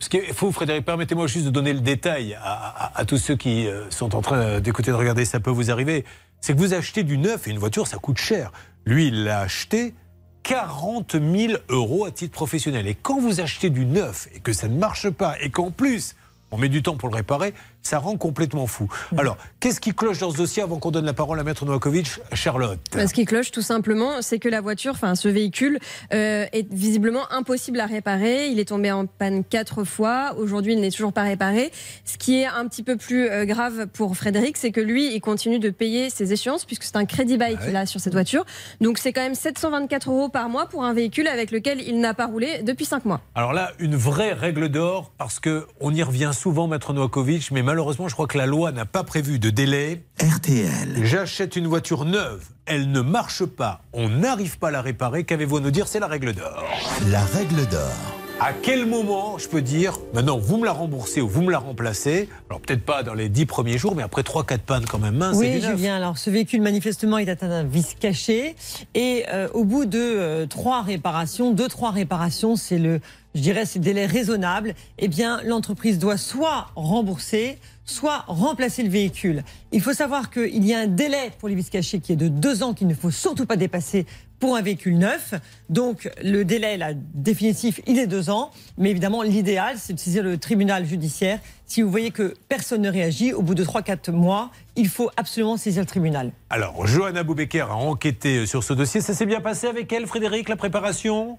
[0.00, 2.40] Ce qui est faux, Frédéric, permettez-moi juste de donner le détail à,
[2.86, 5.70] à- à tous ceux qui euh, sont en train d'écouter, de regarder, ça peut vous
[5.70, 6.04] arriver.
[6.40, 8.52] C'est que vous achetez du neuf et une voiture, ça coûte cher.
[8.86, 9.94] Lui, il l'a acheté
[10.42, 12.86] 40 000 euros à titre professionnel.
[12.86, 16.16] Et quand vous achetez du neuf et que ça ne marche pas et qu'en plus,
[16.50, 18.88] on met du temps pour le réparer, ça rend complètement fou.
[19.16, 22.18] Alors, qu'est-ce qui cloche dans ce dossier avant qu'on donne la parole à Maître Novakovic
[22.32, 25.78] Charlotte Bah, Ce qui cloche tout simplement, c'est que la voiture, enfin ce véhicule,
[26.12, 28.48] euh, est visiblement impossible à réparer.
[28.48, 30.34] Il est tombé en panne quatre fois.
[30.38, 31.70] Aujourd'hui, il n'est toujours pas réparé.
[32.04, 35.20] Ce qui est un petit peu plus euh, grave pour Frédéric, c'est que lui, il
[35.20, 38.44] continue de payer ses échéances puisque c'est un crédit bail qu'il a sur cette voiture.
[38.80, 42.14] Donc c'est quand même 724 euros par mois pour un véhicule avec lequel il n'a
[42.14, 43.20] pas roulé depuis cinq mois.
[43.34, 47.62] Alors là, une vraie règle d'or, parce que on y revient souvent, Maître Novakovic, mais
[47.70, 50.02] malheureusement, je crois que la loi n'a pas prévu de délai.
[50.20, 51.04] RTL.
[51.04, 55.22] J'achète une voiture neuve, elle ne marche pas, on n'arrive pas à la réparer.
[55.22, 55.86] Qu'avez-vous à nous dire?
[55.86, 56.64] C'est la règle d'or.
[57.12, 57.92] La règle d'or.
[58.40, 61.58] À quel moment je peux dire, maintenant, vous me la remboursez ou vous me la
[61.58, 62.28] remplacez?
[62.48, 65.38] Alors peut-être pas dans les 10 premiers jours, mais après 3-4 pannes quand même, mince,
[65.38, 65.60] c'est Oui.
[65.60, 65.94] Julien.
[65.94, 68.56] Alors, ce véhicule, manifestement, est atteint d'un vice caché.
[68.94, 73.00] Et euh, au bout de euh, trois réparations, deux, trois réparations, c'est le,
[73.34, 74.74] je dirais, c'est délai raisonnable.
[74.98, 79.44] Eh bien, l'entreprise doit soit rembourser, soit remplacer le véhicule.
[79.72, 82.28] Il faut savoir qu'il y a un délai pour les vices cachés qui est de
[82.28, 84.06] deux ans qu'il ne faut surtout pas dépasser
[84.40, 85.34] pour un véhicule neuf.
[85.68, 88.50] Donc, le délai là, définitif, il est deux ans.
[88.78, 91.38] Mais évidemment, l'idéal, c'est de saisir le tribunal judiciaire.
[91.66, 95.56] Si vous voyez que personne ne réagit, au bout de 3-4 mois, il faut absolument
[95.56, 96.32] saisir le tribunal.
[96.48, 99.00] Alors, Johanna Boubecker a enquêté sur ce dossier.
[99.02, 101.38] Ça s'est bien passé avec elle, Frédéric, la préparation?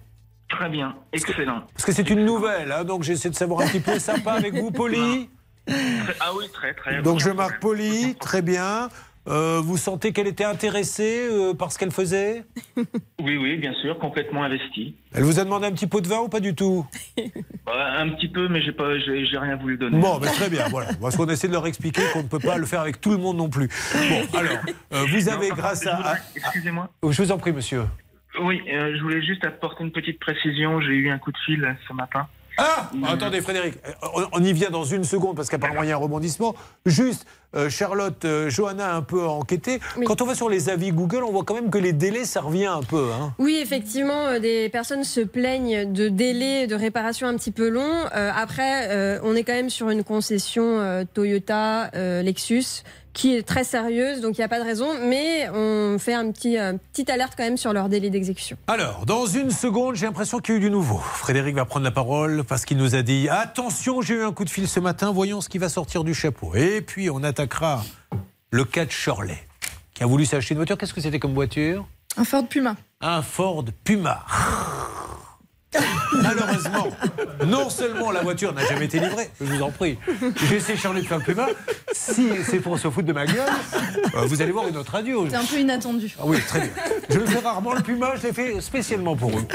[0.52, 1.64] Très bien, excellent.
[1.73, 4.53] Parce que c'est une nouvelle, hein, donc j'essaie de savoir un petit peu sympa avec
[4.53, 5.30] vous, Poli.
[6.19, 7.02] Ah oui, très très.
[7.02, 8.90] Donc je marque Poli, très bien.
[9.28, 12.44] Euh, vous sentez qu'elle était intéressée euh, par ce qu'elle faisait?
[13.22, 14.95] Oui, oui, bien sûr, complètement investi.
[15.14, 16.86] Elle vous a demandé un petit pot de vin ou pas du tout?
[17.64, 19.99] Bah, un petit peu, mais j'ai pas, j'ai j'ai rien voulu donner.
[19.99, 20.90] Bon, ben, très bien, voilà.
[20.99, 23.18] Parce qu'on essaie de leur expliquer qu'on ne peut pas le faire avec tout le
[23.18, 23.69] monde non plus.
[23.94, 24.57] Bon, alors,
[24.94, 26.15] euh, vous avez Non, grâce à...
[26.36, 26.90] Excusez-moi.
[27.03, 27.84] Oh, Je vous en prie, monsieur.
[28.39, 30.79] Oui, euh, je voulais juste apporter une petite précision.
[30.81, 32.27] J'ai eu un coup de fil euh, ce matin.
[32.57, 35.91] Ah Attendez, Frédéric, euh, on, on y vient dans une seconde parce qu'apparemment il y
[35.91, 36.53] a un rebondissement.
[36.85, 37.25] Juste,
[37.55, 39.79] euh, Charlotte, euh, Johanna a un peu enquêté.
[40.05, 42.41] Quand on va sur les avis Google, on voit quand même que les délais, ça
[42.41, 43.09] revient un peu.
[43.13, 43.33] Hein.
[43.39, 48.05] Oui, effectivement, euh, des personnes se plaignent de délais de réparation un petit peu longs.
[48.15, 52.83] Euh, après, euh, on est quand même sur une concession euh, Toyota, euh, Lexus,
[53.13, 54.88] qui est très sérieuse, donc il n'y a pas de raison.
[55.03, 58.57] Mais on fait un petit, euh, petite alerte quand même sur leur délai d'exécution.
[58.67, 60.97] Alors, dans une seconde, j'ai l'impression qu'il y a eu du nouveau.
[60.97, 64.45] Frédéric va prendre la parole parce qu'il nous a dit Attention, j'ai eu un coup
[64.45, 66.55] de fil ce matin, voyons ce qui va sortir du chapeau.
[66.55, 67.83] Et puis, on attaquera
[68.51, 69.38] le cas de Shirley,
[69.93, 70.77] qui a voulu s'acheter une voiture.
[70.77, 71.85] Qu'est-ce que c'était comme voiture?
[72.17, 72.75] Un Ford Puma.
[72.99, 74.25] Un Ford Puma.
[76.22, 76.88] Malheureusement,
[77.48, 79.98] non seulement la voiture n'a jamais été livrée, je vous en prie,
[80.49, 81.48] j'ai de faire le Puma.
[81.93, 83.49] Si c'est pour se foutre de ma gueule,
[84.15, 85.27] euh, vous allez voir une autre radio.
[85.30, 86.15] C'est un peu inattendu.
[86.19, 86.69] Ah oui, très bien.
[87.10, 89.45] Je le fais rarement le Puma, je l'ai fait spécialement pour eux.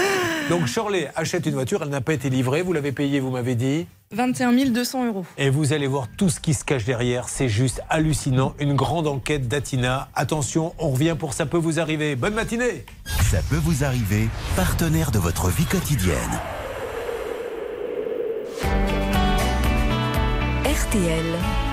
[0.48, 3.55] Donc Shirley achète une voiture, elle n'a pas été livrée, vous l'avez payée, vous m'avez
[3.55, 3.86] dit.
[4.12, 5.24] 21 200 euros.
[5.36, 8.54] Et vous allez voir tout ce qui se cache derrière, c'est juste hallucinant.
[8.60, 10.08] Une grande enquête d'Atina.
[10.14, 12.16] Attention, on revient pour Ça peut vous arriver.
[12.16, 16.40] Bonne matinée Ça peut vous arriver, partenaire de votre vie quotidienne.
[20.64, 21.65] RTL.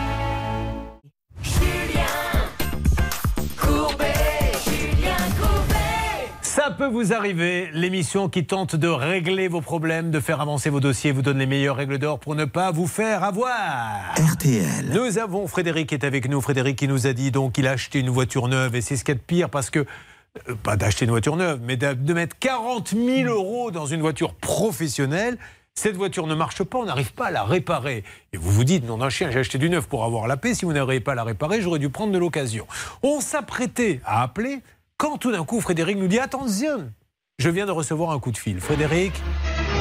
[6.83, 11.13] Peut vous arriver, l'émission qui tente de régler vos problèmes, de faire avancer vos dossiers,
[11.13, 14.13] vous donne les meilleures règles d'or pour ne pas vous faire avoir.
[14.17, 14.89] RTL.
[14.89, 16.41] Nous avons Frédéric qui est avec nous.
[16.41, 19.05] Frédéric qui nous a dit donc qu'il a acheté une voiture neuve et c'est ce
[19.05, 21.93] qu'il y a de pire parce que euh, pas d'acheter une voiture neuve, mais de,
[21.93, 25.37] de mettre 40 000 euros dans une voiture professionnelle.
[25.75, 28.03] Cette voiture ne marche pas, on n'arrive pas à la réparer.
[28.33, 30.53] Et vous vous dites, non d'un chien, j'ai acheté du neuf pour avoir la paix.
[30.53, 32.67] Si vous n'arrivez pas à la réparer, j'aurais dû prendre de l'occasion.
[33.03, 34.59] On s'apprêtait à appeler
[35.03, 36.89] quand tout d'un coup Frédéric nous dit, attention,
[37.37, 38.61] je viens de recevoir un coup de fil.
[38.61, 39.11] Frédéric,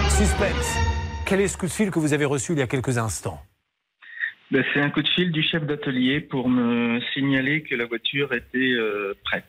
[0.08, 0.76] suspense.
[1.24, 3.40] Quel est ce coup de fil que vous avez reçu il y a quelques instants
[4.50, 8.32] Ben, c'est un coup de fil du chef d'atelier pour me signaler que la voiture
[8.32, 9.44] était euh, prête.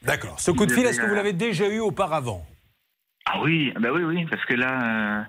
[0.00, 0.40] D'accord.
[0.40, 2.46] Ce coup de fil, est-ce que vous l'avez déjà eu auparavant
[3.26, 5.22] Ah oui, bah oui, oui, parce que là, euh,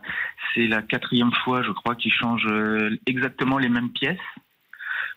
[0.56, 4.18] c'est la quatrième fois, je crois, qu'il change euh, exactement les mêmes pièces.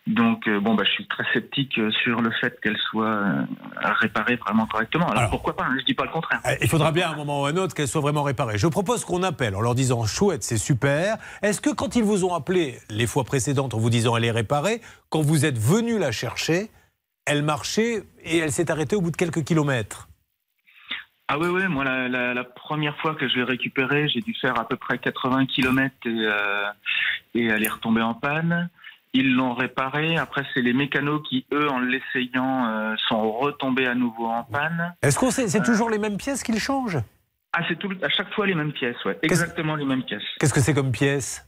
[0.09, 3.43] Donc, euh, bon, bah, je suis très sceptique euh, sur le fait qu'elle soit euh,
[4.01, 5.09] réparée vraiment correctement.
[5.09, 6.41] Alors, pourquoi pas hein, Je dis pas le contraire.
[6.61, 8.59] Il faudra bien à un moment ou à un autre qu'elle soit vraiment réparée.
[8.59, 11.19] Je propose qu'on appelle en leur disant chouette, c'est super.
[11.43, 14.33] Est-ce que quand ils vous ont appelé les fois précédentes en vous disant elle est
[14.33, 16.69] réparée, quand vous êtes venu la chercher,
[17.25, 20.09] elle marchait et elle s'est arrêtée au bout de quelques kilomètres?
[21.29, 24.35] Ah oui, oui, moi, la, la- la première fois que je l'ai récupérée, j'ai dû
[24.35, 26.65] faire à peu près 80 km et, euh,
[27.37, 28.69] et elle est retombée en panne.
[29.15, 30.17] Ils l'ont réparée.
[30.17, 34.95] Après, c'est les mécanos qui, eux, en l'essayant, euh, sont retombés à nouveau en panne.
[35.03, 36.99] Est-ce sait, c'est toujours les mêmes pièces qu'ils changent?
[37.53, 39.19] Ah, c'est tout, à chaque fois les mêmes pièces, ouais.
[39.23, 40.23] Exactement les mêmes pièces.
[40.41, 41.47] Qu'est-ce que c'est comme pièces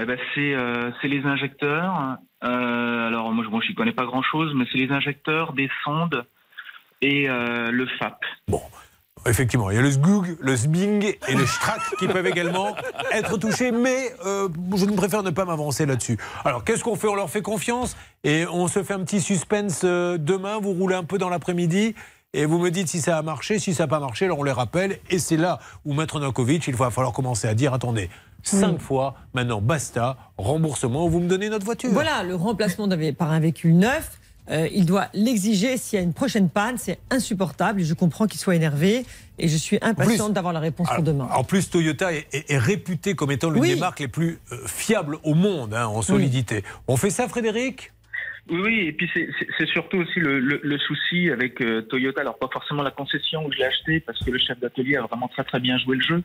[0.00, 2.18] Eh ben, c'est euh, les injecteurs.
[2.44, 6.24] Euh, alors moi, je bon, j'y connais pas grand-chose, mais c'est les injecteurs, des sondes
[7.02, 8.24] et euh, le FAP.
[9.26, 12.74] Effectivement, il y a le SGUG, le SBING et le STRAC qui peuvent également
[13.12, 16.18] être touchés, mais euh, je ne préfère ne pas m'avancer là-dessus.
[16.44, 17.06] Alors, qu'est-ce qu'on fait?
[17.06, 20.58] On leur fait confiance et on se fait un petit suspense euh, demain.
[20.58, 21.94] Vous roulez un peu dans l'après-midi
[22.32, 23.58] et vous me dites si ça a marché.
[23.58, 24.98] Si ça n'a pas marché, alors on les rappelle.
[25.10, 28.08] Et c'est là où, Maître Novakovic, il va falloir commencer à dire attendez,
[28.42, 31.90] cinq fois, maintenant basta, remboursement, vous me donnez notre voiture.
[31.92, 32.88] Voilà, le remplacement
[33.18, 34.18] par un véhicule neuf.
[34.50, 36.76] Euh, il doit l'exiger s'il y a une prochaine panne.
[36.78, 37.82] C'est insupportable.
[37.82, 39.04] Je comprends qu'il soit énervé
[39.38, 41.28] et je suis impatiente d'avoir la réponse pour demain.
[41.32, 43.74] En plus, Toyota est, est- est réputé comme étant l'une Oui.
[43.74, 46.64] des marques les plus euh, fiables au monde hein, en solidité.
[46.88, 47.92] On fait ça, Frédéric?
[48.50, 52.20] Oui, oui, et puis c'est- surtout aussi le, le- le souci avec euh, Toyota.
[52.22, 55.02] Alors pas forcément la concession où je l'ai acheté parce que le chef d'atelier a
[55.02, 56.22] vraiment très très bien joué le jeu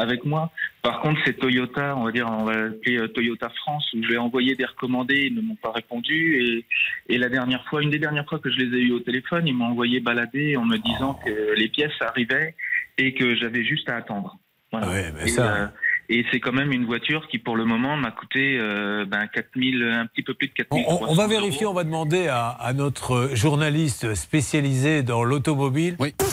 [0.00, 0.50] avec moi.
[0.82, 4.16] Par contre, c'est Toyota, on va dire, on va l'appeler euh, Toyota France où j'ai
[4.18, 6.64] envoyé des recommandés, ils ne m'ont pas répondu.
[7.08, 9.00] Et, et la dernière fois, une des dernières fois que je les ai eu au
[9.00, 12.54] téléphone, ils m'ont envoyé balader en me disant que les pièces arrivaient
[12.98, 14.38] et que j'avais juste à attendre.
[14.72, 14.86] Voilà.
[15.14, 15.66] mais et ça- euh,
[16.12, 19.82] et c'est quand même une voiture qui, pour le moment, m'a coûté euh, ben, 4000,
[19.84, 22.72] un petit peu plus de 4000 on, on va vérifier, on va demander à, à
[22.72, 25.94] notre journaliste spécialisé dans l'automobile.
[26.00, 26.14] Oui.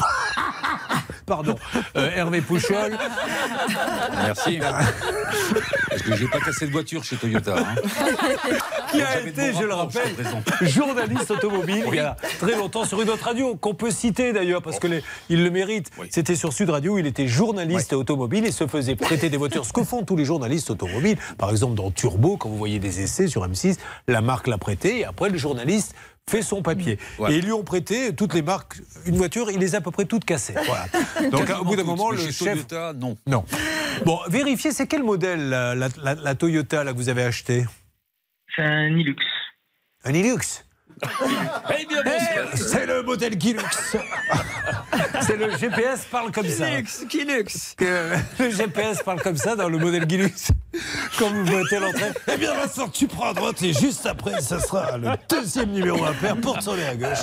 [1.28, 1.56] Pardon,
[1.98, 2.98] euh, Hervé Pouchol.
[4.24, 4.60] Merci.
[4.60, 7.58] Parce que j'ai pas cassé de voiture chez Toyota.
[7.58, 7.76] hein.
[8.92, 10.16] qui a été, je le rappelle,
[10.62, 14.62] journaliste automobile il y a très longtemps sur une autre radio, qu'on peut citer d'ailleurs,
[14.62, 15.90] parce que les- il le mérite.
[16.10, 19.66] C'était sur Sud Radio, il était journaliste automobile et se faisait prêter des voitures.
[19.66, 23.02] Ce que font tous les journalistes automobiles, par exemple dans Turbo, quand vous voyez des
[23.02, 23.78] essais sur M6,
[24.08, 25.94] la marque l'a prêté et après le journaliste
[26.30, 27.00] fait son papier.
[27.20, 27.34] Ouais.
[27.34, 29.92] Et ils lui ont prêté, toutes les marques, une voiture, il les a à peu
[29.92, 30.56] près toutes cassées.
[30.66, 30.86] Voilà.
[31.32, 32.38] Donc au bout d'un moment, le chef...
[32.68, 33.18] Toyota, non.
[33.26, 33.46] Non.
[34.06, 37.66] Bon, vérifiez, c'est quel modèle la, la- la- la Toyota là, que vous avez acheté?
[38.56, 39.16] C'est un Hilux.
[40.04, 40.66] Un Hilux?
[41.80, 43.62] Eh bien, Eh, C'est le modèle Hilux.
[45.22, 46.66] C'est le GPS parle comme ça.
[47.12, 47.76] Hilux.
[47.78, 50.52] Que le GPS parle comme ça dans le modèle Hilux.
[51.18, 54.60] Quand vous votez l'entrée, eh bien Vincent, tu prends à droite et juste après, ça
[54.60, 57.20] sera le deuxième numéro à pair pour tourner à gauche.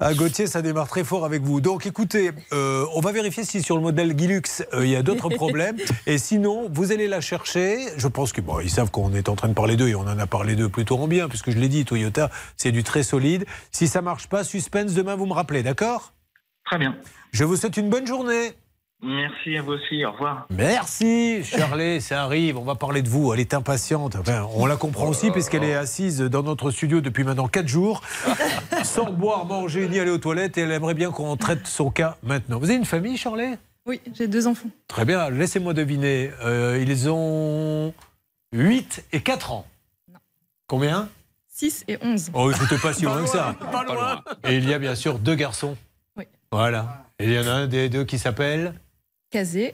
[0.00, 1.60] À Gauthier, ça démarre très fort avec vous.
[1.60, 4.42] Donc écoutez, euh, on va vérifier si sur le modèle Gilux,
[4.74, 5.76] euh, il y a d'autres problèmes.
[6.06, 7.78] Et sinon, vous allez la chercher.
[7.96, 10.00] Je pense que bon, ils savent qu'on est en train de parler d'eux et on
[10.00, 13.02] en a parlé d'eux plutôt en bien, puisque je l'ai dit, Toyota, c'est du très
[13.02, 13.44] solide.
[13.72, 16.12] Si ça marche pas, suspense, demain vous me rappelez, d'accord?
[16.64, 16.96] Très bien.
[17.32, 18.52] Je vous souhaite une bonne journée.
[19.02, 20.02] Merci à vous aussi.
[20.04, 20.46] Au revoir.
[20.50, 22.56] Merci, Charlie, ça arrive.
[22.56, 23.34] On va parler de vous.
[23.34, 24.16] Elle est impatiente.
[24.16, 28.00] Enfin, on la comprend aussi, puisqu'elle est assise dans notre studio depuis maintenant 4 jours,
[28.82, 30.56] sans boire, manger, ni aller aux toilettes.
[30.56, 32.58] Et elle aimerait bien qu'on traite son cas maintenant.
[32.58, 34.70] Vous avez une famille, Charlie Oui, j'ai deux enfants.
[34.88, 36.30] Très bien, laissez-moi deviner.
[36.42, 37.92] Euh, ils ont
[38.54, 39.66] 8 et 4 ans.
[40.66, 41.10] Combien?
[41.56, 42.30] 6 et 11.
[42.34, 43.54] Oh, écoutez, pas si loin que ça.
[43.70, 44.22] Pas loin.
[44.42, 45.76] Et il y a bien sûr deux garçons.
[46.16, 46.24] Oui.
[46.50, 47.06] Voilà.
[47.20, 48.74] Et il y en a un des deux qui s'appelle
[49.30, 49.72] Kazé.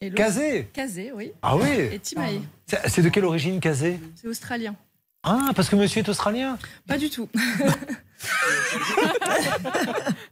[0.00, 1.30] et Kazé Kazé, oui.
[1.40, 2.40] Ah oui Et Timae.
[2.66, 4.00] C'est c'est de quelle origine, Kazé?
[4.16, 4.74] C'est australien.
[5.22, 6.58] Ah, parce que monsieur est australien?
[6.88, 7.28] Pas du tout.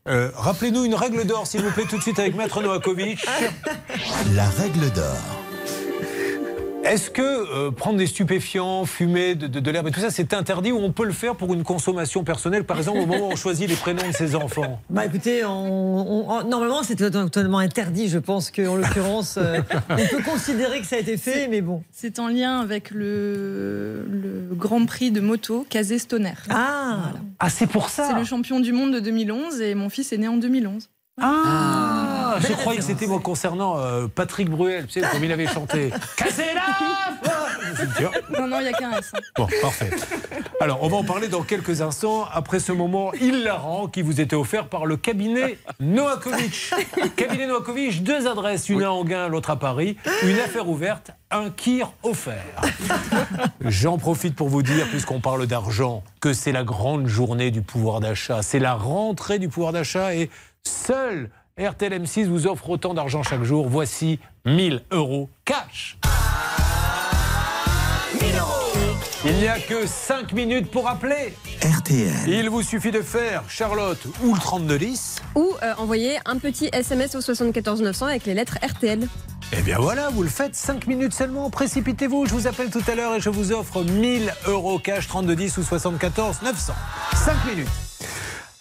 [0.07, 3.25] Euh, Rappelez-nous une règle d'or, s'il vous plaît, tout de suite avec Maître Novakovic.
[4.35, 5.17] La règle d'or.
[6.85, 10.33] Est-ce que euh, prendre des stupéfiants, fumer de, de- de l'herbe et tout ça, c'est
[10.33, 13.33] interdit ou on peut le faire pour une consommation personnelle, par exemple au moment où
[13.33, 14.81] on choisit les prénoms de ses enfants?
[14.89, 18.09] Bah écoutez, on- on- on- normalement c'est totalement interdit.
[18.09, 21.83] Je pense qu'en l'occurrence, euh, on peut considérer que ça a été fait, mais bon.
[21.93, 26.33] C'est en lien avec le, le Grand Prix de moto Kazé Stoner.
[26.49, 30.13] Ah, ah c'est pour ça C'est le champion du monde de 2011 et mon fils
[30.13, 30.89] est né en 2011.
[31.23, 31.90] Ah,
[32.41, 35.91] je croyais que c'était moi concernant euh, Patrick Bruel, tu sais, comme il avait chanté.
[36.17, 36.63] Cassez la
[37.77, 39.13] Je me dis, oh, Non, non, il n'y a qu'un S.
[39.15, 39.19] hein.
[39.37, 39.91] Bon, parfait.
[40.61, 44.37] Alors, on va en parler dans quelques instants, après ce moment hilarant qui vous était
[44.37, 46.73] offert par le cabinet Noakovic.
[47.17, 49.97] cabinet Noakovic, deux adresses, une à Anguin, l'autre à Paris.
[50.23, 52.45] Une affaire ouverte, un kir offert.
[53.63, 58.01] J'en profite pour vous dire, puisqu'on parle d'argent, que c'est la grande journée du pouvoir
[58.01, 58.43] d'achat.
[58.43, 60.31] C'est la rentrée du pouvoir d'achat et
[60.67, 63.69] seul RTL M6 vous offre autant d'argent chaque jour.
[63.69, 65.99] Voici 1000 euros cash.
[69.27, 71.35] Il n'y a que 5 minutes pour appeler.
[71.63, 72.27] RTL.
[72.27, 75.17] Il vous suffit de faire, Charlotte, ou le 3210.
[75.35, 79.07] Ou euh, envoyer un petit SMS au 74 900 avec les lettres RTL.
[79.53, 81.51] Eh bien voilà, vous le faites 5 minutes seulement.
[81.51, 85.59] Précipitez-vous, je vous appelle tout à l'heure et je vous offre 1000 euros cash 3210
[85.59, 86.73] ou 74 900.
[87.15, 87.69] 5 minutes.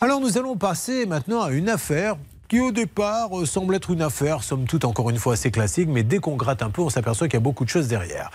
[0.01, 2.17] Alors nous allons passer maintenant à une affaire
[2.49, 5.88] qui au départ euh, semble être une affaire, somme toute encore une fois assez classique,
[5.88, 8.31] mais dès qu'on gratte un peu, on s'aperçoit qu'il y a beaucoup de choses derrière.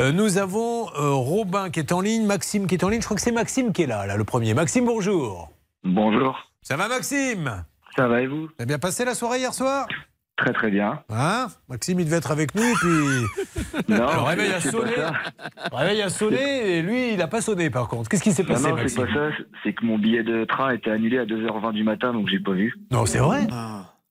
[0.00, 3.00] Euh, nous avons euh, Robin qui est en ligne, Maxime qui est en ligne.
[3.00, 4.52] Je crois que c'est Maxime qui est là, là, le premier.
[4.54, 5.50] Maxime, bonjour.
[5.82, 6.38] Bonjour.
[6.62, 7.64] Ça va Maxime?
[7.96, 8.48] Ça va et vous?
[8.58, 9.88] Avez bien passé la soirée hier soir?
[10.36, 11.02] Très très bien.
[11.08, 13.84] Hein Maxime, il devait être avec nous, puis.
[13.88, 14.92] Non, le réveil a c'est sonné.
[14.96, 18.08] Le réveil a sonné et lui, il n'a pas sonné par contre.
[18.08, 19.36] Qu'est-ce qui s'est Non, passé, non, c'est Maxime pas ça.
[19.62, 22.52] C'est que mon billet de train était annulé à 2h20 du matin, donc j'ai pas
[22.52, 22.74] vu.
[22.90, 23.46] Non, c'est vrai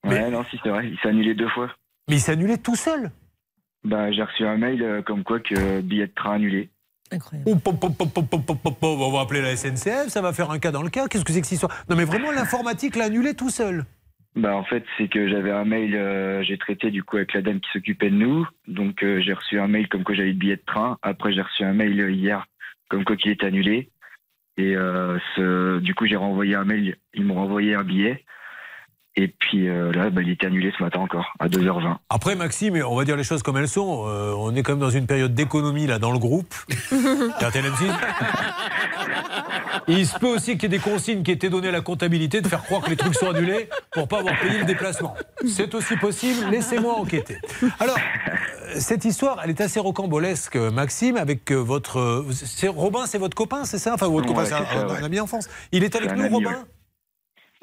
[0.04, 0.88] Ouais, non, si, c'est vrai.
[0.88, 1.68] Il s'est annulé deux fois.
[2.08, 3.10] Mais il s'est annulé tout seul
[3.84, 6.70] Bah, j'ai reçu un mail euh, comme quoi que billet de train annulé.
[7.12, 7.50] Incroyable.
[7.50, 10.32] Oup, pop, pop, pop, pop, pop, pop, pop, On va appeler la SNCF, ça va
[10.32, 11.06] faire un cas dans le cas.
[11.08, 11.84] Qu'est-ce que c'est que cette histoire?
[11.88, 13.84] Non, mais vraiment, l'informatique l'a annulé tout seul.
[14.36, 17.40] Bah en fait c'est que j'avais un mail, euh, j'ai traité du coup avec la
[17.40, 20.34] dame qui s'occupait de nous, donc euh, j'ai reçu un mail comme quoi j'avais le
[20.34, 20.98] billet de train.
[21.00, 22.46] Après j'ai reçu un mail euh, hier
[22.90, 23.88] comme quoi qu'il était annulé.
[24.58, 24.74] Et
[25.36, 28.24] ce, du coup j'ai renvoyé un mail, ils m'ont renvoyé un billet.
[29.18, 31.96] Et puis euh, là bah, il était annulé ce matin encore à 2h20.
[32.10, 34.04] Après, Maxime, on va dire les choses comme elles sont.
[34.06, 36.54] euh, on est quand même dans une période d'économie là dans le groupe.
[37.40, 37.90] RTL M6.
[39.88, 41.80] Il se peut aussi qu'il y ait des consignes qui aient été données à la
[41.80, 45.14] comptabilité de faire croire que les trucs sont annulés pour pas avoir payé le déplacement.
[45.46, 46.50] C'est aussi possible.
[46.50, 47.38] Laissez-moi enquêter.
[47.80, 48.32] Alors, euh,
[48.78, 52.24] cette histoire, elle est assez rocambolesque, Maxime, avec votre.
[52.32, 53.94] c'est- Robin, c'est votre copain, c'est ça?
[53.94, 54.98] Enfin, votre Ouais, copain, c'est un, ouais.
[55.00, 55.48] un ami enfance.
[55.72, 56.50] Il est avec nous, ami, Robin?
[56.50, 56.56] ouais.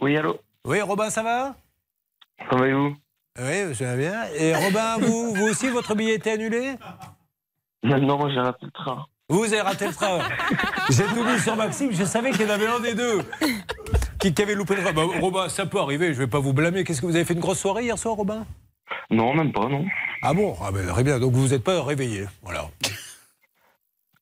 [0.01, 0.37] Oui, allô?
[0.65, 1.55] Oui, Robin, ça va?
[2.49, 2.95] Comment allez-vous?
[3.39, 4.23] Oui, ça va bien.
[4.35, 6.75] Et Robin, vous, vous aussi, votre billet était annulé?
[7.83, 9.05] Non, j'ai raté le train.
[9.27, 10.19] Vous avez raté le train.
[10.89, 13.23] J'ai tout mis sur Maxime, je savais qu'il y en avait un des deux
[14.19, 14.93] qui, qui avait loupé le train.
[14.93, 16.83] Bah, Robin, ça peut arriver, je vais pas vous blâmer.
[16.83, 18.45] Qu'est-ce que vous avez fait une grosse soirée hier soir, Robin?
[19.09, 19.85] Non, même pas, non.
[20.21, 20.55] Ah bon?
[20.61, 22.25] Ah ben, très bien, donc vous n'êtes pas réveillé.
[22.41, 22.69] Voilà.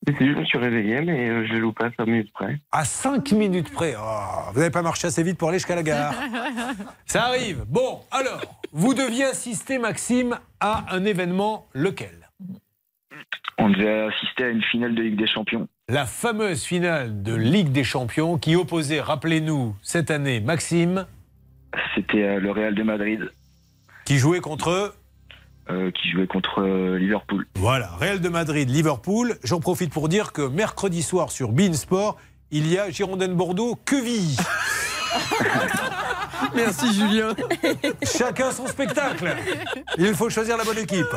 [0.07, 2.59] Si, si, je me suis réveillé, mais euh, je l'ai loupé à 5 minutes près.
[2.71, 3.93] À 5 minutes près.
[3.99, 6.15] Oh, vous n'avez pas marché assez vite pour aller jusqu'à la gare.
[7.05, 7.65] Ça arrive.
[7.67, 8.41] Bon, alors,
[8.71, 12.29] vous deviez assister, Maxime, à un événement lequel?
[13.59, 15.67] On devait assister à une finale de Ligue des Champions.
[15.87, 21.05] La fameuse finale de Ligue des Champions qui opposait, rappelez-nous, cette année, Maxime?
[21.93, 23.29] C'était euh, le Real de Madrid.
[24.05, 24.95] Qui jouait contre
[25.72, 27.45] Euh, Qui jouait contre euh, Liverpool.
[27.56, 29.38] Voilà, Real de Madrid, Liverpool.
[29.43, 32.18] J'en profite pour dire que mercredi soir sur Bein Sport,
[32.52, 34.38] il y a Girondin Bordeaux, Quevilly.
[36.56, 37.30] Merci Julien.
[38.03, 39.35] Chacun son spectacle.
[39.98, 41.07] Il faut choisir la bonne équipe.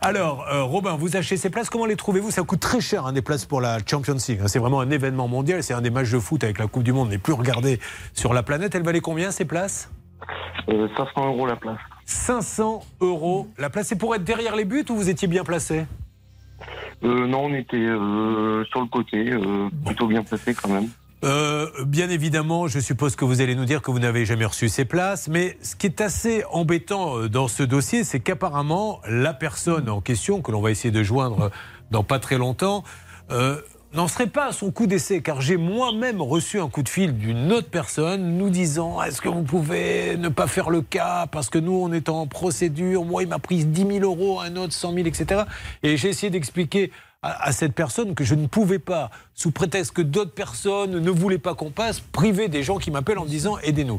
[0.00, 2.30] Alors, euh, Robin, vous achetez ces places, comment les trouvez-vous?
[2.30, 4.40] Ça coûte très cher, hein, des places pour la Champions League.
[4.46, 5.62] C'est vraiment un événement mondial.
[5.62, 7.80] C'est un des matchs de foot avec la Coupe du Monde les plus regardés
[8.12, 8.74] sur la planète.
[8.74, 9.90] Elle valait combien ces places?
[10.68, 11.78] Euh, 500 euros la place.
[12.06, 13.88] 500 euros la place.
[13.88, 15.86] C'est pour être derrière les buts ou vous étiez bien placé
[17.02, 20.88] Euh, non, on était euh, sur le côté, euh, plutôt bien placé quand même.
[21.86, 24.84] Bien évidemment, je suppose que vous allez nous dire que vous n'avez jamais reçu ces
[24.84, 30.02] places, mais ce qui est assez embêtant dans ce dossier, c'est qu'apparemment, la personne en
[30.02, 31.50] question, que l'on va essayer de joindre
[31.90, 32.84] dans pas très longtemps,
[33.94, 37.16] n'en serait pas à son coup d'essai, car j'ai moi-même reçu un coup de fil
[37.16, 41.48] d'une autre personne nous disant est-ce que vous pouvez ne pas faire le cas parce
[41.48, 44.72] que nous on est en procédure, moi il m'a pris 10 000 euros, un autre
[44.72, 45.42] 100 000, etc.
[45.82, 46.90] Et j'ai essayé d'expliquer
[47.22, 51.38] à, cette personne que je ne pouvais pas, sous prétexte que d'autres personnes ne voulaient
[51.38, 53.98] pas qu'on passe, priver des gens qui m'appellent en disant aidez-nous.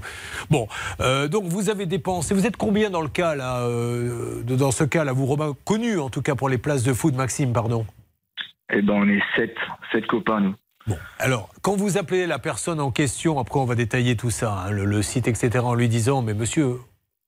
[0.51, 0.67] Bon,
[0.99, 4.83] euh, donc vous avez dépensé, vous êtes combien dans le cas là, euh, dans ce
[4.83, 7.85] cas là, vous Robin, connu en tout cas pour les places de foot, Maxime, pardon?
[8.77, 9.55] Eh ben, on est 7,
[9.91, 10.55] sept copains, nous.
[10.85, 14.65] Bon, alors, quand vous appelez la personne en question, après on va détailler tout ça,
[14.67, 16.75] hein, le, le site, etc., en lui disant, mais monsieur,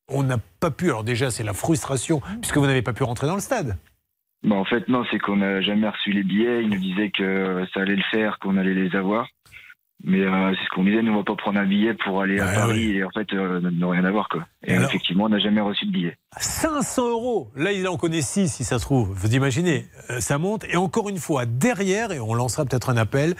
[0.09, 3.27] on n'a pas pu, alors déjà c'est la frustration, puisque vous n'avez pas pu rentrer
[3.27, 3.77] dans le stade.
[4.43, 6.63] Bah, en fait, non, c'est qu'on n'a jamais reçu les billets.
[6.63, 9.27] Ils nous disaient que ça allait le faire, qu'on allait les avoir.
[10.03, 12.39] Mais euh, c'est ce qu'on disait, nous, on va pas prendre un billet pour aller
[12.39, 14.45] à Paris et en fait, euh, ne rien avoir, quoi.
[14.63, 16.17] Et Alors effectivement, on n'a jamais reçu de billet.
[16.37, 19.11] 500 euros Là, il en connaît 6 si ça se trouve.
[19.11, 20.65] Vous imaginez, euh, ça monte.
[20.69, 23.35] Et encore une fois, derrière, et on lancera peut-être un appel,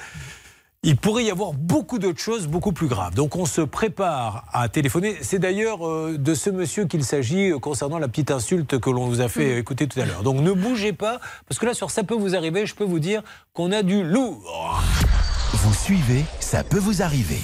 [0.84, 3.14] il pourrait y avoir beaucoup d'autres choses beaucoup plus graves.
[3.14, 5.16] Donc on se prépare à téléphoner.
[5.22, 9.22] C'est d'ailleurs euh, de ce monsieur qu'il s'agit concernant la petite insulte que l'on vous
[9.22, 10.24] a fait écouter tout à l'heure.
[10.24, 13.00] Donc ne bougez pas, parce que là, sur ça peut vous arriver, je peux vous
[13.00, 13.22] dire
[13.54, 14.82] qu'on a du lourd.
[15.54, 17.40] Vous suivez, ça peut vous arriver.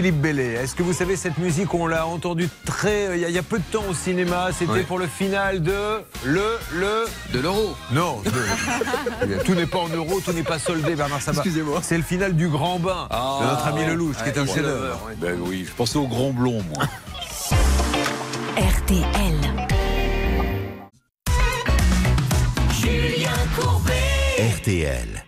[0.00, 0.54] Philippe Bellet.
[0.54, 3.08] Est-ce que vous savez cette musique On l'a entendue très.
[3.08, 4.48] euh, Il y, a- il y a peu de temps au cinéma?
[4.58, 4.82] C'était Ouais.
[4.82, 7.04] pour le final de le le
[7.34, 7.76] De l'euro.
[7.92, 8.22] Non.
[8.24, 11.42] de- tout n'est pas en euros, tout n'est pas soldé, Bernard Sabat.
[11.42, 11.80] Excusez-moi.
[11.82, 15.00] C'est le final du Grand Bain de notre ami Lelouch, qui est un chef-d'œuvre.
[15.06, 15.16] ouais.
[15.20, 16.84] Ben oui, je pensais au grand blond, moi.
[18.56, 19.04] RTL.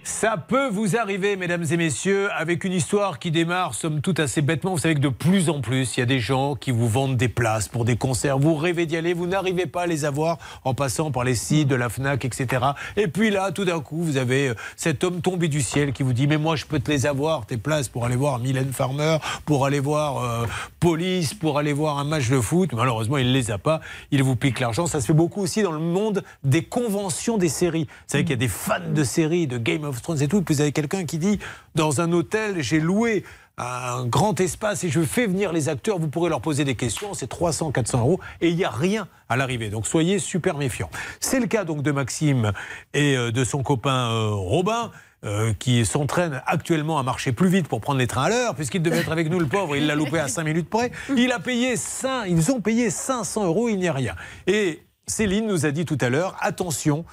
[0.05, 4.41] Ça peut vous arriver, mesdames et messieurs, avec une histoire qui démarre, somme toute, assez
[4.41, 4.71] bêtement.
[4.71, 7.17] Vous savez que de plus en plus, il y a des gens qui vous vendent
[7.17, 8.39] des places pour des concerts.
[8.39, 11.67] Vous rêvez d'y aller, vous n'arrivez pas à les avoir en passant par les sites
[11.67, 12.67] de la FNAC, etc.
[12.97, 16.05] Et puis là, tout d'un coup, vous avez euh, cet homme tombé du ciel qui
[16.05, 18.73] vous dit Mais moi, je peux te les avoir, tes places, pour aller voir Mylène
[18.73, 20.47] Farmer, pour aller voir euh,
[20.79, 22.73] Police, pour aller voir un match de foot.
[22.75, 23.81] Malheureusement, il ne les a pas.
[24.13, 24.87] Il vous pique l'argent.
[24.87, 27.87] Ça se fait beaucoup aussi dans le monde des conventions des séries.
[27.89, 30.43] Vous savez qu'il y a des fans de séries, de Game of Thrones et tout.
[30.43, 31.39] Puis vous avez quelqu'un qui dit
[31.75, 33.25] Dans un hôtel, j'ai loué
[33.59, 37.13] un grand espace et je fais venir les acteurs, vous pourrez leur poser des questions,
[37.15, 39.69] c'est 300, 400 euros et il n'y a rien à l'arrivée.
[39.69, 40.91] Donc soyez super méfiants.
[41.21, 42.53] C'est le cas donc de Maxime
[42.95, 44.91] et euh, de son copain euh, Robin.
[45.25, 48.83] euh, qui s'entraîne actuellement à marcher plus vite pour prendre les trains à l'heure, puisqu'il
[48.83, 50.91] devait être avec nous, le pauvre, il l'a loupé à 5 minutes près.
[51.17, 54.17] Il a payé 5, ils ont payé 500 euros, il n'y a rien.
[54.49, 57.05] Et Céline nous a dit tout à l'heure, attention,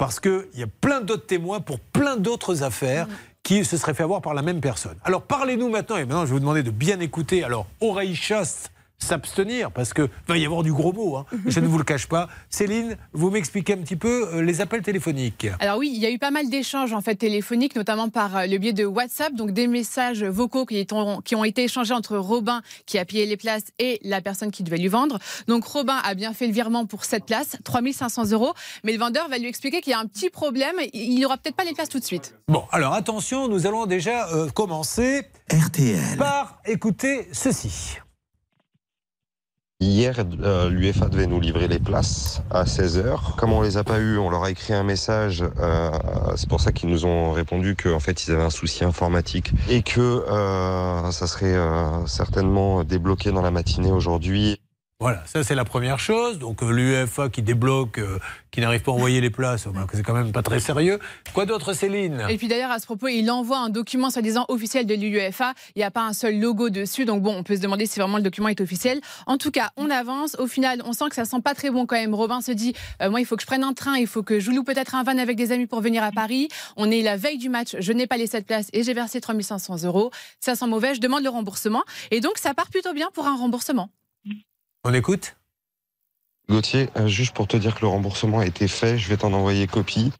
[0.00, 3.06] parce qu'il y a plein d'autres témoins pour plein d'autres affaires
[3.42, 4.96] qui se seraient fait avoir par la même personne.
[5.04, 8.72] Alors parlez-nous maintenant, et maintenant je vais vous demander de bien écouter, alors oreille chaste,
[9.00, 11.26] s'abstenir, parce qu'il va y avoir du gros mot, hein.
[11.46, 12.28] je ne vous le cache pas.
[12.48, 15.48] Céline, vous m'expliquez un petit peu euh, les appels téléphoniques.
[15.58, 18.46] Alors oui, il y a eu pas mal d'échanges en fait téléphoniques, notamment par euh,
[18.46, 22.16] le biais de WhatsApp, donc des messages vocaux qui ont, qui ont été échangés entre
[22.16, 25.18] Robin qui a payé les places et la personne qui devait lui vendre.
[25.48, 28.52] Donc Robin a bien fait le virement pour cette place, 3500 euros,
[28.84, 31.56] mais le vendeur va lui expliquer qu'il y a un petit problème, il n'aura peut-être
[31.56, 32.34] pas les places tout de suite.
[32.48, 36.18] Bon, alors attention, nous allons déjà euh, commencer RTL.
[36.18, 37.98] par écouter ceci.
[39.82, 43.34] Hier, euh, l'UEFA devait nous livrer les places à 16h.
[43.36, 45.42] Comme on les a pas eues, on leur a écrit un message.
[45.58, 45.90] euh,
[46.36, 49.82] c'est pour ça qu'ils nous ont répondu qu'en fait, ils avaient un souci informatique et
[49.82, 54.60] que euh, ça serait euh, certainement débloqué dans la matinée aujourd'hui.
[55.00, 56.38] Voilà, ça c'est la première chose.
[56.38, 58.18] Donc euh, l'UEFA qui débloque, euh,
[58.50, 60.98] qui n'arrive pas à envoyer les places, ben, c'est quand même pas très sérieux.
[61.32, 62.22] Quoi d'autre, Céline?
[62.28, 65.54] Et puis d'ailleurs, à ce propos, il envoie un document soi-disant officiel de l'UEFA.
[65.74, 67.06] Il n'y a pas un seul logo dessus.
[67.06, 69.00] Donc bon, on peut se demander si vraiment le document est officiel.
[69.26, 70.36] En tout cas, on avance.
[70.38, 72.14] Au final, on sent que ça sent pas très bon quand même.
[72.14, 74.38] Robin se dit, euh, moi, il faut que je prenne un train, il faut que
[74.38, 76.48] je loue peut-être un van avec des amis pour venir à Paris.
[76.76, 79.22] On est la veille du match, je n'ai pas les 7 places et j'ai versé
[79.22, 80.10] 3500 euros.
[80.40, 81.84] Ça sent mauvais, je demande le remboursement.
[82.10, 83.88] Et donc, ça part plutôt bien pour un remboursement.
[84.84, 85.36] On écoute
[86.48, 89.32] Gauthier, euh, juste pour te dire que le remboursement a été fait, je vais t'en
[89.32, 90.10] envoyer copie.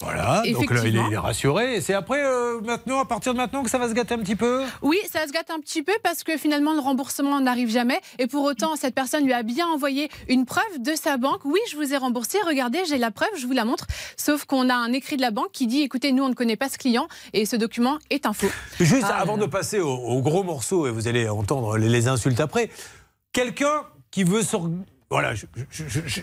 [0.00, 1.74] Voilà, donc là, il est, il est rassuré.
[1.74, 4.18] Et c'est après, euh, maintenant, à partir de maintenant, que ça va se gâter un
[4.18, 4.64] petit peu?
[4.80, 8.00] Oui, ça se gâte un petit peu parce que finalement le remboursement n'arrive jamais.
[8.18, 11.44] Et pour autant, cette personne lui a bien envoyé une preuve de sa banque.
[11.44, 12.38] Oui, je vous ai remboursé.
[12.46, 13.86] Regardez, j'ai la preuve, je vous la montre.
[14.16, 16.56] Sauf qu'on a un écrit de la banque qui dit écoutez, nous on ne connaît
[16.56, 18.50] pas ce client et ce document est un faux.
[18.78, 22.06] Juste Ah, avant de passer au, au gros morceau, et vous allez entendre les, les
[22.06, 22.70] insultes après,
[23.32, 24.56] quelqu'un qui veut se...
[25.10, 25.32] Voilà,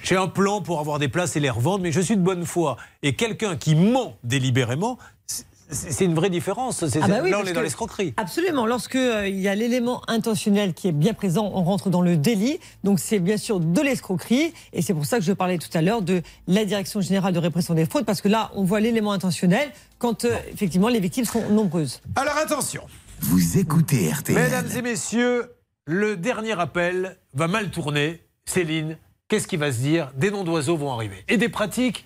[0.04, 2.46] j'ai un plan pour avoir des places et les revendre, mais je suis de bonne
[2.46, 2.78] foi.
[3.02, 6.84] Et quelqu'un qui ment délibérément, c'est- une vraie différence.
[7.02, 8.14] Ah bah oui, là, on est dans que- l'escroquerie.
[8.18, 8.68] Absolument.
[8.68, 12.16] Lorsque euh, il y a l'élément intentionnel qui est bien présent, on rentre dans le
[12.16, 12.60] délit.
[12.84, 14.54] Donc c'est bien sûr de l'escroquerie.
[14.74, 17.40] Et c'est pour ça que je parlais tout à l'heure de la Direction générale de
[17.40, 21.26] répression des fraudes, parce que là, on voit l'élément intentionnel quand euh, effectivement les victimes
[21.26, 22.02] sont nombreuses.
[22.16, 22.84] Alors attention.
[23.22, 24.36] Vous écoutez RTL.
[24.38, 25.50] Mesdames et messieurs,
[25.88, 28.22] le dernier appel va mal tourner.
[28.46, 28.98] Céline,
[29.28, 30.12] qu'est-ce qui va se dire?
[30.16, 31.24] Des noms d'oiseaux vont arriver.
[31.28, 32.06] Et des pratiques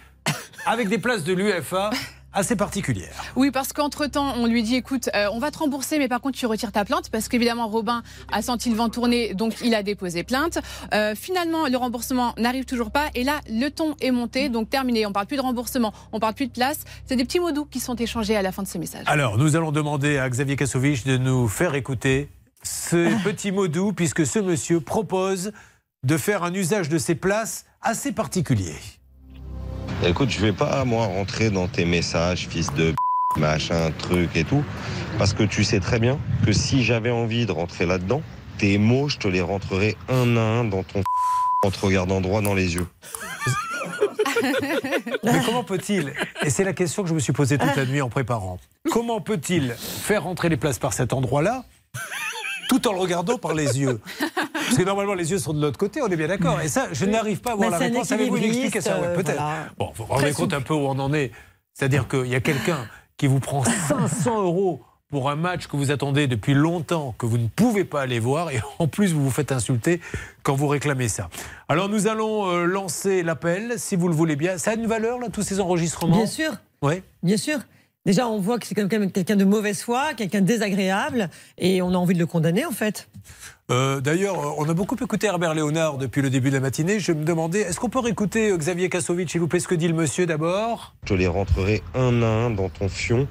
[0.65, 1.89] avec des places de l'UFA
[2.33, 3.15] assez particulières.
[3.35, 6.37] Oui, parce qu'entre-temps, on lui dit écoute, euh, on va te rembourser, mais par contre,
[6.37, 7.09] tu retires ta plainte.
[7.09, 10.59] Parce qu'évidemment, Robin a senti le vent tourner, donc il a déposé plainte.
[10.93, 13.07] Euh, finalement, le remboursement n'arrive toujours pas.
[13.15, 15.05] Et là, le ton est monté, donc terminé.
[15.05, 16.83] On parle plus de remboursement, on parle plus de place.
[17.05, 19.05] C'est des petits mots doux qui sont échangés à la fin de ces messages.
[19.07, 22.29] Alors, nous allons demander à Xavier Kassovitch de nous faire écouter
[22.63, 25.51] ces petits mots doux, puisque ce monsieur propose
[26.03, 28.75] de faire un usage de ces places assez particulier.
[30.05, 32.93] Écoute, je vais pas, moi, rentrer dans tes messages, fils de
[33.37, 34.63] machin, truc et tout,
[35.17, 38.21] parce que tu sais très bien que si j'avais envie de rentrer là-dedans,
[38.57, 41.03] tes mots, je te les rentrerai un à un dans ton
[41.63, 42.87] en te regardant droit dans les yeux.
[45.23, 46.13] Mais comment peut-il,
[46.43, 48.57] et c'est la question que je me suis posée toute la nuit en préparant,
[48.91, 51.65] comment peut-il faire rentrer les places par cet endroit-là
[52.69, 53.99] tout en le regardant par les yeux
[54.53, 56.61] Parce que normalement, les yeux sont de l'autre côté, on est bien d'accord.
[56.61, 58.11] Et ça, je n'arrive pas à voir Bah, la réponse.
[58.11, 59.35] Avez-vous une explication Ouais, euh, Peut-être.
[59.41, 59.65] voilà.
[59.77, 61.31] Bon, vous vous rendez compte un peu où on en est.
[61.73, 62.87] C'est-à-dire qu'il y a quelqu'un
[63.17, 67.39] qui vous prend 500 euros pour un match que vous attendez depuis longtemps, que vous
[67.39, 69.99] ne pouvez pas aller voir, et en plus vous vous faites insulter
[70.43, 71.29] quand vous réclamez ça.
[71.67, 74.59] Alors nous allons euh, lancer l'appel, si vous le voulez bien.
[74.59, 76.17] Ça a une valeur, là, tous ces enregistrements?
[76.17, 76.51] Bien sûr.
[76.83, 77.01] Oui.
[77.23, 77.57] Bien sûr.
[78.05, 81.81] Déjà, on voit que c'est quand même quelqu'un de mauvaise foi, quelqu'un de désagréable, et
[81.81, 83.09] on a envie de le condamner, en fait.
[83.71, 86.99] Euh, D'ailleurs, euh, on a beaucoup écouté Herbert Léonard depuis le début de la matinée.
[86.99, 89.75] Je me demandais, est-ce qu'on peut réécouter euh, Xavier Kassovitch, s'il vous plaît, ce que
[89.75, 90.95] dit le monsieur d'abord?
[91.05, 93.27] Je les rentrerai un à un dans ton fion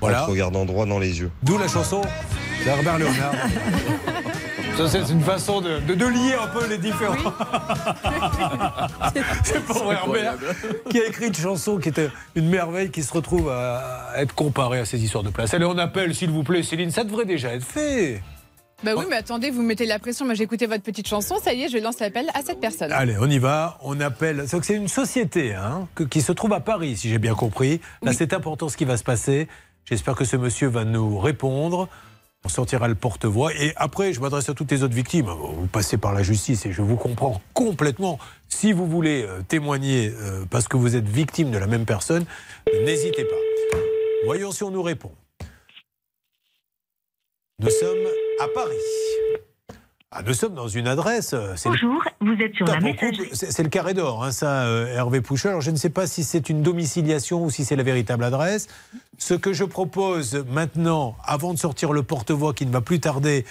[0.00, 0.22] Voilà.
[0.22, 1.30] en te regardant droit dans les yeux.
[1.42, 2.02] D'où la chanson
[2.64, 3.34] d'Herbert Léonard.
[4.88, 7.14] Ça, c'est une façon de, de- de lier un peu les différents.
[9.44, 10.34] c'est pour Herbert
[10.90, 14.80] qui a écrit une chanson qui était une merveille qui se retrouve à être comparée
[14.80, 15.54] à ces histoires de place.
[15.54, 16.90] Allez, on appelle, s'il vous plaît, Céline.
[16.90, 18.22] Ça devrait déjà être fait.
[18.84, 20.24] Bah oui, mais attendez, vous mettez la pression.
[20.24, 21.36] Moi, j'ai écouté votre petite chanson.
[21.42, 22.90] Ça y est, je lance l'appel à cette personne.
[22.90, 23.78] Allez, on y va.
[23.82, 24.44] On appelle.
[24.48, 27.80] C'est que c'est une société hein, qui se trouve à Paris, si j'ai bien compris.
[28.02, 29.46] Là, c'est important ce qui va se passer.
[29.84, 31.88] J'espère que ce monsieur va nous répondre.
[32.44, 33.54] On sortira le porte-voix.
[33.54, 35.26] Et après, je m'adresse à toutes les autres victimes.
[35.26, 38.18] Vous passez par la justice et je vous comprends complètement.
[38.48, 42.24] Si vous voulez euh, témoigner euh, parce que vous êtes victime de la même personne,
[42.84, 43.78] n'hésitez pas.
[44.24, 45.12] Voyons si on nous répond.
[47.60, 48.06] Nous sommes
[48.40, 48.74] à Paris.
[50.14, 51.32] Ah, nous sommes dans une adresse.
[51.32, 53.30] euh, c'est le- Bonjour, vous êtes sur la messagerie.
[53.32, 55.50] C'est le carré d'or, hein, ça, euh, Hervé Pouchel.
[55.52, 58.68] Alors, je ne sais pas si c'est une domiciliation ou si c'est la véritable adresse.
[59.16, 63.46] Ce que je propose maintenant, avant de sortir le porte-voix qui ne va plus tarder,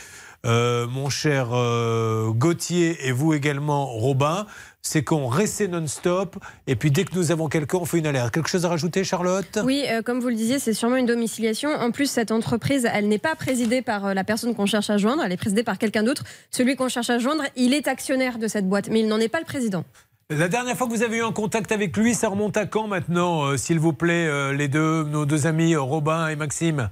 [0.46, 4.46] euh, mon cher euh, Gauthier et vous également, Robin,
[4.82, 6.38] c'est qu'on reste non-stop.
[6.68, 8.34] Et puis, dès que nous avons quelqu'un, on fait une alerte.
[8.34, 9.60] Quelque chose à rajouter, Charlotte?
[9.64, 11.70] Oui, euh, comme vous le disiez, c'est sûrement une domiciliation.
[11.70, 14.98] En plus, cette entreprise, elle n'est pas présidée par euh, la personne qu'on cherche à
[14.98, 16.24] joindre, elle est présidée par quelqu'un d'autre.
[16.49, 19.30] Celui qu'on cherche à joindre, il est actionnaire de cette boîte, mais il n'en est
[19.30, 19.84] pas le président.
[20.32, 22.88] La dernière fois que vous avez eu un contact avec lui, ça remonte à quand
[22.88, 26.90] maintenant, euh, s'il vous plaît, euh, les deux, nos deux amis, Robin et Maxime?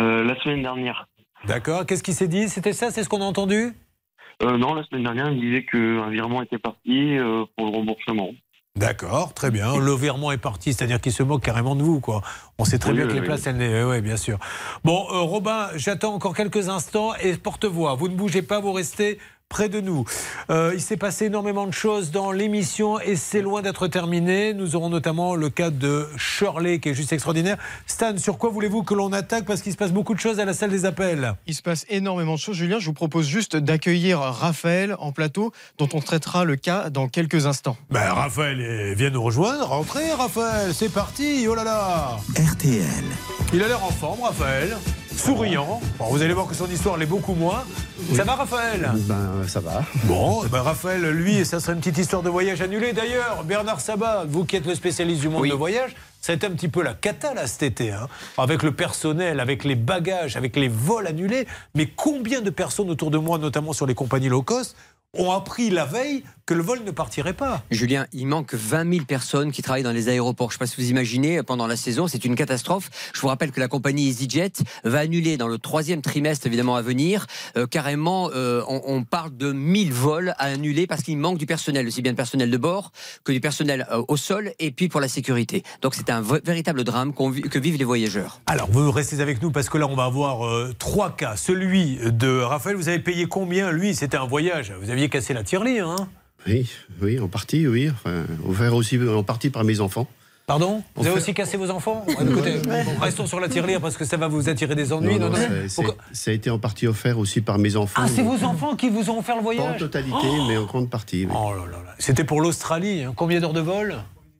[0.00, 1.06] Euh, la semaine dernière.
[1.44, 1.84] D'accord.
[1.84, 2.48] Qu'est-ce qui s'est dit?
[2.48, 3.74] C'était ça C'est ce qu'on a entendu?
[4.42, 7.72] Euh, non, la semaine dernière, il me disait qu'un virement était parti euh, pour le
[7.72, 8.30] remboursement.
[8.74, 9.78] D'accord, très bien.
[9.78, 12.22] Le virement est parti, c'est-à-dire qu'il se moque carrément de vous, quoi.
[12.58, 13.84] On sait très Oui, bien que les places, elles n'est.
[13.84, 14.38] Oui, bien sûr.
[14.82, 17.94] Bon, euh, Robin, j'attends encore quelques instants et porte-voix.
[17.96, 19.18] Vous ne bougez pas, vous restez
[19.52, 20.06] près de nous.
[20.48, 24.54] Euh, il s'est passé énormément de choses dans l'émission et c'est loin d'être terminé.
[24.54, 27.58] Nous aurons notamment le cas de Shirley qui est juste extraordinaire.
[27.86, 29.44] Stan, sur quoi voulez-vous que l'on attaque?
[29.44, 31.34] Parce qu'il se passe beaucoup de choses à la salle des appels.
[31.46, 32.78] Il se passe énormément de choses, Julien.
[32.78, 37.44] Je vous propose juste d'accueillir Raphaël en plateau, dont on traitera le cas dans quelques
[37.44, 37.76] instants.
[37.90, 39.66] Ben, Raphaël eh, vient nous rejoindre.
[39.66, 41.46] Rentrez, Raphaël, c'est parti.
[41.46, 42.16] Oh là là.
[42.36, 43.04] RTL.
[43.52, 44.78] Il a l'air en forme, Raphaël.
[45.16, 45.80] Souriant.
[45.98, 47.64] Bon, vous allez voir que son histoire l'est beaucoup moins.
[48.14, 48.90] Ça va, Raphaël?
[48.94, 49.82] Ben, ça va.
[50.04, 52.92] Bon, eh ben, Raphaël, lui, ça serait une petite histoire de voyage annulée.
[52.92, 55.94] D'ailleurs, Bernard Sabat, vous qui êtes le spécialiste du monde de voyage,
[56.30, 58.08] été un petit peu la cata là cet été, hein.
[58.38, 61.48] avec le personnel, avec les bagages, avec les vols annulés.
[61.74, 64.76] Mais combien de personnes autour de moi, notamment sur les compagnies low cost,
[65.18, 69.04] ont appris la veille que le vol ne partirait pas Julien, il manque 20 000
[69.04, 70.50] personnes qui travaillent dans les aéroports.
[70.50, 72.90] Je ne sais pas si vous imaginez, pendant la saison, c'est une catastrophe.
[73.14, 74.52] Je vous rappelle que la compagnie EasyJet
[74.82, 77.26] va annuler dans le troisième trimestre, évidemment, à venir.
[77.56, 81.46] Euh, carrément, euh, on, on parle de 1000 vols à annuler parce qu'il manque du
[81.46, 82.90] personnel, aussi bien de personnel de bord
[83.22, 85.62] que du personnel euh, au sol et puis pour la sécurité.
[85.80, 88.40] Donc c'est un véritable drame vit- que vivent les voyageurs.
[88.46, 90.40] Alors, vous restez avec nous parce que là, on va avoir
[90.78, 91.36] trois cas.
[91.36, 93.70] Celui de Raphaël, vous avez payé combien?
[93.70, 94.72] Lui, c'était un voyage.
[94.82, 96.08] Vous aviez cassé la tirelire, hein
[96.46, 96.68] Oui,
[97.00, 97.90] oui, en partie, oui.
[97.90, 100.06] Enfin, offert aussi en partie par mes enfants.
[100.44, 102.56] Pardon Vous avez aussi cassé vos enfants Ouais, écoutez,
[103.00, 105.18] Restons sur la tirelire parce que ça va vous attirer des ennuis.
[105.18, 105.68] Non, Non, non, non.
[106.12, 108.02] ça- a été en partie offert aussi par mes enfants.
[108.04, 110.56] Ah, c'est vos enfants qui vous ont offert le Pas en voyage totalité, Oh mais
[110.56, 111.26] en grande partie.
[111.26, 111.32] oui.
[111.32, 111.94] Oh là là là.
[112.00, 113.04] C'était pour l'Australie.
[113.04, 113.12] hein.
[113.14, 113.94] Combien d'heures de vol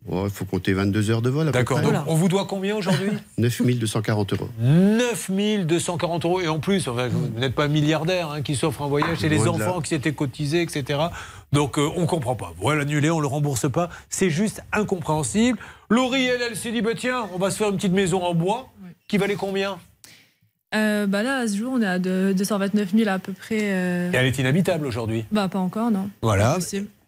[0.09, 1.51] Oh, Il faut compter 22 heures de vol.
[1.53, 1.81] D'accord.
[2.09, 4.49] on vous doit combien aujourd'hui 9240 euros.
[4.61, 6.41] 9240 euros.
[6.41, 9.19] Et en plus, enfin, vous n'êtes pas milliardaire hein, qui s'offre un voyage.
[9.21, 10.99] C'est les enfants qui s'étaient cotisés, etc.
[11.53, 12.53] Donc euh, on comprend pas.
[12.61, 13.91] Voilà, l'annuler, on le rembourse pas.
[14.09, 15.59] C'est juste incompréhensible.
[15.89, 18.35] Laurie, elle, elle s'est dit, bah, tiens, on va se faire une petite maison en
[18.35, 18.69] bois.
[19.09, 19.79] Qui valait combien
[20.75, 23.59] Euh, bah là, à ce jour, on est à de- 229 000 à peu près.
[23.61, 25.27] euh, Et elle est inhabitable aujourd'hui.
[25.31, 26.09] Bah, pas encore, non.
[26.23, 26.57] Voilà.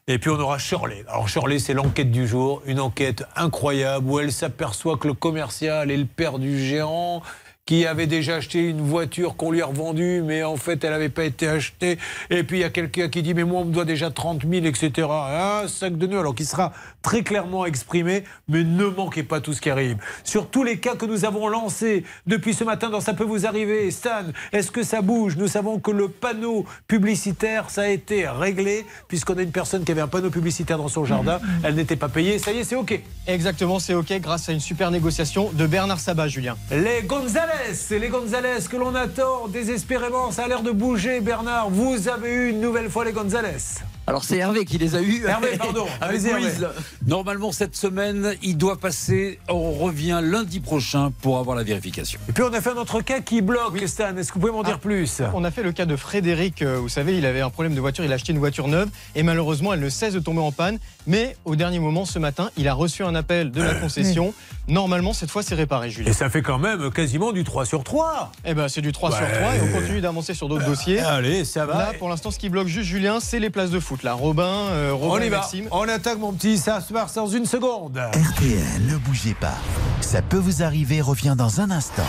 [0.06, 1.02] Et puis on aura Shirley.
[1.08, 5.90] Alors Shirley, c'est l'enquête du jour, une enquête incroyable où elle s'aperçoit que le commercial
[5.90, 7.22] est le père du gérant,
[7.66, 11.08] qui avait déjà acheté une voiture qu'on lui a revendue, mais en fait, elle n'avait
[11.08, 11.98] pas été achetée.
[12.28, 14.42] Et puis, il y a quelqu'un qui dit, mais moi, on me doit déjà 30
[14.42, 15.08] 000, etc.
[15.10, 19.54] Un sac de nœuds, alors qui sera très clairement exprimé, mais ne manquez pas tout
[19.54, 19.96] ce qui arrive.
[20.24, 23.46] Sur tous les cas que nous avons lancés depuis ce matin dans Ça peut vous
[23.46, 25.36] arriver, Stan, est-ce que ça bouge?
[25.36, 29.92] Nous savons que le panneau publicitaire, ça a été réglé, puisqu'on a une personne qui
[29.92, 32.76] avait un panneau publicitaire dans son jardin, elle n'était pas payée, ça y est, c'est
[32.76, 32.98] OK.
[33.26, 36.56] Exactement, c'est OK grâce à une super négociation de Bernard Sabat, Julien.
[36.70, 40.30] Les Gonzalez, c'est les Gonzalez que l'on attend désespérément.
[40.30, 41.70] Ça a l'air de bouger, Bernard.
[41.70, 43.82] Vous avez eu une nouvelle fois les Gonzalez.
[44.06, 45.24] Alors c'est Hervé qui les a eus.
[45.26, 45.86] Hervé, pardon.
[46.00, 46.20] Avec.
[46.22, 46.66] Louise.
[47.06, 49.38] Normalement, cette semaine, il doit passer.
[49.48, 52.20] On revient lundi prochain pour avoir la vérification.
[52.28, 54.14] Et puis on a fait un autre cas qui bloque, Stan.
[54.16, 55.22] Est-ce que vous pouvez m'en dire plus?
[55.32, 56.60] On a fait le cas de Frédéric.
[56.62, 58.04] euh, Vous savez, il avait un problème de voiture.
[58.04, 60.78] Il a acheté une voiture neuve et malheureusement, elle ne cesse de tomber en panne.
[61.06, 64.34] Mais au dernier moment, ce matin, il a reçu un appel de la concession.
[64.68, 66.10] Normalement, cette fois, c'est réparé, Julien.
[66.10, 68.32] Et ça fait quand même quasiment du 3 sur 3.
[68.44, 69.32] Eh ben, c'est du 3 sur Ouais.
[69.32, 71.00] 3 et on continue d'avancer sur d'autres dossiers.
[71.00, 71.78] Allez, ça va.
[71.78, 73.93] Là, pour l'instant, ce qui bloque juste Julien, c'est les places de foot.
[74.02, 75.38] Là, Robin, euh, Robin On y va.
[75.38, 75.68] Maxime.
[75.70, 76.58] On attaque, mon petit.
[76.58, 77.98] Ça se passe dans une seconde.
[77.98, 79.54] RTL, ne bougez pas.
[80.00, 82.02] Ça peut vous arriver, revient dans un instant.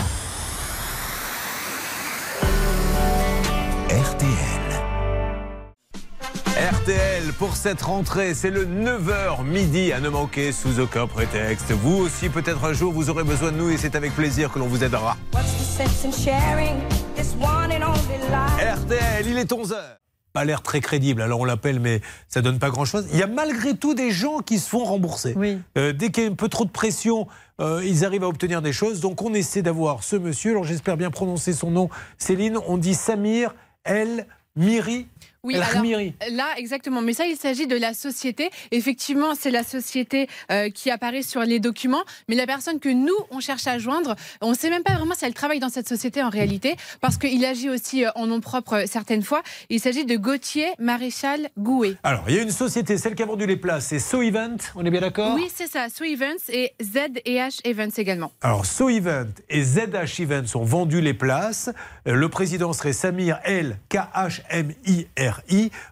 [3.88, 4.56] RTL.
[6.56, 11.72] RTL pour cette rentrée, c'est le 9h midi à ne manquer sous aucun prétexte.
[11.72, 14.58] Vous aussi, peut-être un jour, vous aurez besoin de nous et c'est avec plaisir que
[14.58, 15.16] l'on vous aidera.
[15.34, 16.76] What's the sense in sharing
[17.14, 18.84] this one and only life?
[18.84, 19.76] RTL, il est 11h.
[20.36, 23.06] Pas l'air très crédible, alors on l'appelle, mais ça donne pas grand-chose.
[23.10, 25.34] Il y a malgré tout des gens qui se font rembourser.
[25.78, 27.26] Euh, dès qu'il y a un peu trop de pression,
[27.58, 29.00] euh, ils arrivent à obtenir des choses.
[29.00, 31.88] Donc on essaie d'avoir ce monsieur, alors j'espère bien prononcer son nom,
[32.18, 33.54] Céline, on dit Samir
[33.84, 34.26] El
[34.56, 35.08] Miri.
[35.46, 36.12] Oui, El alors, Khmiri.
[36.32, 37.02] là, exactement.
[37.02, 38.50] Mais ça, il s'agit de la société.
[38.72, 42.02] Effectivement, c'est la société euh, qui apparaît sur les documents.
[42.28, 45.14] Mais la personne que nous, on cherche à joindre, on ne sait même pas vraiment
[45.14, 48.40] si elle travaille dans cette société en réalité, parce qu'il agit aussi euh, en nom
[48.40, 49.44] propre euh, certaines fois.
[49.70, 51.94] Il s'agit de Gauthier Maréchal Gouet.
[52.02, 54.56] Alors, il y a une société, celle qui a vendu les places, c'est So Event,
[54.74, 55.32] on est bien d'accord?
[55.36, 55.86] Oui, c'est ça.
[55.88, 58.32] So Events et Z&H Events également.
[58.42, 61.70] Alors, So Event et ZH Events ont vendu les places.
[62.04, 63.78] Le président serait Samir El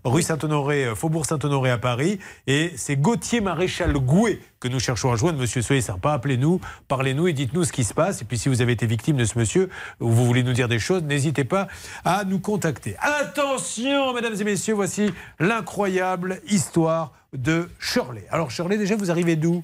[0.04, 2.18] Rue Saint-Honoré, euh, Faubourg Saint-Honoré à Paris.
[2.46, 5.38] Et c'est Gauthier Maréchal Gouet que nous cherchons à joindre.
[5.38, 8.22] Monsieur, soyez sympa, appelez-nous, parlez-nous et dites-nous ce qui se passe.
[8.22, 9.68] Et puis, si vous avez été victime de ce monsieur
[10.00, 11.68] ou vous voulez nous dire des choses, n'hésitez pas
[12.04, 12.96] à nous contacter.
[13.00, 18.26] Attention, mesdames et messieurs, voici l'incroyable histoire de Shirley.
[18.30, 19.62] Alors, Shirley, déjà, vous arrivez d'où?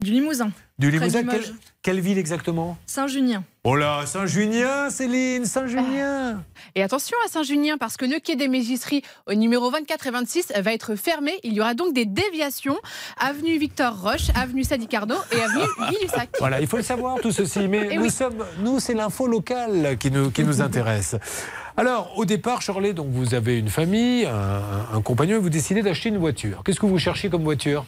[0.00, 0.52] Du Limousin.
[0.78, 1.42] Du Limousin quelle,
[1.82, 2.78] quelle ville exactement?
[2.86, 3.42] Saint-Junien.
[3.70, 6.42] Oh là, Saint-Junien, Céline, Saint-Junien.
[6.74, 10.52] Et attention à Saint-Junien, parce que le quai des Mégisseries au numéro 24 et 26
[10.62, 11.32] va être fermé.
[11.42, 12.78] Il y aura donc des déviations.
[13.20, 16.30] Avenue Victor Roche, avenue Sadi Carnot et avenue Guy-Lussac.
[16.38, 17.68] Voilà, il faut le savoir tout ceci.
[17.68, 18.10] Mais Eh nous oui.
[18.10, 21.16] sommes, nous, c'est l'info locale qui nous, qui nous intéresse.
[21.76, 25.82] Alors, au départ, Shirley, donc vous avez une famille, un, un compagnon, et vous décidez
[25.82, 26.62] d'acheter une voiture.
[26.64, 27.84] Qu'est-ce que vous cherchez comme voiture?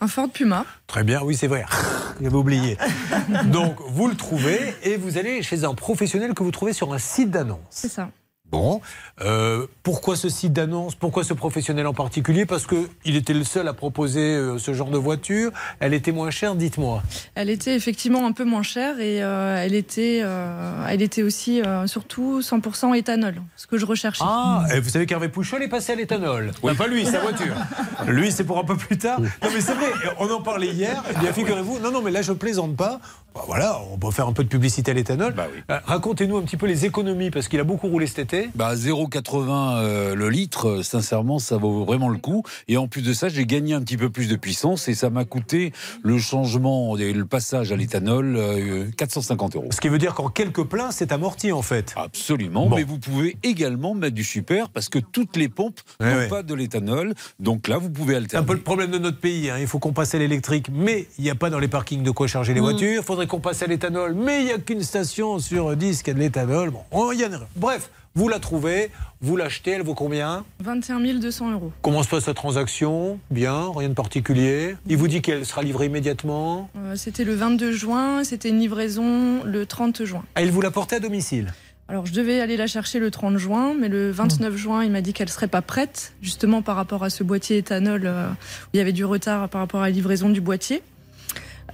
[0.00, 0.64] Un Ford Puma.
[0.86, 1.64] Très bien, oui, c'est vrai.
[2.20, 2.78] J'avais oublié.
[3.46, 6.98] Donc, vous le trouvez et vous allez chez un professionnel que vous trouvez sur un
[6.98, 7.58] site d'annonce.
[7.70, 8.10] C'est ça.
[8.50, 8.80] Bon,
[9.20, 10.94] euh, pourquoi ce site d'annonce?
[10.94, 12.46] Pourquoi ce professionnel en particulier?
[12.46, 15.50] Parce qu'il était le seul à proposer euh, ce genre de voiture.
[15.80, 17.02] Elle était moins chère, dites-moi.
[17.34, 21.60] Elle était effectivement un peu moins chère et euh, elle, était, euh, elle était aussi
[21.60, 24.24] euh, surtout 100% éthanol, ce que je recherchais.
[24.26, 26.52] Ah, et vous savez qu'Hervé Pouchol est passé à l'éthanol.
[26.62, 27.54] Enfin, pas lui, sa voiture.
[28.06, 29.20] Lui, c'est pour un peu plus tard.
[29.20, 31.02] Non, mais c'est vrai, on en parlait hier.
[31.10, 33.00] Eh bien, figurez-vous, non, non, mais là, je plaisante pas.
[33.34, 35.34] Bah, voilà, on peut faire un peu de publicité à l'éthanol.
[35.70, 38.37] Euh, Racontez-nous un petit peu les économies, parce qu'il a beaucoup roulé cet été.
[38.54, 42.42] Bah 0,80 euh, le litre, euh, sincèrement, ça vaut vraiment le coup.
[42.68, 45.10] Et en plus de ça, j'ai gagné un petit peu plus de puissance et ça
[45.10, 49.68] m'a coûté le changement et le passage à l'éthanol euh, 450 euros.
[49.70, 51.94] Ce qui veut dire qu'en quelques pleins, c'est amorti en fait.
[51.96, 56.18] Absolument, mais vous pouvez également mettre du super parce que toutes les pompes Ouais, n'ont
[56.18, 56.28] ouais.
[56.28, 57.14] pas de l'éthanol.
[57.40, 58.46] Donc là, vous pouvez C'est un alterner.
[58.46, 59.50] peu le problème de notre pays.
[59.50, 59.56] hein.
[59.60, 62.10] Il faut qu'on passe à l'électrique, mais il n'y a pas dans les parkings de
[62.10, 62.64] quoi charger les Mm.
[62.64, 63.02] voitures.
[63.02, 66.10] Il faudrait qu'on passe à l'éthanol, mais il n'y a qu'une station sur 10 qui
[66.10, 66.70] a de l'éthanol.
[66.92, 67.40] Bon, il y en a.
[67.56, 68.90] Bref, vous la trouvez,
[69.20, 71.72] vous l'achetez, elle vaut combien 21 200 euros.
[71.82, 73.20] Comment se passe la transaction?
[73.30, 74.74] Bien, rien de particulier.
[74.88, 76.68] Il vous dit qu'elle sera livrée immédiatement?
[76.76, 80.24] Euh, c'était le 22 juin, c'était une livraison le 30 juin.
[80.34, 81.52] Ah, il vous l'a portée à domicile?
[81.86, 85.00] Alors je devais aller la chercher le 30 juin, mais le 29 juin, il m'a
[85.00, 88.78] dit qu'elle serait pas prête, justement par rapport à ce boîtier éthanol euh, où il
[88.78, 90.82] y avait du retard par rapport à la livraison du boîtier.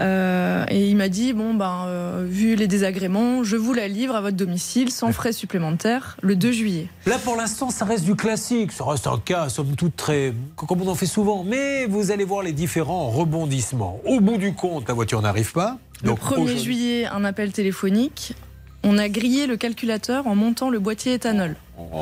[0.01, 4.16] Euh, et il m'a dit bon ben euh, vu les désagréments, je vous la livre
[4.16, 6.89] à votre domicile sans frais supplémentaires le 2 juillet.
[7.07, 8.73] Là, pour l'instant, ça reste du classique.
[8.73, 10.33] Ça reste un cas, somme toute, très.
[10.57, 11.45] comme on en fait souvent.
[11.45, 14.01] Mais vous allez voir les différents rebondissements.
[14.05, 15.79] Au bout du compte, la voiture n'arrive pas.
[16.03, 18.35] Le Donc, 1er aujourd'hui- juillet, un appel téléphonique.
[18.83, 21.57] On a grillé le calculateur en montant le boîtier éthanol.
[21.79, 22.01] Oh,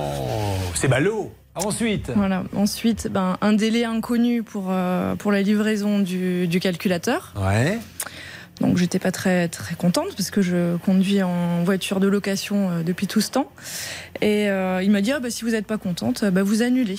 [0.74, 1.30] c'est ballot.
[1.54, 2.44] Ensuite Voilà.
[2.56, 7.34] Ensuite, ben, un délai inconnu pour, euh, pour la livraison du, du calculateur.
[7.36, 7.78] Ouais.
[8.60, 12.82] Donc j'étais pas très très contente parce que je conduis en voiture de location euh,
[12.82, 13.50] depuis tout ce temps.
[14.20, 16.98] Et euh, il m'a dit ah, bah, si vous n'êtes pas contente, bah, vous annulez.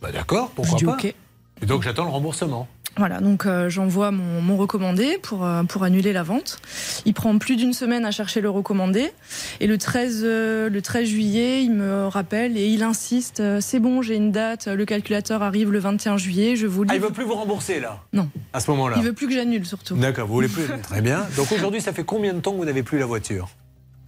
[0.00, 1.14] Bah d'accord, pourquoi Je dis, pas ok.
[1.60, 2.68] Et donc j'attends le remboursement.
[2.98, 6.58] Voilà, donc euh, j'envoie mon, mon recommandé pour, euh, pour annuler la vente.
[7.04, 9.12] Il prend plus d'une semaine à chercher le recommandé.
[9.60, 14.02] Et le 13, euh, le 13 juillet, il me rappelle et il insiste c'est bon,
[14.02, 17.06] j'ai une date, le calculateur arrive le 21 juillet, je vous Ah, il livre.
[17.08, 18.00] veut plus vous rembourser là?
[18.12, 18.28] Non.
[18.52, 19.94] À ce moment-là Il veut plus que j'annule surtout.
[19.96, 21.24] D'accord, vous voulez plus Très bien.
[21.36, 23.48] Donc aujourd'hui, ça fait combien de temps que vous n'avez plus la voiture?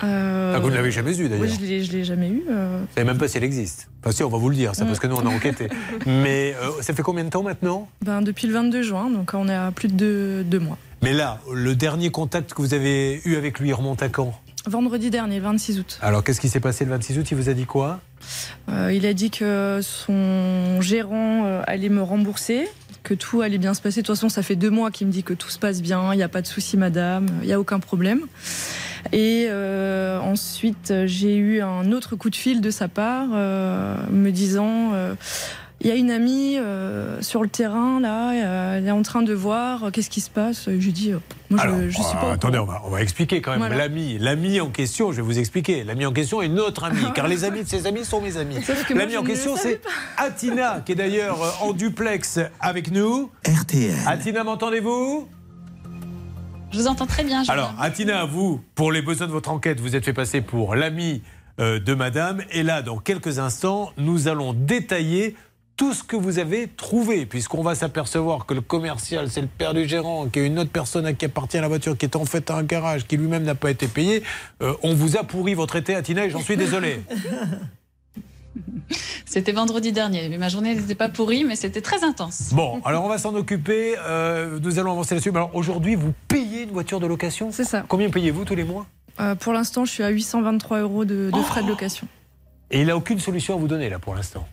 [0.03, 1.45] Euh, Ah, vous ne l'avez jamais eu d'ailleurs.
[1.45, 2.43] Oui, je je l'ai jamais eu.
[2.51, 2.81] euh.
[2.81, 3.89] Vous savez même pas si elle existe.
[4.03, 5.69] Enfin si, on va vous le dire, ça, parce que nous, on a enquêté.
[6.07, 7.89] Mais euh, ça fait combien de temps maintenant?
[8.03, 10.79] Ben, depuis le 22 juin, donc on est à plus de deux, deux mois.
[11.03, 14.33] Mais là, le dernier contact que vous avez eu avec lui remonte à quand?
[14.67, 15.99] Vendredi dernier, 26 août.
[16.03, 17.27] Alors, qu'est-ce qui s'est passé le 26 août?
[17.31, 18.01] Il vous a dit quoi?
[18.71, 22.69] Euh, il a dit que son gérant allait me rembourser,
[23.03, 24.03] que tout allait bien se passer.
[24.03, 26.13] De toute façon, ça fait deux mois qu'il me dit que tout se passe bien,
[26.13, 28.21] il n'y a pas de souci, madame, il n'y a aucun problème.
[29.13, 34.31] Et euh, ensuite, j'ai eu un autre coup de fil de sa part, euh, me
[34.31, 34.91] disant.
[34.95, 35.15] euh,
[35.83, 39.23] il y a une amie euh, sur le terrain, là, euh, elle est en train
[39.23, 40.65] de voir euh, qu'est-ce qui se passe.
[40.67, 41.19] Je lui dis, euh,
[41.49, 42.33] moi, je- Alors, je, suis pas.
[42.35, 43.61] attendez, on va, on va expliquer quand même.
[43.61, 43.77] Voilà.
[43.79, 45.83] L'ami, l'ami en question, je vais vous expliquer.
[45.83, 48.57] L'ami en question est notre ami, car les amis de ses amis sont mes amis.
[48.95, 49.81] L'ami en question, c'est
[50.19, 53.31] Atina, qui est d'ailleurs en duplex avec nous.
[53.47, 53.95] RTL.
[54.07, 55.29] Atina, m'entendez-vous?
[56.73, 57.43] Je vous entends très bien.
[57.43, 57.53] Julien.
[57.53, 61.23] Alors, Atina, vous, pour les besoins de votre enquête, vous êtes fait passer pour l'ami
[61.59, 62.43] euh, de madame.
[62.53, 65.37] Et là, dans quelques instants, nous allons détailler
[65.77, 69.73] tout ce que vous avez trouvé, puisqu'on va s'apercevoir que le commercial, c'est le père
[69.73, 72.17] du gérant, qu'il y a une autre personne à qui appartient la voiture, qui est
[72.17, 74.23] en fait à un garage, qui lui-même n'a pas été payé.
[74.63, 77.03] Euh, on vous a pourri votre été, Atina, et j'en suis désolé.
[79.27, 82.51] C'était vendredi dernier, mais ma journée n'était pas pourrie, mais c'était très intense.
[82.53, 83.95] Bon, alors on va s'en occuper.
[83.99, 85.31] euh, nous allons avancer là-dessus.
[85.31, 87.51] Mais alors aujourd'hui, vous payez une voiture de location?
[87.53, 87.85] C'est ça.
[87.87, 88.87] Combien payez-vous tous les mois?
[89.21, 92.09] Euh, pour l'instant, je suis à 823 euros de, de frais de location.
[92.71, 94.47] Et il n'a aucune solution à vous donner là pour l'instant?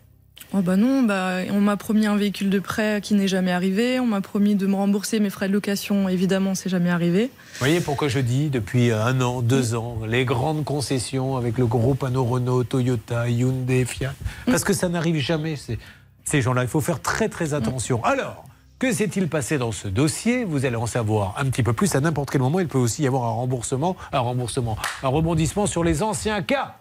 [0.54, 4.00] Oh bah non, bah, on m'a promis un véhicule de prêt qui n'est jamais arrivé.
[4.00, 6.08] On m'a promis de me rembourser mes frais de location.
[6.08, 7.24] Évidemment, c'est jamais arrivé.
[7.24, 11.66] Vous voyez pourquoi je dis depuis un an, deux ans, les grandes concessions avec le
[11.66, 14.14] gros panneau Renault, Toyota, Hyundai, Fiat,
[14.46, 15.78] parce que ça n'arrive jamais, ces,
[16.24, 16.62] ces gens-là.
[16.62, 18.02] Il faut faire très très attention.
[18.02, 18.46] Alors,
[18.78, 20.44] que s'est-il passé dans ce dossier?
[20.44, 22.60] Vous allez en savoir un petit peu plus à n'importe quel moment.
[22.60, 26.76] Il peut aussi y avoir un remboursement, un remboursement, un rebondissement sur les anciens cas.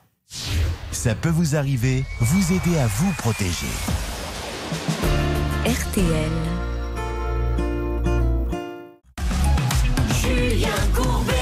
[0.92, 3.68] Ça peut vous arriver, vous aider à vous protéger.
[5.66, 6.32] RTL.
[10.22, 11.34] Julien Courbet.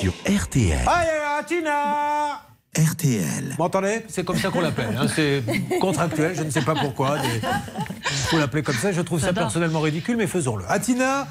[0.00, 0.78] Sur RTL.
[0.86, 2.42] Aïe, aïe, Tina
[2.76, 3.54] RTL.
[3.56, 4.04] Vous m'entendez?
[4.08, 4.94] C'est comme ça qu'on l'appelle.
[5.00, 5.06] hein.
[5.14, 5.42] C'est
[5.80, 7.16] contractuel, je ne sais pas pourquoi.
[7.22, 8.92] Il faut l'appeler comme ça.
[8.92, 10.64] Je trouve ça personnellement ridicule, mais faisons-le.
[10.70, 11.26] Atina,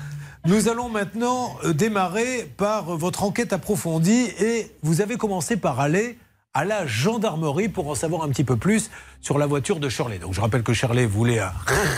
[0.45, 5.79] nous allons maintenant euh, démarrer par euh, votre enquête approfondie et vous avez commencé par
[5.79, 6.17] aller
[6.55, 8.89] à la gendarmerie pour en savoir un petit peu plus
[9.21, 10.17] sur la voiture de Shirley.
[10.17, 11.51] Donc je rappelle que Shirley voulait un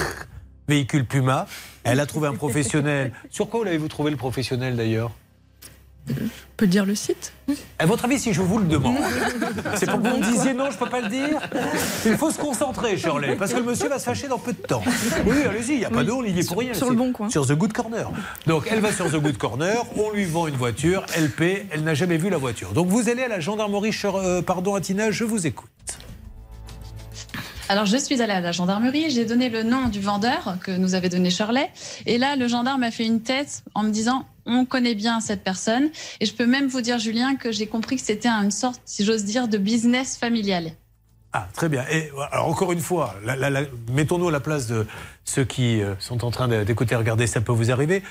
[0.67, 1.45] véhicule Puma.
[1.83, 3.13] Elle a trouvé un professionnel.
[3.29, 5.11] Sur quoi l'avez-vous trouvé le professionnel d'ailleurs?
[6.55, 7.33] Peut dire le site
[7.79, 8.97] À votre avis, si je vous le demande,
[9.75, 11.39] c'est pour que vous me disiez non, je peux pas le dire
[12.05, 14.57] Il faut se concentrer, Shirley, parce que le monsieur va se fâcher dans peu de
[14.57, 14.83] temps.
[15.25, 16.05] Oui, allez-y, il n'y a pas Oui.
[16.05, 16.73] d'eau, il y est pour rien.
[16.73, 17.29] Sur le bon coin.
[17.29, 18.09] Sur The Good Corner.
[18.47, 21.83] Donc, elle va sur The Good Corner, on lui vend une voiture, elle paie, elle
[21.83, 22.73] n'a jamais vu la voiture.
[22.73, 25.69] Donc, vous allez à la gendarmerie, euh, pardon, Atina, je vous écoute.
[27.69, 30.95] Alors, je suis allée à la gendarmerie, j'ai donné le nom du vendeur que nous
[30.95, 31.69] avait donné Shirley.
[32.05, 35.43] Et là, le gendarme a fait une tête en me disant On connaît bien cette
[35.43, 35.89] personne.
[36.19, 39.03] Et je peux même vous dire, Julien, que j'ai compris que c'était une sorte, si
[39.05, 40.71] j'ose dire, de business familial.
[41.33, 41.83] Ah, très bien.
[41.91, 43.13] Et alors, encore une fois,
[43.91, 44.87] mettons-nous à la place de
[45.25, 48.01] ceux qui euh, sont en train de- d'écouter, regarder, ça peut vous arriver.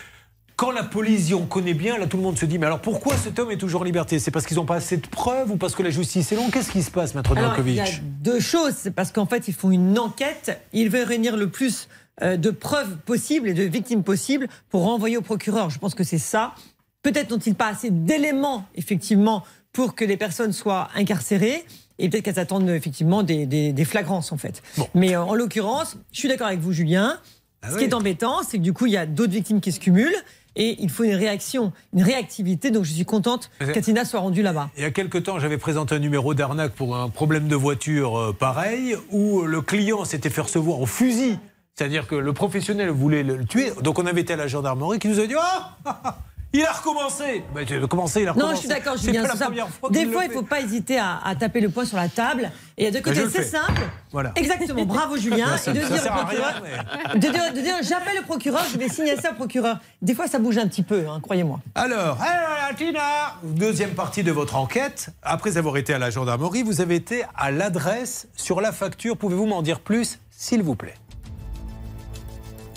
[0.56, 2.80] Quand la police y on connaît bien, là tout le monde se dit mais alors
[2.80, 4.18] pourquoi cet homme est toujours en liberté?
[4.18, 6.50] C'est parce qu'ils n'ont pas assez de preuves ou parce que la justice est longue?
[6.50, 8.72] Qu'est-ce qui se passe, maître Alors, il y a Novakovic deux choses.
[8.74, 10.58] C'est parce qu'en fait, ils font une enquête.
[10.72, 11.88] Ils veulent réunir le plus
[12.22, 15.70] de preuves possibles et de victimes possibles pour renvoyer au procureur.
[15.70, 16.54] Je pense que c'est ça.
[17.02, 21.64] Peut-être n'ont-ils pas assez d'éléments, effectivement, pour que les personnes soient incarcérées.
[21.98, 24.62] Et peut-être qu'elles attendent effectivement des, des- des flagrances, en fait.
[24.94, 27.18] Mais euh, en l'occurrence, je suis d'accord avec vous, Julien.
[27.62, 27.80] Ah Ce oui.
[27.80, 30.16] qui est embêtant, c'est que du coup, il y a d'autres victimes qui se cumulent.
[30.58, 32.70] Et il faut une réaction, une réactivité.
[32.70, 34.70] Donc, je suis contente qu'Atina soit rendue là-bas.
[34.78, 38.18] Il y a quelque temps, j'avais présenté un numéro d'arnaque pour un problème de voiture
[38.18, 41.38] euh, pareil, où le client s'était fait recevoir au fusil.
[41.78, 43.70] C'est-à-dire que le professionnel voulait le le tuer.
[43.82, 46.16] Donc on avait été à la gendarmerie qui nous a dit Ah
[46.54, 47.44] Il a recommencé.
[47.54, 48.48] Bah, tu veux commencer, il a recommencé.
[48.50, 49.22] Non, je suis d'accord, C'est Julien.
[49.22, 49.44] pas la ça.
[49.44, 51.98] première fois Des fois, il ne faut pas hésiter à, à taper le poing sur
[51.98, 52.50] la table.
[52.78, 53.82] Et il a deux je côtés, le c'est simple.
[54.10, 54.32] Voilà.
[54.36, 55.48] Exactement, bravo Julien.
[55.48, 58.22] Et de Ça dire sert au à rien, procureur, de dire, de dire, j'appelle le
[58.22, 59.78] procureur, je vais signer ça au procureur.
[60.00, 61.60] Des fois, ça bouge un petit peu, hein, croyez-moi.
[61.74, 65.10] Alors, alors, Tina, deuxième partie de votre enquête.
[65.22, 69.18] Après avoir été à la gendarmerie, vous avez été à l'adresse sur la facture.
[69.18, 70.94] Pouvez-vous m'en dire plus, s'il vous plaît?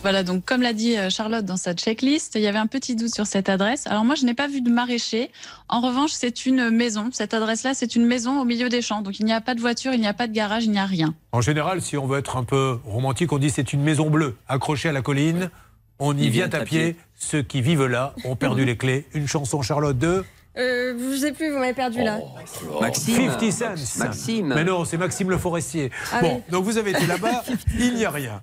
[0.02, 2.96] Voilà, donc comme l'a dit euh, Charlotte dans sa checklist, il y avait un petit
[2.96, 3.86] doute sur cette adresse.
[3.86, 5.30] Alors moi, je n'ai pas vu de maraîcher.
[5.68, 7.10] En revanche, c'est une maison.
[7.12, 9.02] Cette adresse-là, c'est une maison au milieu des champs.
[9.02, 10.80] Donc il n'y a pas de voiture, il n'y a pas de garage, il n'y
[10.80, 11.14] a rien.
[11.34, 14.38] En général, si on veut être un peu romantique, on dit c'est une maison bleue
[14.48, 15.50] accrochée à la colline.
[16.00, 16.94] On y Ils vient à pied.
[16.94, 16.96] pied.
[17.16, 19.06] Ceux qui vivent là ont perdu les clés.
[19.14, 20.24] Une chanson Charlotte 2.
[20.60, 22.20] Euh, je sais plus, vous m'avez perdu là.
[22.82, 23.32] Maxime.
[23.32, 24.00] 50 cents.
[24.00, 24.54] Maxime.
[24.56, 25.92] Mais non, c'est Maxime Le Forestier.
[26.12, 26.52] Ah bon, oui.
[26.52, 27.44] donc vous avez été là-bas,
[27.80, 28.42] il n'y a rien.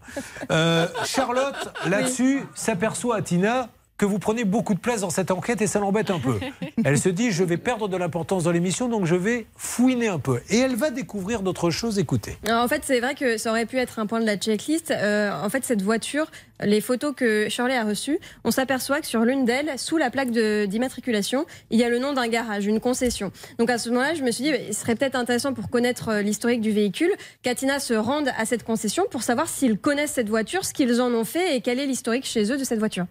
[0.51, 3.69] Euh, Charlotte, là-dessus, s'aperçoit à Tina
[3.99, 6.39] que vous prenez beaucoup de place dans cette enquête et ça l'embête un peu.
[6.85, 10.19] Elle se dit, je vais perdre de l'importance dans l'émission, donc je vais fouiner un
[10.19, 10.41] peu.
[10.51, 12.37] Et elle va découvrir d'autres choses, écoutez.
[12.47, 14.91] Alors, en fait, c'est vrai que ça aurait pu être un point de la checklist.
[14.91, 19.23] Euh, en fait, cette voiture, les photos que Shirley a reçues, on s'aperçoit que sur
[19.23, 23.33] l'une d'elles, sous la plaque d'immatriculation, il y a le nom d'un garage, une concession.
[23.59, 26.11] Donc à ce moment-là, je me suis dit, bah, il serait peut-être intéressant pour connaître
[26.11, 27.11] euh, l'historique du véhicule,
[27.43, 31.13] qu'Atina se rende à cette concession pour savoir s'ils connaissent cette voiture, ce qu'ils en
[31.13, 33.07] ont fait et quel est l'historique chez eux de cette voiture.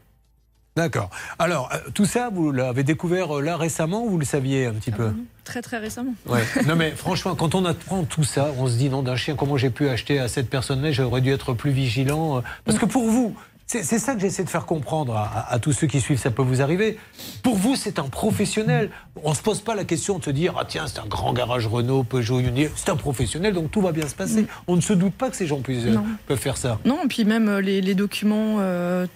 [0.75, 1.09] D'accord.
[1.39, 4.73] Alors, euh, tout ça, vous l'avez découvert euh, là récemment ou vous le saviez un
[4.73, 5.13] petit peu
[5.45, 6.13] Très très récemment.
[6.27, 6.43] Ouais.
[6.67, 9.55] Non mais franchement, quand on apprend tout ça, on se dit non d'un chien, comment
[9.57, 12.37] j'ai pu acheter à cette personne-là J'aurais dû être plus vigilant.
[12.37, 13.35] euh, Parce que pour vous,
[13.67, 16.29] c'est ça que j'essaie de faire comprendre à, à- à tous ceux qui suivent, ça
[16.29, 16.99] peut vous arriver.
[17.41, 18.91] Pour vous, c'est un professionnel.
[19.23, 21.65] On se pose pas la question de se dire ah tiens c'est un grand garage
[21.67, 22.69] Renault, Peugeot, Hyundai.
[22.75, 24.45] C'est un professionnel, donc tout va bien se passer.
[24.67, 25.85] On ne se doute pas que ces gens puissent,
[26.27, 26.79] peuvent faire ça.
[26.85, 29.07] Non, et puis même les, les documents, euh,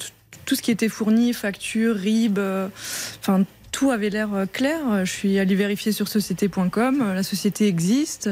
[0.45, 2.67] tout- ce qui était fourni, facture, RIB, euh,
[3.19, 5.05] enfin tout avait l'air euh, clair.
[5.05, 8.29] Je suis allée vérifier sur société.com, euh, la société existe.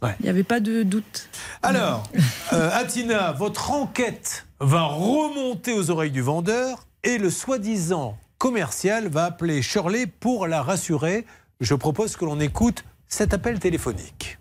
[0.00, 0.14] Ouais.
[0.20, 1.28] Il n'y avait pas de doute.
[1.62, 2.04] Alors,
[2.52, 9.24] euh, Atina, votre enquête va remonter aux oreilles du vendeur et le soi-disant commercial va
[9.24, 11.26] appeler Shirley pour la rassurer.
[11.60, 14.38] Je propose que l'on écoute cet appel téléphonique.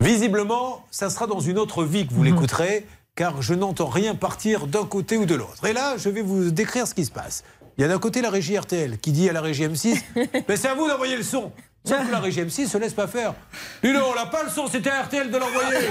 [0.00, 4.66] Visiblement, ça sera dans une autre vie que vous l'écouterez, car je n'entends rien partir
[4.66, 5.64] d'un côté ou de l'autre.
[5.66, 7.44] Et là, je vais vous décrire ce qui se passe.
[7.76, 10.02] Il y a d'un côté la régie RTL qui dit à la régie M6
[10.48, 11.52] Mais c'est à vous d'envoyer le son
[11.86, 13.34] Sauf que la régie M6 se laisse pas faire.
[13.82, 15.88] Dis donc, on n'a pas le son, c'était RTL de l'envoyer.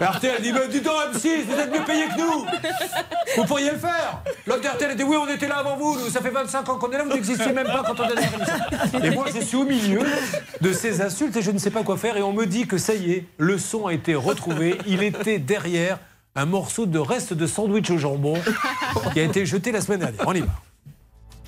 [0.00, 2.44] RTL dit Mais dis donc, M6, vous êtes mieux payé que nous
[3.36, 6.20] Vous pourriez le faire L'autre RTL dit Oui, on était là avant vous, nous, ça
[6.20, 9.04] fait 25 ans qu'on est là, vous n'existiez même pas quand on est l'émission.
[9.04, 10.00] Et moi, je suis au milieu
[10.60, 12.16] de ces insultes et je ne sais pas quoi faire.
[12.16, 14.76] Et on me dit que ça y est, le son a été retrouvé.
[14.88, 16.00] Il était derrière
[16.34, 18.34] un morceau de reste de sandwich au jambon
[19.12, 20.26] qui a été jeté la semaine dernière.
[20.26, 20.48] On y va.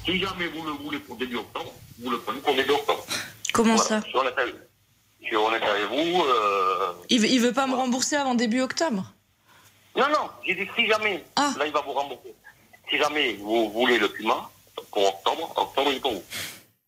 [0.04, 3.04] Si jamais vous le voulez pour début octobre, vous le prenez pour début octobre.
[3.52, 6.22] Comment Voilà, ça Je suis honnête avec, vous.
[6.22, 9.12] euh, il veut, il veut pas me rembourser avant début octobre
[9.96, 11.52] Non, non, j'ai dit si jamais, Ah.
[11.58, 12.34] là il va vous rembourser.
[12.88, 14.50] Si jamais vous voulez le Puma
[14.90, 16.22] pour octobre, octobre il est pour vous.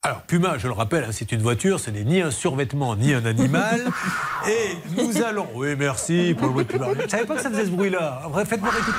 [0.04, 3.14] Alors, Puma, je le rappelle, hein, c'est une voiture, ce n'est ni un survêtement ni
[3.14, 3.84] un animal.
[4.48, 5.46] Et nous allons.
[5.54, 6.86] Oui, merci pour le bruit de Puma.
[6.98, 8.20] Je ne savais pas que ça faisait ce bruit-là.
[8.44, 8.96] Faites-moi écouter.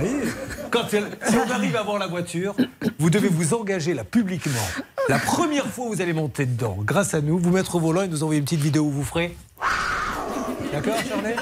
[0.00, 0.30] Oui.
[0.70, 2.54] Quand elle- si on arrive à voir la voiture,
[3.00, 4.52] vous devez vous engager là publiquement.
[5.08, 8.02] La première fois où vous allez monter dedans, grâce à nous, vous mettre au volant
[8.02, 9.36] et nous envoyer une petite vidéo où vous ferez.
[10.72, 11.34] D'accord, Shirley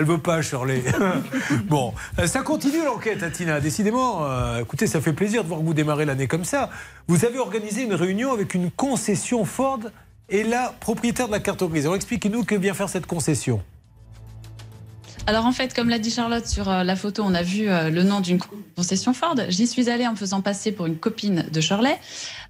[0.00, 0.82] Elle veut pas, Shirley.
[1.66, 3.60] bon, euh, ça continue l'enquête, hein, Tina.
[3.60, 6.70] Décidément, euh, écoutez, ça fait plaisir de voir que vous démarrez l'année comme ça.
[7.06, 9.80] Vous avez organisé une réunion avec une concession Ford
[10.30, 11.84] et la propriétaire de la carte grise.
[11.84, 13.62] Alors expliquez-nous que vient faire cette concession.
[15.30, 17.88] Alors en fait, comme l'a dit Charlotte sur euh, la photo, on a vu euh,
[17.88, 18.40] le nom d'une
[18.74, 19.36] concession Ford.
[19.48, 21.96] J'y suis allée en me faisant passer pour une copine de Shirley.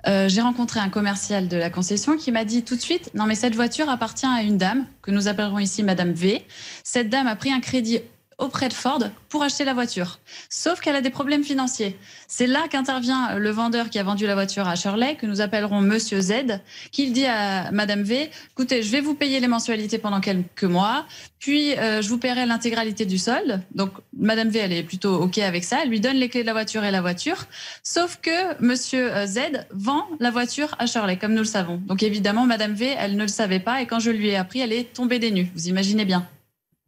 [0.06, 3.26] Euh, J'ai rencontré un commercial de la concession qui m'a dit tout de suite non
[3.26, 6.42] mais cette voiture appartient à une dame que nous appellerons ici Madame V.
[6.82, 8.00] Cette dame a pris un crédit
[8.40, 10.18] auprès de Ford pour acheter la voiture.
[10.48, 11.96] Sauf qu'elle a des problèmes financiers.
[12.26, 15.80] C'est là qu'intervient le vendeur qui a vendu la voiture à Shirley, que nous appellerons
[15.80, 16.60] Monsieur Z,
[16.90, 21.06] qui dit à Madame V, écoutez, je vais vous payer les mensualités pendant quelques mois,
[21.38, 23.62] puis euh, je vous paierai l'intégralité du solde.
[23.74, 25.78] Donc Madame V, elle est plutôt OK avec ça.
[25.82, 27.46] Elle lui donne les clés de la voiture et la voiture.
[27.82, 31.80] Sauf que Monsieur euh, Z vend la voiture à Shirley, comme nous le savons.
[31.86, 34.60] Donc évidemment, Madame V, elle ne le savait pas, et quand je lui ai appris,
[34.60, 35.50] elle est tombée des nues.
[35.54, 36.26] Vous imaginez bien.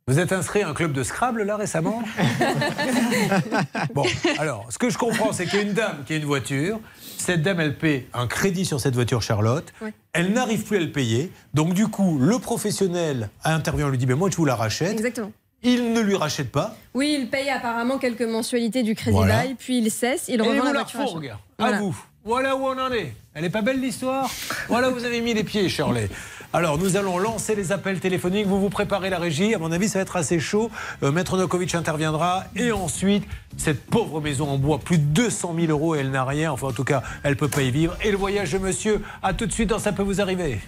[0.08, 2.02] Vous êtes inscrit à un club de Scrabble là récemment
[3.94, 4.04] Bon,
[4.38, 6.80] alors, ce que je comprends, c'est qu'il y a une dame qui a une voiture.
[7.18, 9.72] Cette dame, elle paie un crédit sur cette voiture Charlotte.
[10.12, 11.30] Elle n'arrive plus à le payer.
[11.54, 14.90] Donc, du coup, le professionnel intervient, lui dit ben, Moi, je vous la rachète.
[14.90, 15.30] Exactement.
[15.62, 16.74] Il ne lui rachète pas.
[16.94, 19.36] Oui, il paye apparemment quelques mensualités du crédit Voilà.
[19.42, 21.00] bail, puis il cesse, il Et revend vous la voiture.
[21.00, 21.78] à Voilà.
[21.78, 21.96] vous.
[22.24, 23.14] Voilà où on en est.
[23.34, 24.28] Elle est pas belle l'histoire?
[24.68, 26.08] Voilà où vous avez mis les pieds, Shirley.
[26.54, 28.46] Alors, nous allons lancer les appels téléphoniques.
[28.46, 29.54] Vous vous préparez la régie.
[29.54, 30.70] À mon avis, ça va être assez chaud.
[31.02, 32.44] Euh, Maître Nokovic interviendra.
[32.56, 33.24] Et ensuite,
[33.56, 36.52] cette pauvre maison en bois, plus de 200 000 euros, et elle n'a rien.
[36.52, 37.96] Enfin, en tout cas, elle peut pas y vivre.
[38.04, 40.60] Et le voyage de monsieur, à tout de suite dans Ça peut vous arriver.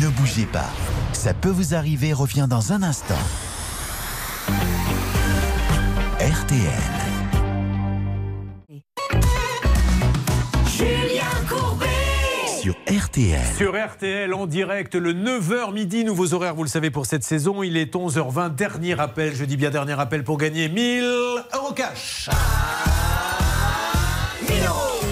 [0.00, 0.70] Ne bougez pas.
[1.12, 3.14] Ça peut vous arriver revient dans un instant.
[6.18, 7.03] RTL.
[12.64, 13.44] Sur RTL.
[13.58, 17.62] Sur RTL en direct, le 9h midi, nouveaux horaires, vous le savez, pour cette saison.
[17.62, 22.30] Il est 11h20, dernier appel, je dis bien dernier appel pour gagner 1000 euros cash.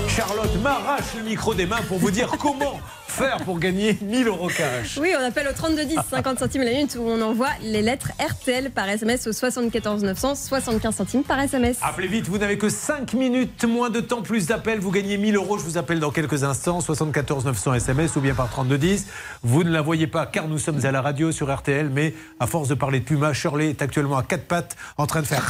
[0.09, 2.81] Charlotte m'arrache le micro des mains pour vous dire comment
[3.13, 4.99] faire pour gagner 1000 euros cash.
[5.01, 8.71] Oui, on appelle au 3210, 50 centimes la minute, où on envoie les lettres RTL
[8.71, 11.79] par SMS au 74 900, 75 centimes par SMS.
[11.83, 14.81] Appelez vite, vous n'avez que 5 minutes, moins de temps, plus d'appels.
[14.81, 15.59] Vous gagnez 1000 euros.
[15.59, 16.81] Je vous appelle dans quelques instants.
[16.81, 19.07] 74 900 SMS ou bien par 3210.
[19.43, 22.47] Vous ne la voyez pas car nous sommes à la radio sur RTL, mais à
[22.47, 25.45] force de parler de Puma, Shirley est actuellement à quatre pattes en train de faire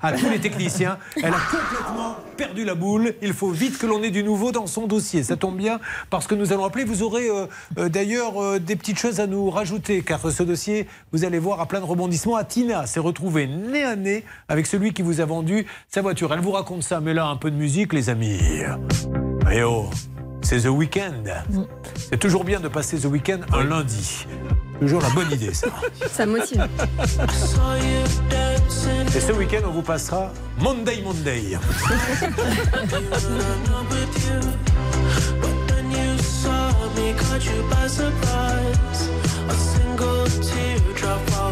[0.00, 0.98] à tous les techniciens.
[1.16, 3.14] Elle a complètement perdu la boule.
[3.20, 5.22] Il faut vite que l'on ait du nouveau dans son dossier.
[5.22, 5.78] Ça tombe bien
[6.10, 6.84] parce que nous allons appeler.
[6.84, 7.46] Vous aurez euh,
[7.78, 11.60] euh, d'ailleurs euh, des petites choses à nous rajouter car ce dossier, vous allez voir,
[11.60, 12.36] a plein de rebondissements.
[12.36, 16.32] Atina s'est retrouvée nez à nez avec celui qui vous a vendu sa voiture.
[16.32, 18.38] Elle vous raconte ça, mais là, un peu de musique, les amis.
[19.52, 19.90] Eh oh,
[20.42, 21.24] c'est The Weeknd.
[21.96, 24.26] C'est toujours bien de passer The Weeknd un lundi.
[24.82, 25.68] Toujours la bonne idée, ça.
[26.10, 26.66] Ça motive.
[29.14, 31.56] Et ce week-end, on vous passera Monday Monday.
[36.42, 39.00] saw me caught you by surprise.
[39.54, 41.51] A single teardrop falls.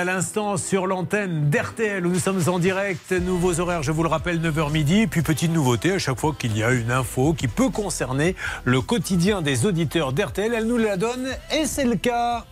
[0.00, 3.12] À l'instant sur l'antenne d'RTL où nous sommes en direct.
[3.12, 5.06] Nouveaux horaires, je vous le rappelle, 9h midi.
[5.06, 8.80] Puis petite nouveauté, à chaque fois qu'il y a une info qui peut concerner le
[8.80, 12.46] quotidien des auditeurs d'RTL, elle nous la donne et c'est le cas.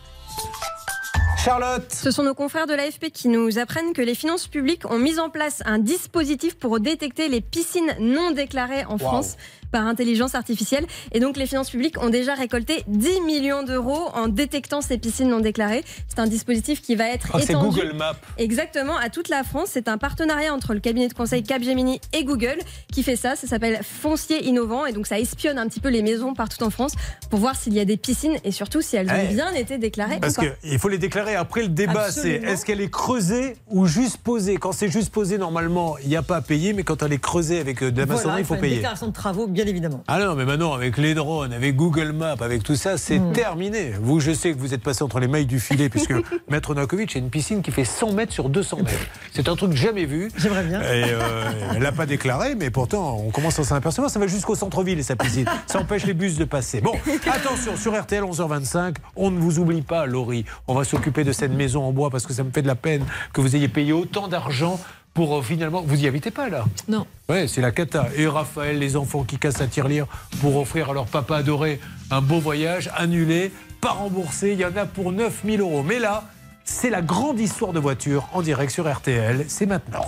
[1.43, 4.99] Charlotte Ce sont nos confrères de l'AFP qui nous apprennent que les finances publiques ont
[4.99, 9.39] mis en place un dispositif pour détecter les piscines non déclarées en France.
[9.71, 10.87] Par intelligence artificielle.
[11.13, 15.29] Et donc les finances publiques ont déjà récolté 10 millions d'euros en détectant ces piscines
[15.29, 15.85] non déclarées.
[16.09, 17.81] C'est un dispositif qui va être c'est étendu.
[17.81, 18.17] Google Maps.
[18.39, 19.69] Exactement, à toute la France.
[19.73, 22.59] C'est un partenariat entre le cabinet de conseil Capgemini et Google
[22.93, 23.37] qui fait ça.
[23.37, 26.71] Ça s'appelle Foncier Innovant et donc ça espionne un petit peu les maisons partout en
[26.71, 26.93] France
[27.31, 29.35] pour voir s'il y a des piscines et surtout si elles ont Eh.
[29.35, 31.35] bien été déclarées Parce qu'il faut les déclarer.
[31.35, 34.57] Après, le débat, c'est est-ce qu'elle est creusée ou juste posée?
[34.57, 37.19] Quand c'est juste posée, normalement, il n'y a pas à payer, mais quand elle est
[37.19, 38.77] creusée avec euh, de la Voilà, maçonnerie, il faut payer.
[38.77, 40.05] déclaration de travaux, bien évidemment.
[40.07, 43.33] Ah non, mais maintenant, avec les drones, avec Google Maps, avec tout ça, c'est Mm.
[43.33, 43.93] terminé.
[44.01, 46.13] Vous, je sais que vous êtes passé entre les mailles du filet, puisque
[46.51, 48.91] Maître Nakovic a une piscine qui fait 100 mètres sur 200 mètres.
[49.33, 50.31] C'est un truc jamais vu.
[50.37, 50.81] J'aimerais bien.
[50.83, 54.11] Et euh, elle l'a pas déclaré, mais pourtant, on commence à s'en apercevoir.
[54.11, 55.47] Ça va jusqu'au centre-ville, sa piscine.
[55.67, 56.81] Ça empêche les bus de passer.
[56.81, 56.93] Bon,
[57.33, 60.45] attention, sur RTL, 11h25, on ne vous oublie pas, Laurie.
[60.67, 62.75] On va s'occuper de cette maison en bois, parce que ça me fait de la
[62.75, 64.79] peine que vous ayez payé autant d'argent
[65.19, 65.83] pour euh, finalement.
[65.85, 66.65] Vous y habitez pas, là?
[66.87, 67.05] Non.
[67.29, 68.07] Ouais, c'est la cata.
[68.17, 70.07] Et Raphaël, les enfants qui cassent la tirelire
[70.41, 71.81] pour offrir à leur papa adoré
[72.13, 73.51] un beau voyage, annulé,
[73.81, 74.53] pas remboursé.
[74.53, 75.83] Il y en a pour 9000 euros.
[75.83, 76.23] Mais là,
[76.65, 79.47] c'est la grande histoire de voiture en direct sur RTL.
[79.49, 80.07] C'est maintenant.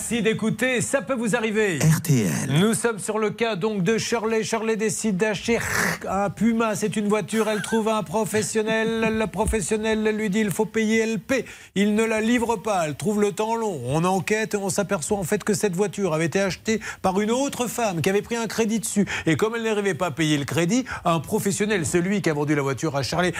[0.00, 1.78] Merci d'écouter, ça peut vous arriver.
[1.78, 2.58] RTL.
[2.58, 4.42] Nous sommes sur le cas donc de Shirley.
[4.42, 5.58] Shirley décide d'acheter
[6.08, 6.74] un Puma.
[6.74, 9.18] C'est une voiture, elle trouve un professionnel.
[9.18, 11.44] Le professionnel lui dit il faut payer, elle paie.
[11.74, 13.78] Il ne la livre pas, elle trouve le temps long.
[13.88, 17.30] On enquête et on s'aperçoit en fait que cette voiture avait été achetée par une
[17.30, 19.06] autre femme qui avait pris un crédit dessus.
[19.26, 22.54] Et comme elle n'arrivait pas à payer le crédit, un professionnel, celui qui a vendu
[22.54, 23.34] la voiture à Shirley,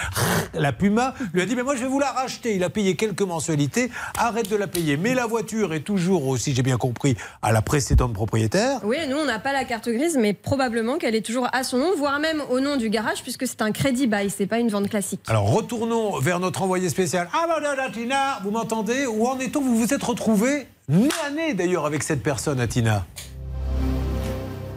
[0.53, 2.55] la Puma, lui a dit mais moi je vais vous la racheter.
[2.55, 4.95] Il a payé quelques mensualités, arrête de la payer.
[4.95, 8.79] Mais la voiture est toujours, si j'ai bien compris, à la précédente propriétaire.
[8.83, 11.77] Oui, nous, on n'a pas la carte grise, mais probablement qu'elle est toujours à son
[11.77, 14.69] nom, voire même au nom du garage, puisque c'est un crédit bail, c'est pas une
[14.69, 15.21] vente classique.
[15.27, 17.29] Alors retournons vers notre envoyé spécial.
[17.33, 17.59] Ah bah
[17.93, 19.05] Tina, vous m'entendez?
[19.07, 19.61] Où en est-on?
[19.61, 23.05] Vous vous êtes retrouvé nez à nez d'ailleurs avec cette personne, Atina?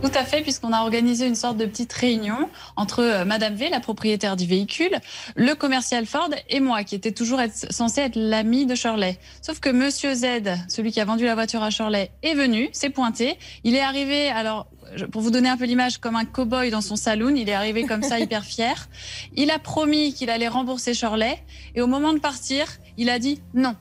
[0.05, 3.70] Tout à fait, puisqu'on a organisé une sorte de petite réunion entre euh, Madame V,
[3.70, 4.98] la propriétaire du véhicule,
[5.35, 9.18] le commercial Ford et moi, qui était toujours être, censé être l'ami de Shirley.
[9.40, 10.26] Sauf que Monsieur Z,
[10.68, 13.39] celui qui a vendu la voiture à Shirley, est venu, s'est pointé.
[13.64, 14.66] Il est arrivé, alors,
[15.10, 17.35] pour vous donner un peu l'image, comme un cow-boy dans son saloon.
[17.35, 18.90] Il est arrivé comme ça, hyper fier.
[19.36, 21.39] Il a promis qu'il allait rembourser Shirley.
[21.74, 22.66] Et au moment de partir,
[22.98, 23.74] il a dit non.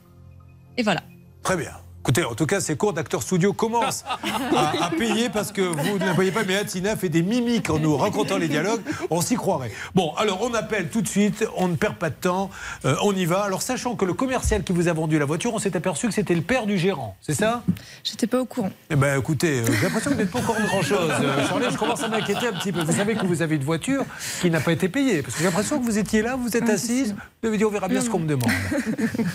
[0.78, 1.02] Et voilà.
[1.42, 1.83] Très bien.
[2.04, 4.04] Écoutez, en tout cas, ces cours d'acteurs studio commencent
[4.54, 7.70] à, à payer parce que vous ne la voyez pas, mais Atina fait des mimiques
[7.70, 8.82] en nous racontant les dialogues.
[9.08, 9.72] On s'y croirait.
[9.94, 12.50] Bon, alors on appelle tout de suite, on ne perd pas de temps,
[12.84, 13.44] euh, on y va.
[13.44, 16.12] Alors, sachant que le commercial qui vous a vendu la voiture, on s'est aperçu que
[16.12, 17.62] c'était le père du gérant, c'est ça?
[18.02, 18.70] J'étais pas au courant.
[18.90, 21.10] Eh ben, écoutez, euh, j'ai l'impression que vous n'êtes pas encore de grand-chose.
[21.10, 22.82] Euh, Charlie, je commence à m'inquiéter un petit peu.
[22.82, 24.04] Vous savez que vous avez une voiture
[24.42, 25.22] qui n'a pas été payée.
[25.22, 27.16] Parce que j'ai l'impression que vous étiez là, vous êtes assise.
[27.42, 28.50] Vous avez dit, on verra bien ce qu'on me demande.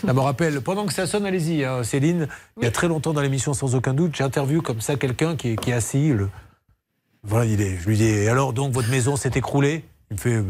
[0.05, 2.27] Ça me rappelle, pendant que ça sonne, allez-y, hein, Céline,
[2.59, 5.49] il y a très longtemps dans l'émission, sans aucun doute, j'interviewe comme ça quelqu'un qui,
[5.49, 6.09] est- qui est assis.
[6.09, 6.29] Le...
[7.23, 7.77] Voilà, il est.
[7.77, 9.83] Je lui dis, et alors, donc, votre maison s'est écroulée?
[10.11, 10.43] Il me fait, euh,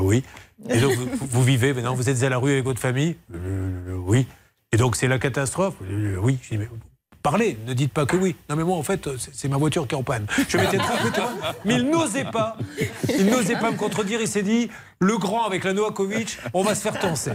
[0.00, 0.24] oui.
[0.68, 3.16] Et donc, vous, vous vivez, maintenant, vous êtes à la rue avec votre famille?
[3.34, 4.26] Euh, Oui.
[4.72, 5.74] Et donc, c'est la catastrophe?
[5.90, 6.38] Euh, Oui.
[6.42, 6.68] Je dis, mais
[7.22, 8.34] Parlez, ne dites pas que oui.
[8.48, 10.26] Non mais moi en fait, c'est ma voiture qui est en panne.
[10.48, 10.78] Je m'étais
[11.64, 12.56] mais il n'osait pas.
[13.08, 14.20] Il n'osait pas me contredire.
[14.20, 14.70] Il s'est dit,
[15.00, 17.32] le grand avec la Noakovic, on va se faire tenser.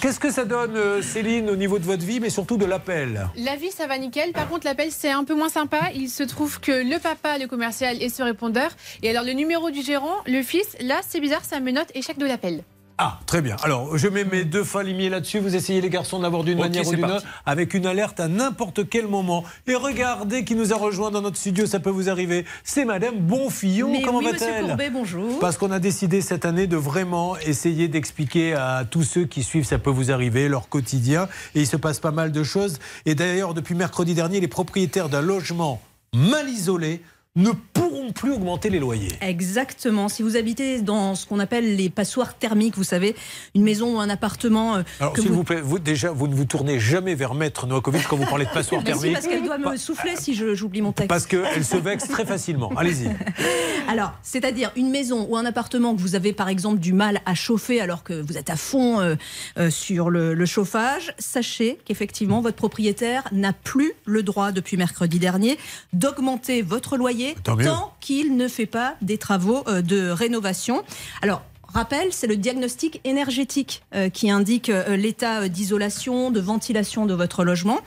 [0.00, 3.28] Qu'est-ce que ça donne, euh, Céline, au niveau de votre vie, mais surtout de l'appel?
[3.36, 4.32] La vie, ça va nickel.
[4.32, 5.90] Par contre, l'appel, c'est un peu moins sympa.
[5.94, 8.70] Il se trouve que le papa, le commercial, est ce répondeur.
[9.02, 12.18] Et alors, le numéro du gérant, le fils, là, c'est bizarre, ça me note échec
[12.18, 12.62] de l'appel.
[13.00, 13.54] Ah, très bien.
[13.62, 15.38] Alors, je mets mes deux falimiers là-dessus.
[15.38, 18.88] Vous essayez, les garçons, d'avoir d'une manière ou d'une autre, avec une alerte à n'importe
[18.88, 19.44] quel moment.
[19.68, 22.44] Et regardez qui nous a rejoint dans notre studio, ça peut vous arriver.
[22.64, 23.92] C'est Madame Bonfillon.
[23.92, 25.38] Mais Comment oui, monsieur va-t-elle Courbet, bonjour.
[25.38, 29.64] Parce qu'on a décidé cette année de vraiment essayer d'expliquer à tous ceux qui suivent
[29.64, 31.28] Ça peut vous arriver leur quotidien.
[31.54, 32.80] Et il se passe pas mal de choses.
[33.06, 35.80] Et d'ailleurs, depuis mercredi dernier, les propriétaires d'un logement
[36.14, 37.00] mal isolé
[37.36, 39.12] ne pourront plus augmenter les loyers.
[39.20, 40.08] Exactement.
[40.08, 43.14] Si vous habitez dans ce qu'on appelle les passoires thermiques, vous savez,
[43.54, 44.76] une maison ou un appartement.
[44.76, 45.44] euh, Alors, s'il vous...
[45.44, 48.50] plaît, vous, déjà, vous ne vous tournez jamais vers Maître Novakovic quand vous parlez de
[48.50, 49.12] passoire Mais si, thermique.
[49.14, 51.08] parce qu'elle doit me souffler si je- j'oublie mon texte.
[51.08, 52.72] Parce qu'elle se vexe très facilement.
[52.76, 53.08] Allez-y.
[53.88, 57.34] Alors, c'est-à-dire une maison ou un appartement que vous avez par exemple du mal à
[57.34, 59.14] chauffer alors que vous êtes à fond euh,
[59.58, 65.18] euh, sur le, le chauffage, sachez qu'effectivement votre propriétaire n'a plus le droit depuis mercredi
[65.20, 65.56] dernier
[65.92, 70.82] d'augmenter votre loyer Tant qu'il ne fait pas des travaux euh, de rénovation.
[71.22, 77.12] Alors, Rappel, c'est le diagnostic énergétique euh, qui indique euh, l'état d'isolation, de ventilation de
[77.12, 77.80] votre logement.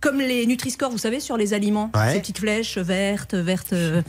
[0.00, 2.14] Comme les Nutri-Score, vous savez, sur les aliments, Ouais.
[2.14, 4.02] ces petites flèches vertes, vertes, euh,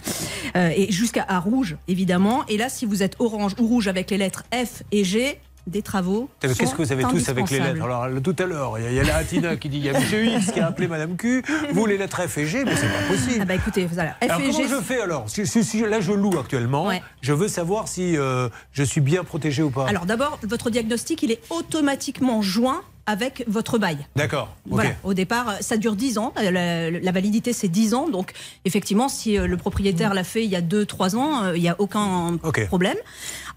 [0.55, 2.43] et jusqu'à rouge, évidemment.
[2.47, 5.39] Et là, si vous êtes orange ou rouge avec les lettres F et G,
[5.69, 6.29] des travaux.
[6.41, 7.83] Qu'est-ce que vous avez tous avec les lettres.
[7.83, 9.85] Alors tout à l'heure, il y a- il y a la Hatina qui dit il
[9.85, 11.43] y a Monsieur X qui a appelé Madame Q.
[11.71, 13.39] Vous les lettres F et G, mais c'est pas possible.
[13.41, 14.11] Ah bah écoutez, voilà.
[14.11, 16.87] F Alors et comment G, je fais alors si, si- si- Là, je loue actuellement.
[16.87, 17.01] Ouais.
[17.21, 19.87] Je veux savoir si euh, je suis bien protégé ou pas.
[19.87, 23.97] Alors d'abord, votre diagnostic, il est automatiquement joint avec votre bail.
[24.15, 24.55] D'accord.
[24.67, 26.31] Voilà, au départ, ça dure 10 ans.
[26.35, 28.07] La, la- validité, c'est 10 ans.
[28.07, 28.33] Donc,
[28.65, 31.69] effectivement, si euh, le propriétaire l'a fait il y a 2-3 ans, euh, il n'y
[31.69, 32.37] a aucun
[32.67, 32.97] problème.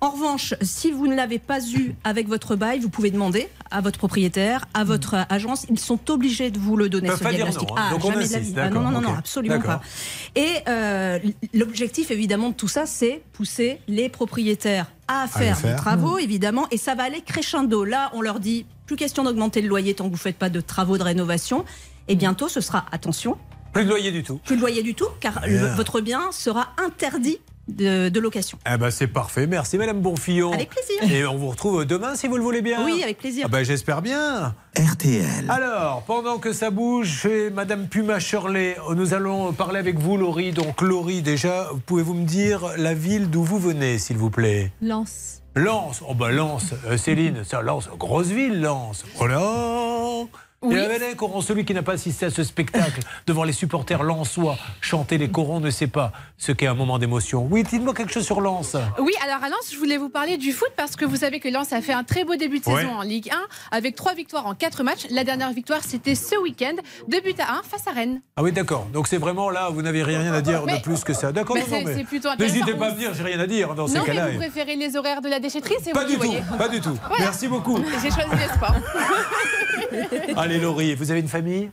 [0.03, 3.81] En revanche, si vous ne l'avez pas eu avec votre bail, vous pouvez demander à
[3.81, 5.65] votre propriétaire, à votre agence.
[5.71, 7.69] Ils sont obligés de vous le donner, ce diagnostic.
[7.69, 7.83] non, hein.
[7.87, 8.55] Ah, Donc, on jamais de la vie.
[8.57, 9.81] Ah, non, non, non, absolument pas.
[10.35, 11.21] Et euh,
[11.55, 16.79] l'objectif, évidemment, de tout ça, c'est pousser les propriétaires à faire, des travaux, évidemment, et
[16.79, 17.85] ça va aller crescendo.
[17.85, 20.51] Là, on leur dit, plus question d'augmenter le loyer tant que vous ne faites pas
[20.51, 21.65] de travaux de rénovation.
[22.09, 23.39] Et bientôt, ce sera, attention,
[23.73, 24.39] Plus de loyer du tout.
[24.45, 27.39] plus de loyer du tout, car le- votre bien sera interdit
[27.69, 28.59] de, de location.
[28.73, 29.47] Eh ben c'est parfait.
[29.47, 30.53] Merci Madame Bonfillon.
[30.53, 31.03] Avec plaisir.
[31.17, 32.85] Et on vous retrouve demain si vous le voulez bien.
[32.85, 33.45] Oui, avec plaisir.
[33.47, 34.55] Ah ben, j'espère bien.
[34.77, 35.51] RTL.
[35.51, 40.53] Alors, pendant que ça bouge chez Madame Puma Shirley, nous allons parler avec vous, Laurie.
[40.53, 44.73] Donc, Laurie, déjà, pouvez-vous me dire la ville d'où vous venez, s'il vous plaît?
[44.81, 45.43] Lance.
[45.55, 46.03] Lens.
[46.09, 49.05] Oh, bah, Lens, euh, Céline, ça, Lens, grosse ville, Lens.
[49.21, 49.41] Oh là
[50.63, 50.75] Oui.
[50.75, 54.03] Et la Venec, Coron, celui qui n'a pas assisté à ce spectacle devant les supporters
[54.03, 57.47] lensois chanter les corons ne sait pas ce qu'est un moment d'émotion.
[57.51, 58.77] Oui, dites-moi quelque chose sur Lens.
[58.99, 61.49] Oui, alors à Lens, je voulais vous parler du foot parce que vous savez que
[61.49, 63.37] Lens a fait un très beau début de saison en Ligue 1
[63.77, 65.07] avec trois victoires en quatre matchs.
[65.11, 66.75] La dernière victoire, c'était ce week-end,
[67.09, 68.21] deux buts à 1 face à Rennes.
[68.37, 68.87] Ah oui, d'accord.
[68.93, 71.33] Donc c'est vraiment là, vous n'avez rien à dire Mais- de plus que ça.
[71.33, 71.95] D'accord, mais.
[72.39, 74.29] N'hésitez pas à venir, j'ai rien à dire dans non, mais cas-là.
[74.31, 76.43] vous préférez les horaires de la déchetterie, c'est Pas vous du tout, voyez.
[76.59, 76.97] pas du tout.
[77.09, 77.25] Voilà.
[77.25, 77.79] Merci beaucoup.
[78.03, 78.75] J'ai choisi le sport.
[80.53, 81.71] Allez, Laurie, vous avez une famille?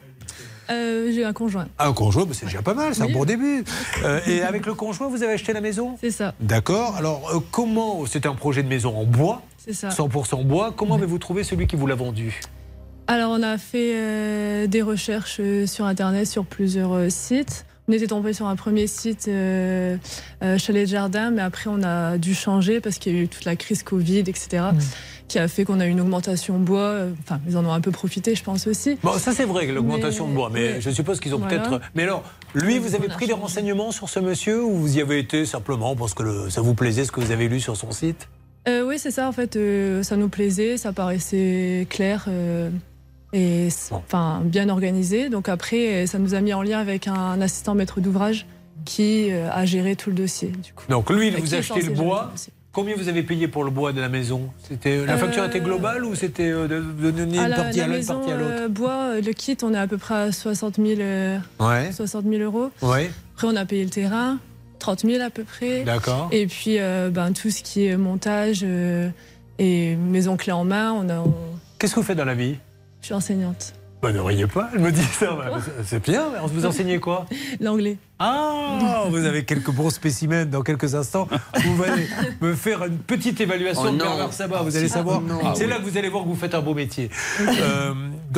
[0.69, 1.67] Euh, J'ai un conjoint.
[1.77, 3.09] Ah, Un conjoint, bah, c'est déjà pas mal, c'est Oui.
[3.09, 3.65] un bon début.
[4.05, 5.97] Euh, et avec le conjoint, vous avez acheté la maison?
[5.99, 6.33] C'est ça.
[6.39, 6.95] D'accord.
[6.95, 9.89] Alors, euh, comment C'était un projet de maison en bois, C'est ça.
[9.89, 10.73] 100% bois.
[10.73, 12.39] Comment avez-vous trouvé celui qui vous l'a vendu?
[13.07, 17.65] Alors, on a fait des recherches sur Internet, sur plusieurs sites.
[17.89, 19.97] On était tombé sur un premier site, euh,
[20.43, 23.27] euh, Chalet de Jardin, mais après, on a dû changer parce qu'il y a eu
[23.27, 24.63] toute la crise Covid, etc.,
[25.27, 27.05] qui a fait qu'on a eu une augmentation bois.
[27.23, 28.99] Enfin, ils en ont un peu profité, je pense aussi.
[29.01, 31.57] Bon, ça c'est vrai, l'augmentation Mais- de bois, mais je suppose qu'ils ont Voilà.
[31.57, 31.81] peut-être.
[31.95, 35.17] Mais alors, lui, vous avez pris des renseignements sur ce monsieur ou vous y avez
[35.17, 37.91] été simplement parce que le- ça vous plaisait ce que vous avez lu sur son
[37.91, 38.27] site?
[38.67, 39.57] Euh, oui, c'est ça, en fait,
[40.03, 42.27] ça nous plaisait, ça paraissait clair
[43.33, 45.29] et enfin, bien organisé.
[45.29, 48.45] Donc après, euh, ça nous a mis en lien avec un assistant maître d'ouvrage
[48.85, 50.49] qui euh, a géré tout le dossier.
[50.49, 50.85] Du coup.
[50.89, 52.31] Donc lui, il vous a acheté le bois.
[52.71, 54.49] Combien vous avez payé pour le bois de la maison?
[54.69, 57.85] C'était la facture Euh, était globale ou c'était de, de donner À une partie la
[57.85, 58.51] à maison partie à l'autre?
[58.51, 61.91] euh, bois, le kit, on est à peu près à 60 000, euh, Ouais.
[61.91, 62.69] 60 000 euros.
[62.83, 63.09] Ouais.
[63.33, 64.37] Après, on a payé le terrain,
[64.77, 65.83] 30 000 à peu près.
[65.83, 66.29] D'accord.
[66.31, 68.63] Et puis, euh, ben, tout ce qui est montage
[69.57, 71.19] et maison clé en main, on a.
[71.19, 71.33] on-
[71.79, 72.55] Qu'est-ce que vous faites dans la vie?
[73.01, 73.73] Je suis enseignante.
[74.01, 75.33] Bah, ne riez pas, elle me dit ça.
[75.33, 77.25] bah, C'est bien, vous enseignez quoi?
[77.59, 77.97] L'anglais.
[78.17, 81.27] Ah, vous avez quelques bons spécimens dans quelques instants.
[81.65, 82.07] Vous allez
[82.39, 83.97] me faire une petite évaluation Oh de.
[83.97, 85.19] Bernard Sabat, vous allez Ah, savoir.
[85.21, 85.39] non.
[85.53, 85.83] C'est Ah là oui.
[85.85, 87.09] que vous allez voir que vous faites un beau métier.
[87.41, 87.93] Euh,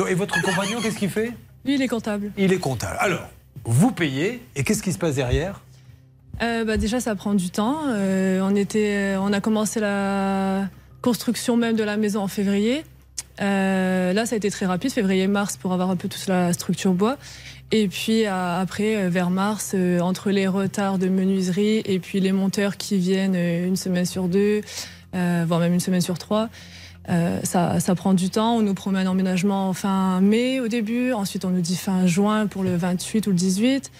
[0.08, 1.32] et votre compagnon, qu'est-ce qu'il fait?
[1.64, 2.32] Lui, il est comptable.
[2.36, 2.96] Il est comptable.
[2.98, 3.28] Alors,
[3.64, 5.60] vous payez, et qu'est-ce qui se passe derrière?
[6.42, 7.82] Euh, bah, déjà, ça prend du temps.
[7.88, 10.68] Euh, on, était, on a commencé la
[11.02, 12.82] construction même de la maison en février.
[13.40, 16.92] Euh, là, ça a été très rapide, février-mars, pour avoir un peu toute la structure
[16.92, 17.16] bois.
[17.70, 22.20] Et puis à- après, euh, vers mars, euh, entre les retards de menuiserie et puis
[22.20, 24.60] les monteurs qui viennent euh, une semaine sur deux,
[25.14, 26.50] euh, voire même une semaine sur trois,
[27.08, 28.56] euh, ça, prend du temps.
[28.56, 32.46] On nous promet un emménagement fin mai au début, ensuite on nous dit fin juin
[32.46, 33.90] pour le 28 ou le 18.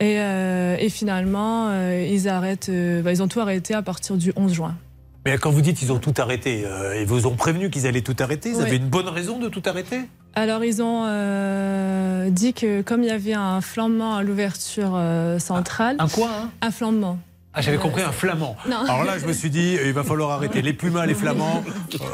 [0.00, 4.32] Et, euh, finalement, euh, ils arrêtent, euh, bah, ils ont tout arrêté à partir du
[4.36, 4.76] 11 juin.
[5.28, 8.00] Mais quand vous dites qu'ils ont tout arrêté, euh, ils vous ont prévenu qu'ils allaient
[8.00, 8.62] tout arrêter Ils Oui.
[8.62, 10.00] avaient une bonne raison de tout arrêter?
[10.34, 15.38] Alors ils ont euh, dit que comme il y avait un flambement à l'ouverture euh,
[15.38, 16.50] centrale, Un quoi hein?
[16.62, 17.18] Un flambement.
[17.58, 18.56] Ah, j'avais compris un flamand.
[18.68, 18.76] Non.
[18.84, 20.62] Alors là, je me suis dit, il va falloir arrêter.
[20.62, 21.64] Les pumas, les flamands,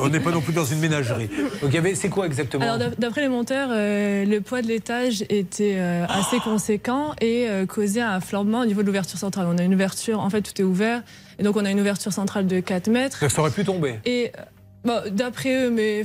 [0.01, 1.29] on n'est pas non plus dans une ménagerie.
[1.61, 4.62] Donc, il y avait, c'est quoi exactement Alors d'ap- d'après les monteurs, euh, le poids
[4.62, 9.19] de l'étage était euh, assez conséquent et euh, causait un flambement au niveau de l'ouverture
[9.19, 9.47] centrale.
[9.51, 11.03] On a une ouverture, en fait tout est ouvert,
[11.39, 13.31] et donc on a une ouverture centrale de 4 mètres.
[13.31, 14.01] Ça aurait pu tomber.
[14.07, 14.33] Et
[14.85, 16.05] bon, d'après eux, mais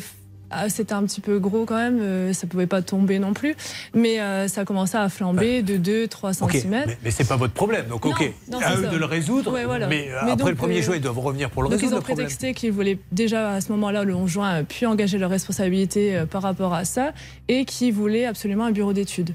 [0.51, 3.55] ah, c'était un petit peu gros quand même, euh, ça pouvait pas tomber non plus,
[3.93, 5.77] mais euh, ça commençait à flamber de
[6.07, 6.69] 2-3 Ok, cm.
[6.87, 7.85] mais, mais c'est pas votre problème.
[7.87, 8.89] Donc, ok, non, à eux ça.
[8.89, 9.51] de le résoudre.
[9.53, 9.87] Ouais, voilà.
[9.87, 11.97] Mais, Mais après donc, le 1er euh, juin, ils doivent revenir pour le Donc résoudre
[11.97, 15.29] ils ont prétexté qu'ils voulaient déjà à ce moment-là, le 11 juin, puis engager leur
[15.29, 17.13] responsabilité euh, par rapport à ça
[17.47, 19.33] et qu'ils voulaient absolument un bureau d'études.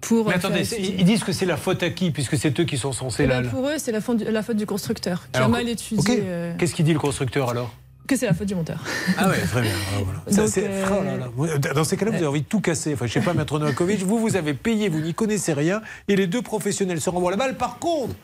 [0.00, 2.76] Pour, Mais attendez, ils disent que c'est la faute à qui Puisque c'est eux qui
[2.76, 3.40] sont censés Eh là.
[3.40, 5.68] ben, pour eux, c'est la, faute du- la faute du constructeur qui Alors, a mal
[5.68, 6.22] étudié.
[6.58, 7.72] Qu'est-ce qu'il dit le constructeur alors?
[8.06, 8.78] Que c'est la faute du monteur.
[9.18, 9.70] Ah ouais, très bien.
[9.74, 10.20] Ah, voilà.
[10.28, 11.28] Ça, Donc, c'est- euh, oh là là.
[11.34, 12.94] Vous- Dans ces cas-là, vous avez envie de tout casser.
[12.94, 16.14] Enfin, je sais pas, Maître Novakovic, vous, vous avez payé, vous n'y connaissez rien, et
[16.16, 17.56] les deux professionnels se renvoient la balle.
[17.56, 18.14] Par contre,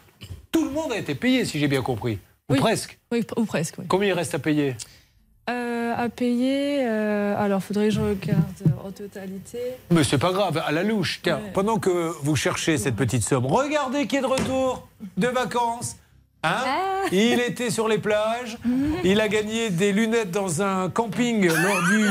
[0.53, 2.19] tout le monde a été payé, si j'ai bien compris.
[2.49, 2.59] Ou Oui.
[2.61, 2.99] presque.
[3.11, 3.85] Oui, ou presque, oui.
[3.89, 4.77] Combien il reste à payer
[5.51, 8.43] Euh, à payer, euh, alors faudrait que je regarde
[8.85, 9.59] en totalité.
[9.91, 11.21] Mais c'est pas grave, à la louche.
[11.23, 14.87] Tiens, pendant que vous cherchez cette petite somme, regardez qui est de retour
[15.17, 15.97] de vacances.
[16.45, 16.83] Hein
[17.13, 18.59] il était sur les plages,
[19.05, 22.07] il a gagné des lunettes dans un camping lors du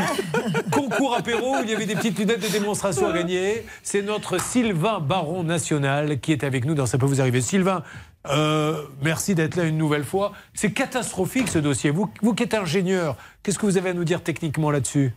[0.72, 3.66] concours apéro où il y avait des petites lunettes de démonstration à gagner.
[3.84, 7.42] C'est notre Sylvain Baron National qui est avec nous dans Ça peut vous arriver.
[7.42, 7.84] Sylvain,
[8.30, 10.34] euh, merci d'être là une nouvelle fois.
[10.54, 11.90] C'est catastrophique ce dossier.
[11.90, 15.14] Vous, vous qui êtes ingénieur, qu'est-ce que vous avez à nous dire techniquement là-dessus?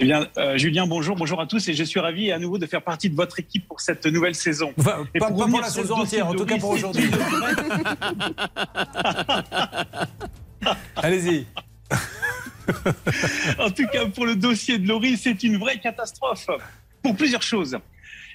[0.00, 2.66] Eh bien, euh, Julien, bonjour, bonjour à tous, et je suis ravi à nouveau de
[2.66, 4.72] faire partie de votre équipe pour cette nouvelle saison.
[4.78, 7.04] Enfin, Et pas- pour pas pour la saison entière, en tout cas pour aujourd'hui.
[10.96, 11.46] Allez-y.
[13.58, 16.48] en tout cas, pour le dossier de Laurie, c'est une vraie catastrophe
[17.02, 17.78] pour plusieurs choses.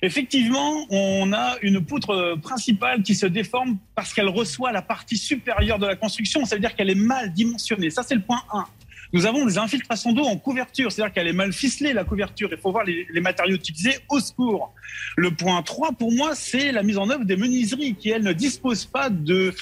[0.02, 5.78] Effectivement, on a une poutre principale qui se déforme parce qu'elle reçoit la partie supérieure
[5.78, 6.46] de la construction.
[6.46, 7.90] Ça veut dire qu'elle est mal dimensionnée.
[7.90, 8.66] Ça, c'est le point 1.
[9.12, 12.50] Nous avons des infiltrations d'eau en couverture, c'est-à-dire qu'elle est mal ficelée, la couverture.
[12.52, 14.74] Il faut voir les, matériaux utilisés au secours.
[15.18, 18.34] Le point 3, pour moi, c'est la mise en œuvre des menuiseries qui, elles, ne
[18.34, 19.54] disposent pas de,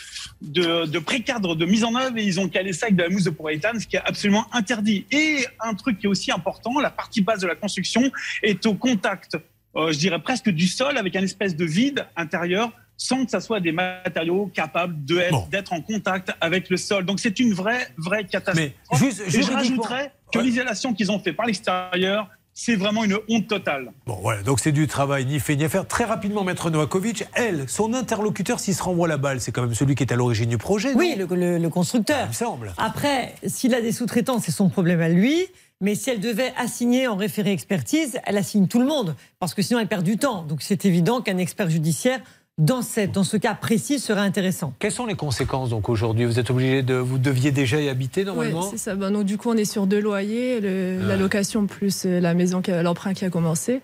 [0.41, 3.09] de, de précadre de mise en œuvre et ils ont calé ça avec de la
[3.09, 5.05] mousse de polyéthane, ce qui est absolument interdit.
[5.11, 8.11] Et un truc qui est aussi important, la partie basse de la construction
[8.43, 9.37] est au contact,
[9.77, 13.39] euh, je dirais presque du sol, avec un espèce de vide intérieur sans que ça
[13.39, 17.05] soit des matériaux capables de être- d'être en contact avec le sol.
[17.05, 18.71] Donc c'est une vraie, vraie catastrophe.
[18.99, 22.27] juste Et je rajouterais que l'isolation qu'ils ont fait par l'extérieur,
[22.59, 23.91] c'est vraiment une honte totale.
[24.07, 25.85] Bon, voilà, donc c'est du travail ni fait ni à faire.
[25.87, 29.75] Très rapidement, Maître Novakovic, elle, son interlocuteur, s'il se renvoie la balle, c'est quand même
[29.75, 30.93] celui qui est à l'origine du projet.
[30.95, 32.23] Oui, le, le- le constructeur.
[32.25, 32.73] Il me semble.
[32.79, 35.45] Après, s'il a des sous-traitants, c'est son problème à lui.
[35.79, 39.15] Mais si elle devait assigner en référé expertise, elle assigne tout le monde.
[39.37, 40.41] Parce que sinon, elle perd du temps.
[40.41, 42.19] Donc c'est évident qu'un expert judiciaire,
[42.57, 44.73] dans, cette, dans ce cas précis, serait intéressant.
[44.79, 46.25] Quelles sont les conséquences donc aujourd'hui?
[46.25, 46.95] Vous êtes obligé de.
[46.95, 48.69] Vous deviez déjà y habiter Oui, normalement?
[48.69, 48.95] c'est ça.
[48.95, 52.33] Ben, donc, du coup, on est sur deux loyers, le- la location plus euh, la
[52.33, 53.81] maison, l'emprunt qui a commencé.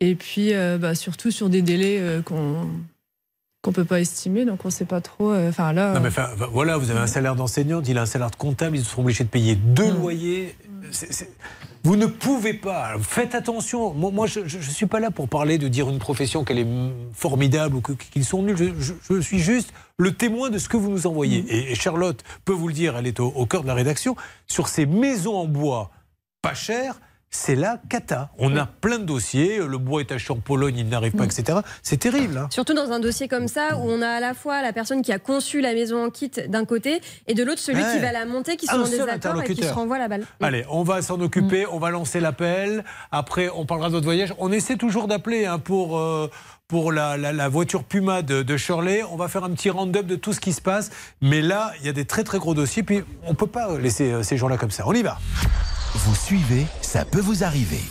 [0.00, 2.68] Et puis, euh, bah, surtout sur des délais euh, qu'on
[3.60, 5.32] qu'on peut pas estimer, donc on sait pas trop.
[5.32, 6.10] euh, Enfin là, Non, mais
[6.52, 9.24] voilà, vous avez un salaire d'enseignante, il a un salaire de comptable, ils sont obligés
[9.24, 10.54] de payer deux loyers.
[10.92, 11.30] C'est- c'est-
[11.88, 12.98] Vous ne pouvez pas.
[13.00, 13.94] Faites attention.
[13.94, 16.64] Moi, moi, je ne suis pas là pour parler de dire une profession qu'elle est
[16.66, 18.58] mm, formidable ou qu'ils sont nuls.
[18.58, 21.38] Je, je- je suis juste le témoin de ce que vous nous envoyez.
[21.48, 24.16] Et, et Charlotte peut vous le dire, elle est au, au cœur de la rédaction.
[24.46, 25.90] Sur ces maisons en bois
[26.42, 27.00] pas chères,
[27.30, 28.30] c'est la cata.
[28.38, 29.58] On a plein de dossiers.
[29.58, 31.58] Le bois est acheté en Pologne, il n'arrive pas, etc.
[31.82, 32.38] C'est terrible.
[32.38, 32.48] hein.
[32.50, 35.12] Surtout dans un dossier comme ça où on a à la fois la personne qui
[35.12, 37.92] a conçu la maison en kit d'un côté et de l'autre celui Ouais.
[37.94, 39.68] qui va la monter, qui Un sont en seul désaccord et qui interlocuteur.
[39.68, 40.24] se renvoie la balle.
[40.40, 42.82] Allez, on va s'en occuper, on va lancer l'appel.
[43.12, 44.34] Après, on parlera de votre voyage.
[44.38, 46.30] On essaie toujours d'appeler hein, pour, euh,
[46.66, 49.02] pour la, la- la voiture Puma de, de Shirley.
[49.10, 50.90] On va faire un petit round-up de tout ce qui se passe.
[51.20, 52.82] Mais là, il y a des très très gros dossiers.
[52.82, 54.84] Puis, on ne peut pas laisser euh, ces gens-là comme ça.
[54.86, 55.18] On y va.
[55.94, 57.82] Vous suivez, ça peut vous arriver.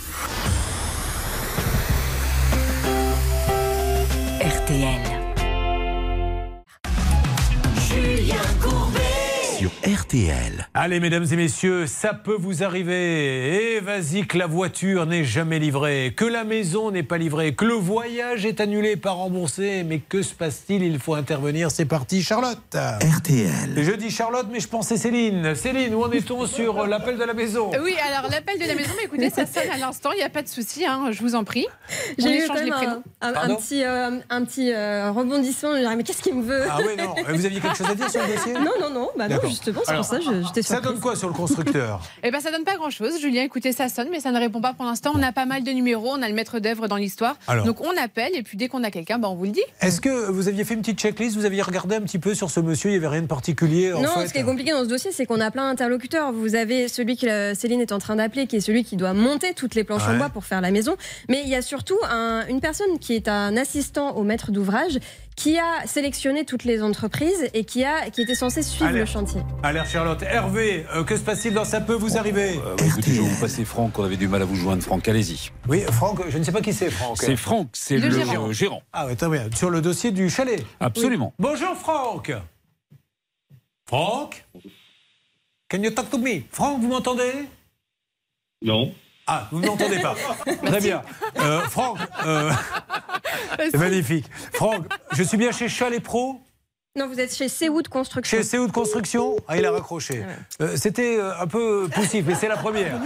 [4.40, 5.17] RTL.
[9.68, 10.66] Sur RTL.
[10.74, 13.74] Allez, mesdames et messieurs, ça peut vous arriver.
[13.76, 17.64] Et vas-y, que la voiture n'est jamais livrée, que la maison n'est pas livrée, que
[17.64, 19.82] le voyage est annulé, pas remboursé.
[19.84, 20.82] Mais que se passe-t-il?
[20.82, 21.70] Il faut intervenir.
[21.70, 22.58] C'est parti, Charlotte.
[22.74, 23.74] RTL.
[23.76, 25.54] Je dis Charlotte, mais je pensais Céline.
[25.54, 27.70] Céline, où en est-on sur l'appel de la maison?
[27.82, 30.28] Oui, alors l'appel de la maison, mais écoutez, ça sonne à l'instant, il n'y a
[30.30, 31.66] pas de souci, hein, je vous en prie.
[32.18, 33.02] J'ai eu quand les même prénoms.
[33.20, 35.70] un, un- petit, euh, un petit euh, rebondissement.
[35.72, 36.62] Je me dirais, mais qu'est-ce qu'il me veut?
[36.70, 37.14] Ah oui, non.
[37.34, 38.52] Vous aviez quelque chose à dire sur le dossier?
[38.54, 39.08] Non, non, non.
[39.16, 39.36] Bah non.
[39.58, 42.50] Justement, c'est pour ça que j'étais Ça donne quoi sur le constructeur Eh ben, ça
[42.50, 43.20] donne pas grand-chose.
[43.20, 45.12] Julien, écoutez, ça sonne, mais ça ne répond pas pour l'instant.
[45.14, 47.36] On a pas mal de numéros, on a le maître d'œuvre dans l'histoire.
[47.64, 49.62] Donc on appelle, et puis dès qu'on a quelqu'un, ben, on vous le dit.
[49.80, 51.36] Est-ce que vous aviez fait une petite checklist?
[51.36, 53.92] Vous aviez regardé un petit peu sur ce monsieur Il n'y avait rien de particulier
[53.92, 54.28] en non, fait?
[54.28, 56.32] ce qui est compliqué dans ce dossier, c'est qu'on a plein d'interlocuteurs.
[56.32, 59.12] Vous avez celui que euh, Céline est en train d'appeler, qui est celui qui doit
[59.14, 60.96] monter toutes les planches en bois pour faire la maison.
[61.28, 64.98] Mais il y a surtout un- une personne qui est un assistant au maître d'ouvrage,
[65.38, 68.98] qui a sélectionné toutes les entreprises et qui, a, qui était censé suivre Allez.
[68.98, 69.40] le chantier.
[69.62, 70.20] Alerte Charlotte.
[70.22, 73.40] Hervé, euh, que se passe-t-il dans Ça peut vous arriver Euh, écoutez, je vais vous
[73.40, 74.82] passer Franck, on avait du mal à vous joindre.
[74.82, 75.50] Franck, allez-y.
[75.68, 77.18] Oui, Franck, je ne sais pas qui c'est, Franck.
[77.18, 78.48] C'est Franck, c'est Le le, gérant.
[78.48, 78.82] euh, gérant.
[78.92, 79.48] Ah oui, très bien.
[79.54, 80.60] Sur le dossier du chalet.
[80.80, 81.32] Absolument.
[81.38, 82.32] Bonjour, Franck.
[83.86, 84.44] Franck?
[85.70, 86.40] Can you talk to me?
[86.50, 87.32] Franck, vous m'entendez?
[88.60, 88.92] Non.
[89.30, 90.14] Ah, vous ne m'entendez pas.
[90.64, 91.02] Très bien.
[91.38, 92.50] Euh, Franck, euh,
[93.74, 94.24] magnifique.
[94.54, 96.40] Franck, je suis bien chez Chalet Pro
[96.96, 98.38] Non, vous êtes chez Seawood Construction.
[98.42, 100.24] Chez de Construction Ah, il a raccroché.
[100.62, 102.98] Euh, C'était euh, un peu poussif, mais c'est la première.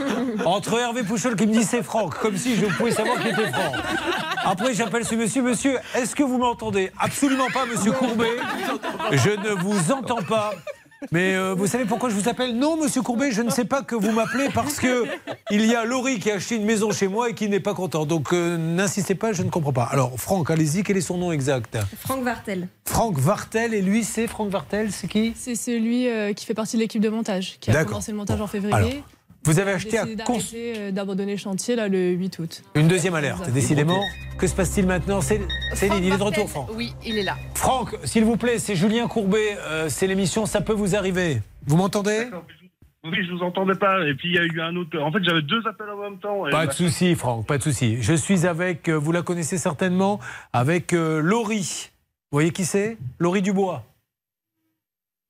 [0.44, 3.50] Entre Hervé Pouchol qui me dit c'est Franck, comme si je pouvais savoir qui était
[3.52, 3.74] Franck.
[4.44, 5.42] Après, j'appelle ce monsieur.
[5.42, 6.92] Monsieur, est-ce que vous m'entendez?
[7.00, 8.36] Absolument pas, monsieur Courbet.
[9.10, 10.52] Je ne vous entends pas.
[11.10, 12.56] Mais euh, vous savez pourquoi je vous appelle?
[12.56, 15.04] Non, monsieur Courbet, je ne sais pas que vous m'appelez parce que
[15.50, 17.74] il y a Laurie qui a acheté une maison chez moi et qui n'est pas
[17.74, 18.06] content.
[18.06, 19.84] Donc euh, n'insistez pas, je ne comprends pas.
[19.84, 21.78] Alors, Franck, allez-y, quel est son nom exact?
[21.98, 22.68] Franck Vartel.
[22.84, 25.32] Franck Vartel, et lui, c'est Franck Vartel, c'est qui?
[25.36, 28.40] C'est celui euh, qui fait partie de l'équipe de montage, qui a commencé le montage
[28.40, 28.74] en février.
[28.74, 28.90] Alors,
[29.44, 32.62] vous avez acheté à décidé cons- d'arrêter, euh, d'abandonner le chantier là, le 8 août.
[32.74, 34.00] Une deuxième alerte, décidément.
[34.38, 35.40] Que se passe-t-il maintenant C'est-
[35.74, 36.70] Céline, il est de retour, Franck.
[36.74, 37.36] Oui, il est là.
[37.54, 39.56] Franck, s'il vous plaît, c'est Julien Courbet.
[39.60, 41.40] euh, c'est l'émission Ça peut vous arriver.
[41.66, 42.26] Vous m'entendez
[43.04, 44.06] Oui, je vous entendais pas.
[44.06, 44.96] Et puis il y a eu un autre.
[45.00, 46.46] En fait, j'avais deux appels en même temps.
[46.46, 48.00] et Pas de souci, Franck, pas de souci.
[48.00, 50.20] Je suis avec, euh, vous la connaissez certainement,
[50.52, 51.90] avec euh, Laurie.
[52.30, 52.96] Vous voyez qui c'est?
[53.18, 53.84] Laurie Dubois.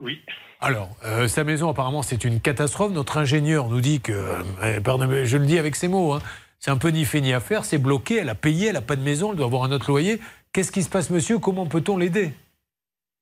[0.01, 0.21] Oui.
[0.63, 2.93] Alors, euh, sa maison, apparemment, c'est une catastrophe.
[2.93, 6.23] Notre ingénieur nous dit que, euh, pardon, je le dis avec ces mots, hein,
[6.61, 8.81] c'est un peu ni fait ni à faire, c'est bloqué, elle a payé, elle n'a
[8.81, 10.21] pas de maison, elle doit avoir un autre loyer.
[10.53, 11.41] Qu'est-ce qui se passe, monsieur?
[11.41, 12.33] Comment peut-on l'aider?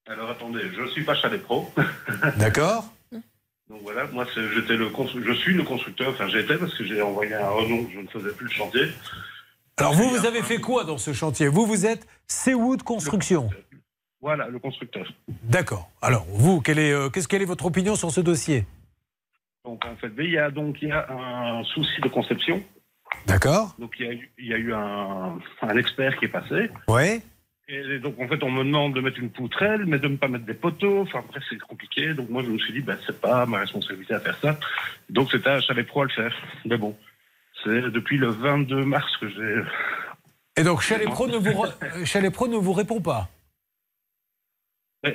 [0.06, 1.72] Alors attendez, je suis pas chalet pro.
[2.36, 2.84] D'accord
[3.70, 4.90] Donc voilà, moi j'étais le
[5.24, 6.10] je suis le constructeur.
[6.10, 7.86] Enfin, j'étais parce que j'ai envoyé un renom.
[7.94, 8.82] Je ne faisais plus le chantier.
[9.78, 11.48] Alors, vous, vous avez fait quoi dans ce chantier?
[11.48, 13.48] Vous, vous êtes Seawood Construction.
[14.20, 15.10] Voilà, le constructeur.
[15.44, 15.90] D'accord.
[16.02, 18.66] Alors, vous, quelle est, euh, qu'est-ce quelle est votre opinion sur ce dossier?
[19.64, 22.62] Donc en fait, il y a donc il y a un souci de conception.
[23.26, 23.74] D'accord.
[23.78, 26.70] Donc il y a eu, il y a eu un, un expert qui est passé.
[26.88, 27.20] Ouais.
[27.68, 30.28] Et donc en fait, on me demande de mettre une poutrelle, mais de ne pas
[30.28, 31.02] mettre des poteaux.
[31.02, 32.14] Enfin bref, c'est compliqué.
[32.14, 34.58] Donc moi, je me suis dit, bah, c'est pas ma responsabilité à faire ça.
[35.08, 36.34] Donc c'était à Chalet Pro à le faire.
[36.64, 36.96] Mais bon,
[37.62, 39.62] c'est depuis le 22 mars que j'ai.
[40.56, 43.28] Et donc, Chalet Pro ne vous, euh, Chalet ne vous répond pas?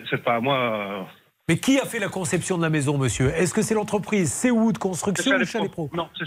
[0.09, 0.57] C'est pas à moi.
[0.57, 1.03] euh,
[1.47, 3.27] Mais qui a fait la conception de la maison, monsieur?
[3.29, 5.89] Est-ce que c'est l'entreprise Seawood Construction ou Chalet Chalet Pro?
[5.93, 6.25] Non, c'est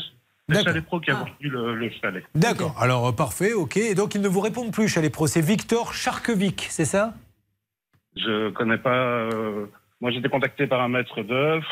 [0.51, 2.25] c'est Chalet Pro qui a construit le, le chalet.
[2.35, 2.75] D'accord.
[2.81, 3.77] Alors, euh, parfait, ok.
[3.77, 5.27] Et donc, ils ne vous répondent plus, Chalet Pro.
[5.27, 7.15] C'est Victor Charkevic, c'est ça?
[8.17, 8.95] Je connais pas.
[8.97, 9.67] euh,
[10.01, 11.67] Moi, j'étais contacté par un maître d'œuvre.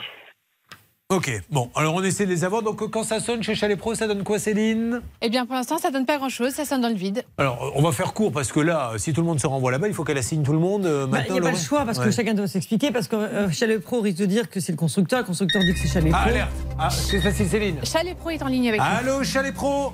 [1.09, 1.31] Ok.
[1.53, 2.63] Bon, alors on essaie de les avoir.
[2.63, 5.01] Donc, quand ça sonne chez Chalet Pro, ça donne quoi, Céline?
[5.23, 7.23] Eh bien, pour l'instant, ça donne pas grand-chose, ça sonne dans le vide.
[7.39, 9.87] Alors, on va faire court parce que là, si tout le monde se renvoie là-bas,
[9.87, 10.85] il faut qu'elle assigne tout le monde.
[10.85, 13.07] euh, Bah, Il maintenant, n'y a pas le choix parce que chacun doit s'expliquer parce
[13.07, 15.79] que euh, Chalet Pro risque de dire que c'est le constructeur, le constructeur dit que
[15.79, 16.21] c'est Chalet Pro.
[16.25, 17.77] Ah, alerte Ah, c'est facile, Céline.
[17.85, 18.87] Chalet Pro est en ligne avec nous.
[18.87, 19.93] Allô, Chalet Pro?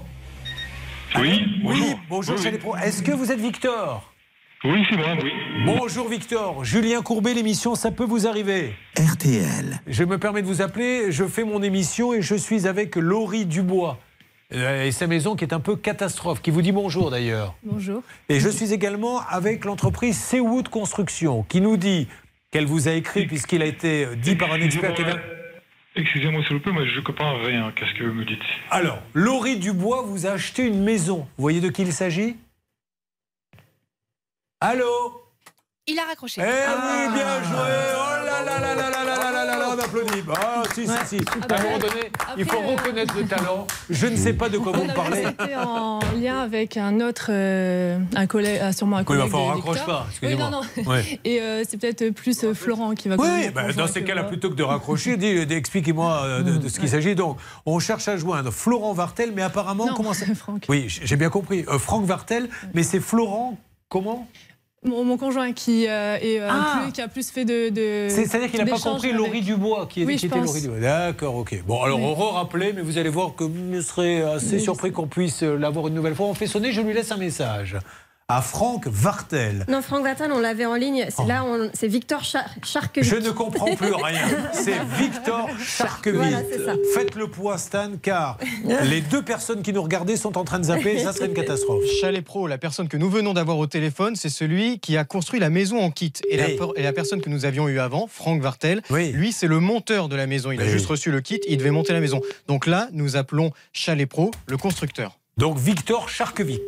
[1.21, 2.75] Oui, Oui, bonjour Chalet Pro.
[2.77, 4.11] Est-ce que vous êtes Victor?
[4.65, 5.33] Oui, c'est moi, oui.
[5.65, 6.65] Bonjour Victor.
[6.65, 8.75] Julien Courbet, l'émission Ça peut vous arriver.
[8.97, 9.81] RTL.
[9.89, 11.11] Je me permets de vous appeler.
[11.11, 13.99] Je fais mon émission et je suis avec Laurie Dubois.
[14.55, 17.57] euh, Et sa maison qui est un peu catastrophe, qui vous dit bonjour d'ailleurs.
[17.65, 18.03] Bonjour.
[18.29, 22.07] Et je suis également avec l'entreprise Seawood Construction, qui nous dit
[22.53, 25.03] qu'elle vous a écrit, puisqu'il a été dit par un expert qui.
[25.97, 27.73] Excusez-moi s'il vous plaît, mais je ne comprends rien.
[27.75, 28.39] Qu'est-ce que vous me dites?
[28.71, 31.27] Alors, Laurie Dubois vous a acheté une maison.
[31.37, 32.37] Vous voyez de qui il s'agit?
[34.65, 35.21] Allô
[35.89, 36.41] Il a raccroché.
[36.41, 37.59] Eh oui, bien joué
[37.97, 40.87] Oh là là là là là là là là là là, on applaudit Ah si,
[40.87, 41.17] si, si.
[41.51, 43.67] À un moment donné, il faut reconnaître le talent.
[43.91, 45.25] Je ne sais pas de quoi vous me parlez.
[45.25, 49.25] C'était en lien avec un autre, euh, un collègue, ah, sûrement un Oui, collègue.
[49.27, 49.99] enfin, on raccroche Victor.
[50.03, 50.47] pas, excusez-moi.
[50.47, 50.91] Oui, non, non.
[50.93, 51.21] Ouais.
[51.25, 53.17] Et euh, c'est peut-être plus euh, Florent qui va.
[53.17, 55.19] Oui, bah, mon dans ces cas-là, plutôt que de raccrocher,
[55.51, 57.17] expliquez-moi euh, de, de ce qu'il s'agit.
[57.17, 60.67] Donc, on cherche à joindre Florent Vartel, mais apparemment, Non, comment ça Franck.
[60.69, 61.65] Oui, j'ai bien compris.
[61.69, 63.59] Euh, Franck Vartel, mais c'est Florent,
[63.89, 64.29] comment
[64.85, 66.81] Mon, mon conjoint qui, euh, est, euh, Ah.
[66.83, 67.69] plus, qui a plus fait de.
[67.69, 70.27] de C'est- C'est-à-dire qu'il n'a pas compris avec- Laurie Dubois, qui, est, Oui, qui je
[70.27, 70.47] était pense.
[70.49, 70.81] Laurie Dubois.
[70.81, 71.63] D'accord, ok.
[71.65, 72.05] Bon, alors Oui.
[72.05, 74.61] on re-rappelait, mais vous allez voir que vous serez assez Oui.
[74.61, 76.27] surpris qu'on puisse euh, l'avoir une nouvelle fois.
[76.27, 77.77] On fait sonner, je lui laisse un message.
[78.35, 79.67] À Franck Vartel.
[79.69, 81.05] Non, Franck Vartel, on l'avait en ligne.
[81.15, 83.11] C'est Là, on- c'est Victor Char Charquevic.
[83.11, 84.23] Je ne comprends plus rien.
[84.55, 86.19] C'est Victor Charquevic.
[86.19, 86.73] Voilà, c'est ça.
[86.95, 88.39] Faites le point, Stan, car
[88.85, 90.99] les deux personnes qui nous regardaient sont en train de zapper.
[91.01, 91.85] Ça serait une catastrophe.
[92.01, 95.39] Chalet Pro, la personne que nous venons d'avoir au téléphone, c'est celui qui a construit
[95.39, 96.15] la maison en kit.
[96.31, 96.57] Et, la, Hey.
[96.57, 99.13] per- et la personne que nous avions eue avant, Franck Vartel, Oui.
[99.13, 100.53] lui, c'est le monteur de la maison.
[100.53, 100.71] Il a Oui.
[100.71, 102.23] juste reçu le kit, il devait monter la maison.
[102.49, 105.19] Donc là, nous appelons Chalet Pro, le constructeur.
[105.37, 106.61] Donc Victor Charquevic.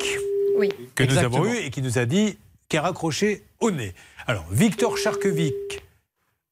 [0.57, 0.71] Oui.
[0.95, 3.95] que nous avons eu et qui nous a dit qui a raccroché au nez.
[4.27, 5.55] Alors, Victor Charkevic,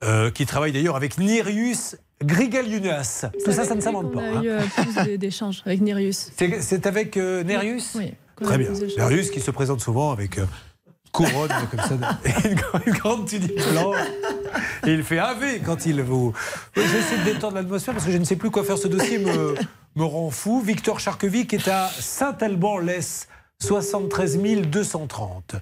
[0.05, 3.27] euh, qui travaille d'ailleurs avec Nirius Grigaliunas.
[3.45, 4.21] Tout ça, ça ne s'invente On pas.
[4.23, 4.43] a hein.
[4.43, 6.31] eu euh, plus d'é- d'échanges avec Nerius.
[6.61, 8.13] C'est avec euh, Nerius Oui.
[8.41, 8.69] a Très bien.
[8.99, 10.47] Nerius qui se présente souvent avec euh,
[11.13, 12.49] couronne comme ça, et
[12.87, 13.97] une, grande- tunique blanche.
[14.87, 16.33] Et il fait AV quand il vous.
[16.77, 18.79] J'essaie de détendre l'atmosphère parce que je ne sais plus quoi faire.
[18.79, 19.55] Ce dossier me,
[19.97, 20.61] me rend fou.
[20.61, 23.29] Victor Charkevic est à Saint-Alban-Lès,
[23.63, 25.55] 73 230.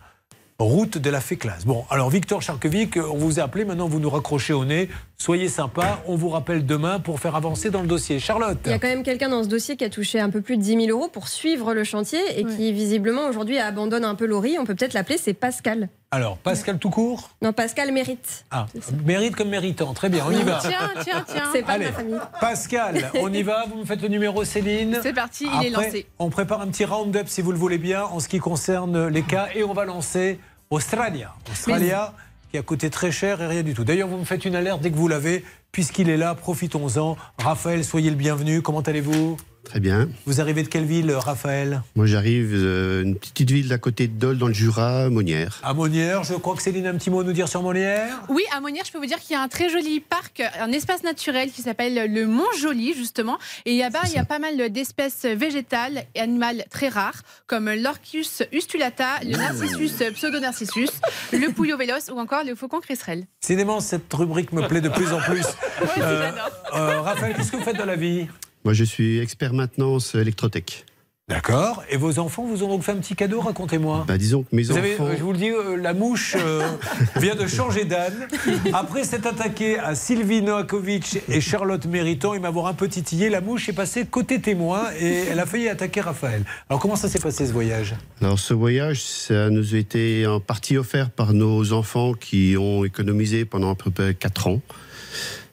[0.59, 1.67] route de la Féclase.
[1.67, 4.89] Bon, alors Victor Charquevic, on vous a appelé, maintenant vous nous raccrochez au nez.
[5.21, 8.19] Soyez sympa, on vous rappelle demain pour faire avancer dans le dossier.
[8.19, 10.41] Charlotte Il y a quand même quelqu'un dans ce dossier qui a touché un peu
[10.41, 14.15] plus de 10 000 euros pour suivre le chantier et qui visiblement aujourd'hui abandonne un
[14.15, 14.57] peu Laurie.
[14.59, 15.91] On peut peut-être l'appeler, c'est Pascal.
[16.11, 17.29] Alors, Pascal tout court?
[17.43, 18.47] Non, Pascal mérite.
[18.51, 18.65] Ah,
[19.05, 19.93] mérite comme méritant.
[19.93, 20.59] Très bien, on y va.
[20.63, 21.45] Tiens, tiens, tiens.
[21.53, 22.19] C'est pas de Allez, ma famille.
[22.41, 23.67] Pascal, on y va.
[23.71, 25.01] Vous me faites le numéro, Céline.
[25.03, 26.07] C'est parti, il est Après, lancé.
[26.19, 29.23] On prépare un petit round-up, si vous le voulez bien, en ce qui concerne les
[29.23, 29.49] cas.
[29.55, 30.41] Et on va lancer
[30.71, 31.35] Australia.
[31.51, 32.15] Australia,
[32.51, 33.85] qui a coûté très cher et rien du tout.
[33.85, 35.45] D'ailleurs, vous me faites une alerte dès que vous l'avez.
[35.73, 37.17] Puisqu'il est là, profitons-en.
[37.39, 38.61] Raphaël, soyez le bienvenu.
[38.61, 39.37] Comment allez-vous?
[39.71, 40.09] Très bien.
[40.27, 41.83] Vous arrivez de quelle ville, Raphaël?
[41.95, 45.61] Moi, j'arrive euh, une petite ville d'à côté de Dole, dans le Jura, Monnières.
[45.63, 46.25] À Monnières.
[46.25, 48.21] Je crois que Céline a un petit mot à nous dire sur Monnières.
[48.29, 50.73] Oui, à Monnières, je peux vous dire qu'il y a un très joli parc, un
[50.73, 53.39] espace naturel qui s'appelle le Mont Joli, justement.
[53.65, 58.43] Et là-bas, il y a pas mal d'espèces végétales et animales très rares, comme l'Orcus
[58.51, 60.91] ustulata, le Narcissus pseudonarcissus,
[61.33, 63.25] le Pouillot vélos ou encore le faucon cresserelle.
[63.41, 65.47] Décidément, cette rubrique me plaît de plus en plus.
[65.99, 66.31] Euh,
[66.75, 68.29] euh, Raphaël, qu'est-ce que vous faites dans la vie?
[68.65, 70.85] Moi, je suis expert maintenance électrotech.
[71.29, 71.85] D'accord.
[71.89, 74.05] Et vos enfants vous ont donc fait un petit cadeau, racontez-moi.
[74.09, 75.07] Bah, disons que mes Vous avez, enfants.
[75.07, 76.69] euh, je vous le dis, euh, la mouche euh,
[77.21, 78.27] vient de changer d'âne.
[78.73, 83.41] Après s'être attaquée à Sylvie Noakovic et Charlotte Méritant et m'avoir un peu titillé, la
[83.41, 86.43] mouche est passée côté témoin et elle a failli attaquer Raphaël.
[86.69, 87.95] Alors comment ça s'est passé ce voyage?
[88.21, 92.85] Alors ce voyage, ça nous a été en partie offert par nos enfants qui ont
[92.85, 94.61] économisé pendant à peu près 4 ans.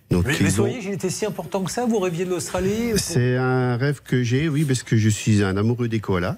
[0.10, 3.76] Donc, Mais, voyage, il était si important que ça Vous rêviez de l'Australie C'est un
[3.76, 6.38] rêve que j'ai, oui, parce que je suis un amoureux des koalas.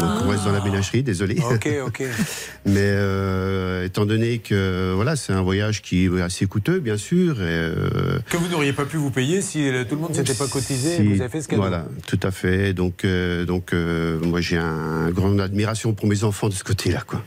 [0.00, 1.36] Donc on reste dans la ménagerie, désolé.
[1.42, 1.54] Ah.
[1.54, 2.02] Ok, ok.
[2.66, 7.42] Mais euh, étant donné que voilà, c'est un voyage qui est assez coûteux, bien sûr.
[7.42, 10.14] Et, euh, Que vous n'auriez pas pu vous payer si euh, tout le monde ne
[10.14, 11.62] s'était pas cotisé et si- vous avez fait ce cadeau.
[11.62, 12.72] Voilà, tout à fait.
[12.72, 17.02] Donc, euh, donc euh, moi j'ai un grande admiration pour mes enfants de ce côté-là,
[17.06, 17.22] quoi.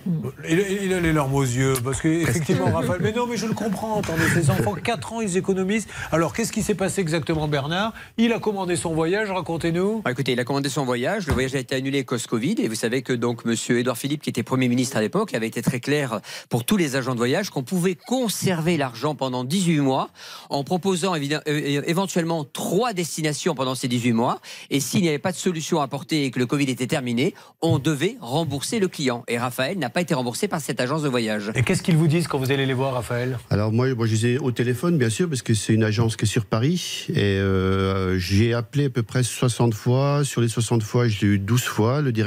[0.50, 3.53] Il, il a les larmes aux yeux, parce qu'effectivement, Raphaël, mais non, mais je le
[3.53, 4.00] comprends.
[4.00, 5.88] Attendez, ces enfants, 4 ans, ils économisent.
[6.11, 7.93] Alors, qu'est-ce qui s'est passé exactement, Bernard?
[8.17, 10.01] Il a commandé son voyage, racontez-nous.
[10.03, 11.27] Bah, écoutez, il a commandé son voyage.
[11.27, 12.57] Le voyage a été annulé cause Covid.
[12.59, 15.48] Et vous savez que donc Monsieur Édouard Philippe, qui était Premier ministre à l'époque, avait
[15.48, 19.80] été très clair pour tous les agents de voyage qu'on pouvait conserver l'argent pendant 18
[19.80, 20.11] mois
[20.51, 24.40] en proposant évidemment, euh, éventuellement trois destinations pendant ces 18 mois.
[24.69, 27.33] Et s'il n'y avait pas de solution à apporter et que le Covid était terminé,
[27.64, 29.24] on devait rembourser le client.
[29.27, 31.51] Et Raphaël n'a pas été remboursé par cette agence de voyage.
[31.56, 33.40] Et qu'est-ce qu'ils vous disent quand vous allez les voir, Raphaël?
[33.49, 36.16] Alors moi, moi je les ai au téléphone, bien sûr, parce que c'est une agence
[36.17, 37.07] qui est sur Paris.
[37.09, 40.22] Et euh, j'ai appelé à peu près 60 fois.
[40.24, 42.26] Sur les 60 fois, j'ai eu 12 fois le directeur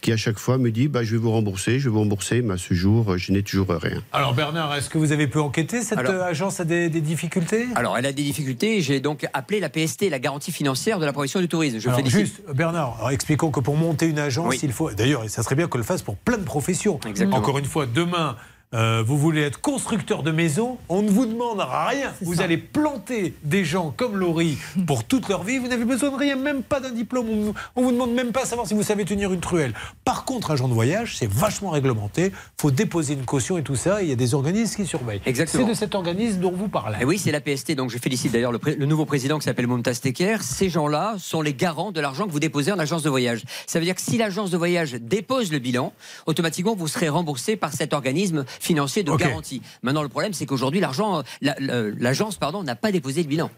[0.00, 2.42] qui à chaque fois me dit bah, je vais vous rembourser, je vais vous rembourser.
[2.42, 4.02] Mais à ce jour, je n'ai toujours rien.
[4.12, 7.00] Alors, Bernard, est-ce que vous avez pu enquêter Cette Alors- euh, agence a des, des
[7.00, 7.66] difficultés?
[7.74, 8.80] Alors, elle a des difficultés.
[8.80, 11.78] J'ai donc appelé la PST, la garantie financière de la profession du tourisme.
[11.78, 14.60] Je Alors, juste, Bernard, alors, expliquons que pour monter une agence, Oui.
[14.62, 14.90] il faut.
[14.92, 16.98] D'ailleurs, ça serait bien qu'on le fasse pour plein de professions.
[17.06, 17.36] Exactement.
[17.38, 18.36] Encore une fois, demain.
[18.74, 22.12] Euh, vous voulez être constructeur de maison, on ne vous demande rien.
[22.22, 25.58] Vous allez planter des gens comme Laurie pour toute leur vie.
[25.58, 27.28] Vous n'avez besoin de rien, même pas d'un diplôme.
[27.30, 29.74] On vous- on vous demande même pas savoir si vous savez tenir une truelle.
[30.04, 32.32] Par contre, agent de voyage, c'est vachement réglementé.
[32.60, 34.00] faut déposer une caution et tout ça.
[34.02, 35.20] et Il y a des organismes qui surveillent.
[35.26, 35.64] Exactement.
[35.64, 36.96] C'est de cet organisme dont vous parlez.
[36.96, 37.72] Et Eh oui, c'est la PST.
[37.74, 40.42] Donc je félicite d'ailleurs le, nouveau président qui s'appelle Montas Teker.
[40.42, 43.42] Ces gens-là sont les garants de l'argent que vous déposez en agence de voyage.
[43.66, 45.92] Ça veut dire que si l'agence de voyage dépose le bilan,
[46.26, 49.62] automatiquement vous serez remboursé par cet organisme financier de garantie.
[49.82, 53.50] Maintenant, le problème, c'est qu'aujourd'hui, l'argent, la- la- l'agence, pardon, n'a pas déposé le bilan.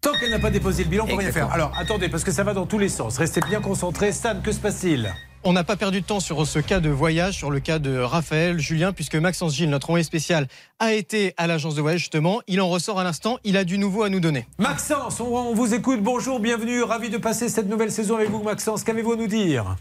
[0.00, 1.50] Tant qu'elle n'a pas déposé le bilan, on peut rien faire.
[1.50, 3.16] Alors, attendez, parce que ça va dans tous les sens.
[3.16, 4.12] Restez bien concentrés.
[4.12, 5.10] Stan, que se passe-t-il?
[5.46, 7.98] On n'a pas perdu de temps sur ce cas de voyage, sur le cas de
[7.98, 10.46] Raphaël, Julien, puisque Maxence Gilles, notre envoyé spécial,
[10.78, 12.40] a été à l'agence de voyage justement.
[12.48, 13.38] Il en ressort à l'instant.
[13.44, 14.46] Il a du nouveau à nous donner.
[14.58, 16.02] Maxence, on, on vous écoute.
[16.02, 16.82] Bonjour, bienvenue.
[16.82, 18.84] Ravi de passer cette nouvelle saison avec vous, Maxence.
[18.84, 19.76] Qu'avez-vous à nous dire?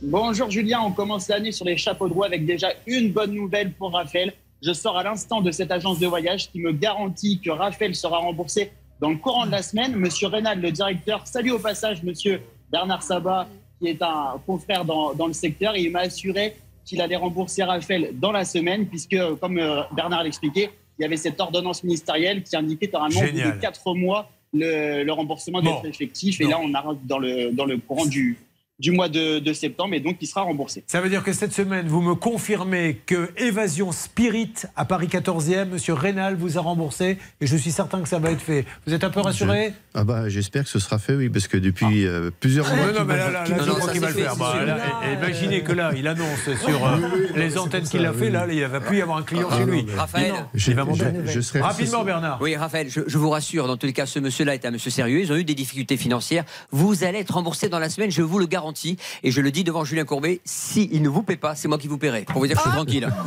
[0.00, 3.72] Bonjour Julien, on commence l'année sur les chapeaux de roue avec déjà une bonne nouvelle
[3.72, 4.32] pour Raphaël.
[4.62, 8.18] Je sors à l'instant de cette agence de voyage qui me garantit que Raphaël sera
[8.18, 8.70] remboursé
[9.00, 9.96] dans le courant de la semaine.
[9.96, 13.48] Monsieur Reynal, le directeur, salue au passage Monsieur Bernard Sabat,
[13.80, 17.64] qui est un confrère dans, dans le secteur, et il m'a assuré qu'il allait rembourser
[17.64, 22.42] Raphaël dans la semaine, puisque, comme euh, Bernard l'expliquait, il y avait cette ordonnance ministérielle
[22.42, 25.74] qui indiquait normalement de quatre mois le, le remboursement Bon.
[25.74, 26.40] d'être effectif.
[26.40, 28.36] Et là, on arrive dans le, dans le courant du,
[28.78, 30.84] du mois de, de septembre, et donc il sera remboursé.
[30.86, 35.68] Ça veut dire que cette semaine, vous me confirmez que Évasion Spirit à Paris 14e,
[35.68, 38.64] Monsieur Rénal vous a remboursé et je suis certain que ça va être fait.
[38.86, 39.72] Vous êtes un peu rassuré?
[39.94, 42.86] Ah bah j'espère que ce sera fait, oui, parce que depuis euh, plusieurs mois.
[42.86, 44.36] Non, non, mais m'a- là, là, là, m'a- je crois qu'il va le faire.
[44.36, 44.78] Bah, là,
[45.10, 46.96] et imaginez que là, il annonce sur euh,
[47.34, 49.58] les antennes qu'il a fait, là, il ne va plus y avoir un client Ah,
[49.58, 49.86] chez lui.
[49.96, 51.04] Raphaël, Non, il va monter.
[51.26, 52.38] je- je serai- Rapidement, Bernard.
[52.40, 55.20] Oui, Raphaël, je vous rassure, dans tous les cas, ce monsieur-là est un monsieur sérieux.
[55.20, 56.44] Ils ont eu des difficultés financières.
[56.70, 58.67] Vous allez être remboursé dans la semaine, je vous le garantis.
[58.68, 58.98] Garantie.
[59.22, 61.78] Et je le dis devant Julien Courbet, si il ne vous paie pas, c'est moi
[61.78, 62.22] qui vous paierai.
[62.22, 63.08] Pour vous dire que je suis tranquille.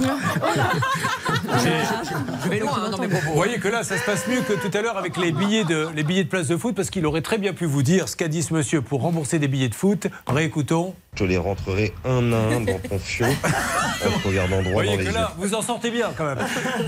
[2.43, 3.27] Je vais loin hein, dans mes propos.
[3.29, 5.63] Vous voyez que là, ça se passe mieux que tout à l'heure avec les billets
[5.63, 8.07] de, les billets de place de foot, parce qu'il aurait très bien pu vous dire
[8.09, 10.07] ce qu'a dit ce monsieur pour rembourser des billets de foot.
[10.27, 10.93] Réécoutons.
[11.15, 13.27] Je les rentrerai un à un dans ton fion
[14.05, 15.15] en te regardant Vous droit voyez dans les que yeux.
[15.15, 16.39] là, vous en sortez bien quand même.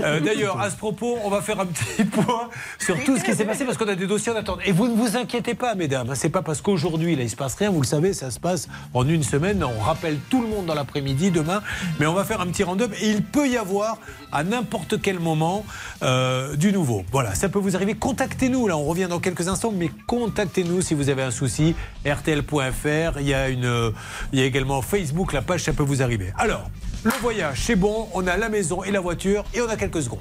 [0.02, 3.34] Euh, D'ailleurs, à ce propos, on va faire un petit point sur tout ce qui
[3.34, 4.60] s'est passé parce qu'on a des dossiers en attente.
[4.64, 6.14] Et vous ne vous inquiétez pas, mesdames.
[6.14, 7.70] C'est pas parce qu'aujourd'hui, là, il se passe rien.
[7.70, 9.64] Vous le savez, ça se passe en une semaine.
[9.64, 11.62] On rappelle tout le monde dans l'après-midi, demain.
[11.98, 13.96] Mais on va faire un petit round-up et il peut y avoir
[14.32, 15.64] à n'importe quel moment
[16.02, 17.04] euh, du nouveau.
[17.10, 17.94] Voilà, ça peut vous arriver.
[17.94, 18.68] Contactez-nous.
[18.68, 21.74] Là, on revient dans quelques instants, mais contactez-nous si vous avez un souci.
[22.06, 23.18] RTL.fr.
[23.20, 23.92] Il une,
[24.32, 26.32] il y a également Facebook, la page, ça peut vous arriver.
[26.38, 26.68] Alors.
[27.04, 30.02] Le voyage, c'est bon, on a la maison et la voiture et on a quelques
[30.02, 30.20] secondes.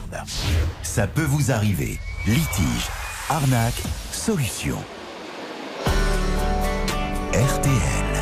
[0.82, 1.98] Ça peut vous arriver.
[2.28, 2.90] Litige,
[3.30, 4.78] arnaque, solution.
[7.34, 8.13] RTL.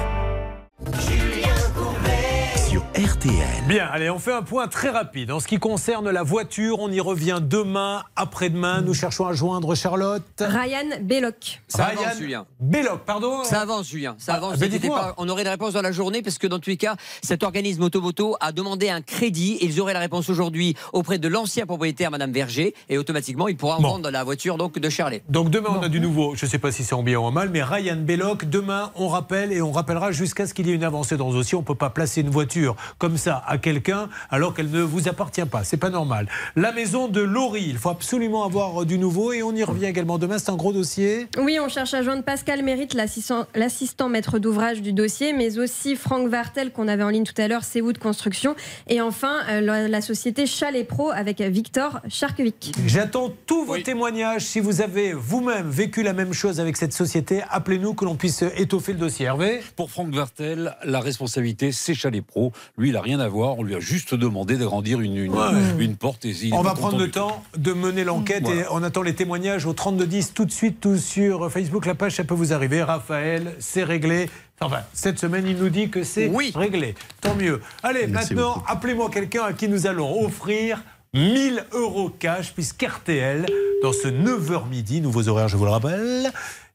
[3.01, 3.63] RTL.
[3.67, 5.31] Bien, allez, on fait un point très rapide.
[5.31, 8.81] En ce qui concerne la voiture, on y revient demain, après-demain.
[8.81, 10.21] Nous cherchons à joindre Charlotte.
[10.39, 11.61] Ryan Belloc.
[11.67, 12.45] Ça Ryan avance, Julien.
[12.59, 14.13] Belloc, pardon Ça avance, Julien.
[14.19, 14.59] Ça Ah, avance.
[14.59, 14.99] ben dites-moi.
[14.99, 15.13] pas.
[15.17, 17.81] On aurait des réponses dans la journée parce que dans tous les cas, cet organisme
[17.81, 19.57] Automoto a demandé un crédit.
[19.61, 23.77] Ils auraient la réponse aujourd'hui auprès de l'ancien propriétaire, Madame Verger, et automatiquement, il pourra
[23.80, 25.23] vendre la voiture donc de Charlet.
[25.27, 26.35] Donc demain, on a du nouveau.
[26.35, 28.91] Je ne sais pas si c'est en bien ou en mal, mais Ryan Belloc, demain,
[28.95, 31.55] on rappelle et on rappellera jusqu'à ce qu'il y ait une avancée dans ce dossier.
[31.57, 35.07] On ne peut pas placer une voiture comme ça à quelqu'un alors qu'elle ne vous
[35.07, 35.63] appartient pas.
[35.63, 36.27] C'est pas normal.
[36.55, 40.17] La maison de Laurie, il faut absolument avoir du nouveau et on y revient également
[40.17, 40.37] demain.
[40.37, 41.27] C'est un gros dossier.
[41.37, 46.29] Oui, on cherche à joindre Pascal Mérite, l'assistant maître d'ouvrage du dossier, mais aussi Franck
[46.29, 48.55] Vartel, qu'on avait en ligne tout à l'heure, Seawood Construction.
[48.87, 52.73] Et enfin, euh, la, la société Chalet Pro avec Victor Charkevic.
[52.85, 54.43] J'attends tous vos témoignages.
[54.43, 58.43] Si vous avez vous-même vécu la même chose avec cette société, appelez-nous que l'on puisse
[58.57, 59.25] étoffer le dossier.
[59.25, 59.61] Hervé?
[59.75, 62.51] Pour Franck Vartel, la responsabilité, c'est Chalet Pro.
[62.77, 63.58] Lui, il n'a rien à voir.
[63.59, 65.50] On lui a juste demandé d'agrandir une, une, Ouais.
[65.80, 66.25] une porte.
[66.25, 69.66] Et On va prendre le du temps de mener l'enquête et on attend les témoignages
[69.66, 71.85] au 3210 tout de suite, tout sur Facebook.
[71.85, 72.82] La page, ça peut vous arriver.
[72.82, 74.30] Raphaël, c'est réglé.
[74.61, 76.95] Enfin, cette semaine, il nous dit que c'est réglé.
[77.19, 77.61] Tant mieux.
[77.83, 80.82] Allez, Merci maintenant, appelez-moi quelqu'un à qui nous allons offrir
[81.14, 83.45] 1000 euros cash, puisqu'RTL,
[83.83, 86.32] dans ce 9h midi, nouveaux horaires, je vous le rappelle,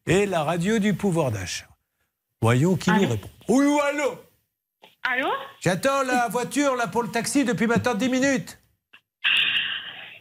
[0.06, 1.66] est la radio du pouvoir d'achat.
[2.42, 3.28] Voyons qui nous répond.
[3.48, 4.14] Oui, ou allô
[5.08, 5.28] Allô
[5.60, 8.58] J'attends la voiture là pour le taxi depuis maintenant 10 minutes.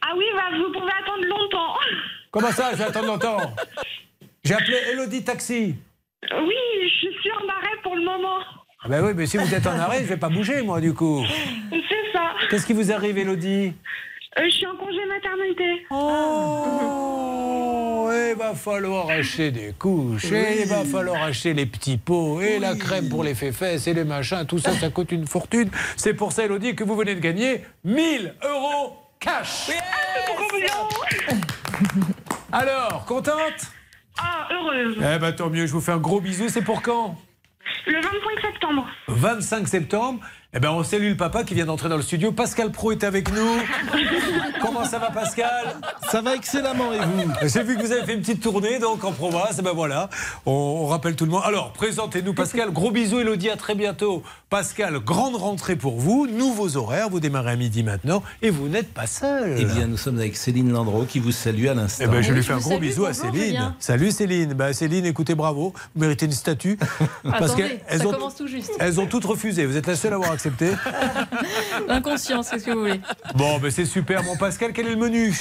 [0.01, 1.73] Ah oui, bah, vous pouvez attendre longtemps.
[2.31, 3.37] Comment ça, je vais attendre longtemps
[4.43, 5.75] J'ai appelé Elodie Taxi.
[6.31, 6.55] Oui,
[7.01, 8.39] je suis en arrêt pour le moment.
[8.83, 10.93] Ah ben oui, mais si vous êtes en arrêt, je vais pas bouger, moi, du
[10.93, 11.25] coup.
[11.71, 12.33] C'est ça.
[12.49, 13.73] Qu'est-ce qui vous arrive, Elodie?
[14.37, 15.85] Euh, je suis en congé maternité.
[15.91, 17.15] Oh,
[18.11, 22.59] il va falloir acheter des couches, et il va falloir acheter les petits pots, et
[22.59, 25.69] la crème pour les fesses, et les machins, tout ça, ça coûte une fortune.
[25.95, 29.71] C'est pour ça, Elodie, que vous venez de gagner 1000 euros cash.
[32.51, 33.71] Alors, contente?
[34.19, 34.97] Ah, heureuse.
[34.97, 37.15] Eh ben tant mieux, je vous fais un gros bisou, c'est pour quand?
[37.87, 38.87] Le 25 septembre.
[39.07, 40.19] 25 septembre.
[40.57, 42.31] Eh ben, on salue le papa qui vient d'entrer dans le studio.
[42.31, 43.57] Pascal Pro est avec nous.
[44.61, 45.75] Comment ça va, Pascal?
[46.09, 47.29] Ça va excellemment, et vous?
[47.45, 49.57] J'ai vu que vous avez fait une petite tournée donc en province.
[49.59, 50.09] Eh ben voilà,
[50.45, 51.41] on, on rappelle tout le monde.
[51.43, 52.71] Alors, présentez-nous, Pascal.
[52.71, 53.49] Gros bisous, Elodie.
[53.49, 54.23] À très bientôt.
[54.49, 56.25] Pascal, grande rentrée pour vous.
[56.25, 57.09] Nouveaux horaires.
[57.09, 58.23] Vous démarrez à midi maintenant.
[58.41, 59.57] Et vous n'êtes pas seul.
[59.59, 62.05] Eh bien, nous sommes avec Céline Landreau qui vous salue à l'instant.
[62.07, 63.73] Eh ben, je lui fais un gros bisou à Céline.
[63.79, 64.53] Salut Céline.
[64.53, 65.73] Bah, Céline, écoutez, bravo.
[65.95, 66.79] Vous méritez une statue.
[67.29, 68.71] Attendez, qu'elles ça ont, commence tout juste.
[68.79, 69.65] elles ont toutes refusé.
[69.65, 70.44] Vous êtes la seule à avoir accepté.
[71.87, 73.01] L'inconscience, qu'est-ce que vous voulez
[73.35, 74.23] Bon, ben c'est super.
[74.23, 75.33] Mon Pascal, quel est le menu?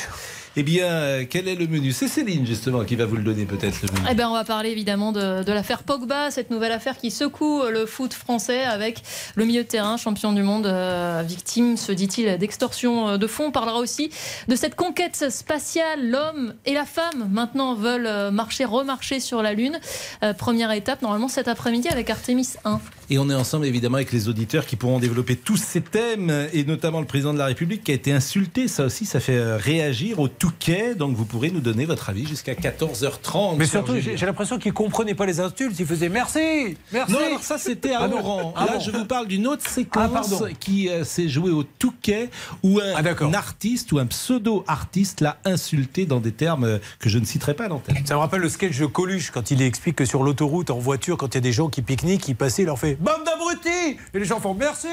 [0.56, 1.90] Eh bien, euh, quel est le menu?
[1.90, 4.06] C'est Céline, justement, qui va vous le donner, peut-être, le menu.
[4.08, 7.62] Eh ben, on va parler évidemment de, de l'affaire Pogba, cette nouvelle affaire qui secoue
[7.64, 9.02] le foot français avec
[9.34, 13.46] le milieu de terrain, champion du monde, euh, victime, se dit-il, d'extorsion euh, de fonds.
[13.46, 14.10] On parlera aussi
[14.46, 16.08] de cette conquête spatiale.
[16.08, 19.80] L'homme et la femme maintenant veulent marcher, remarcher sur la Lune.
[20.22, 22.80] Euh, première étape, normalement cet après-midi avec Artemis 1.
[23.10, 26.64] Et on est ensemble, évidemment, avec les auditeurs qui pourront développer tous ces thèmes, et
[26.64, 28.68] notamment le président de la République qui a été insulté.
[28.68, 30.94] Ça aussi, ça fait euh, réagir au Touquet.
[30.94, 33.56] Donc, vous pourrez nous donner votre avis jusqu'à 14h30.
[33.58, 35.78] Mais surtout, j'ai l'impression qu'il comprenait pas les insultes.
[35.78, 37.12] Il faisait merci, merci.
[37.12, 38.08] Non, alors ça c'était à Ah.
[38.14, 38.54] Oran.
[38.56, 40.46] Ah Là, je vous parle d'une autre Ah, séquence pardon.
[40.60, 42.30] qui euh, s'est jouée au Touquet
[42.62, 47.18] où un, un artiste ou un pseudo-artiste l'a insulté dans des termes euh, que je
[47.18, 47.96] ne citerai pas à l'antenne.
[48.04, 51.16] Ça me rappelle le sketch de Coluche quand il explique que sur l'autoroute, en voiture,
[51.16, 53.98] quand il y a des gens qui pique-niquent, il passait, il leur fait Bande d'abrutis
[54.14, 54.88] Et les gens font merci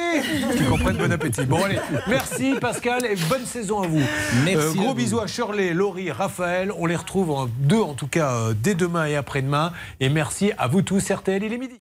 [0.56, 1.46] Ils comprennent bon appétit.
[1.46, 4.00] Bon, allez, merci Pascal et bonne saison à vous.
[4.00, 4.94] Euh, Merci à gros vous.
[4.96, 6.72] bisous à Shirley, Laurie, Raphaël.
[6.78, 9.72] On les retrouve en deux, en tout cas, euh, dès demain et après-demain.
[10.00, 11.76] Et merci à vous tous, RTL, il est midi.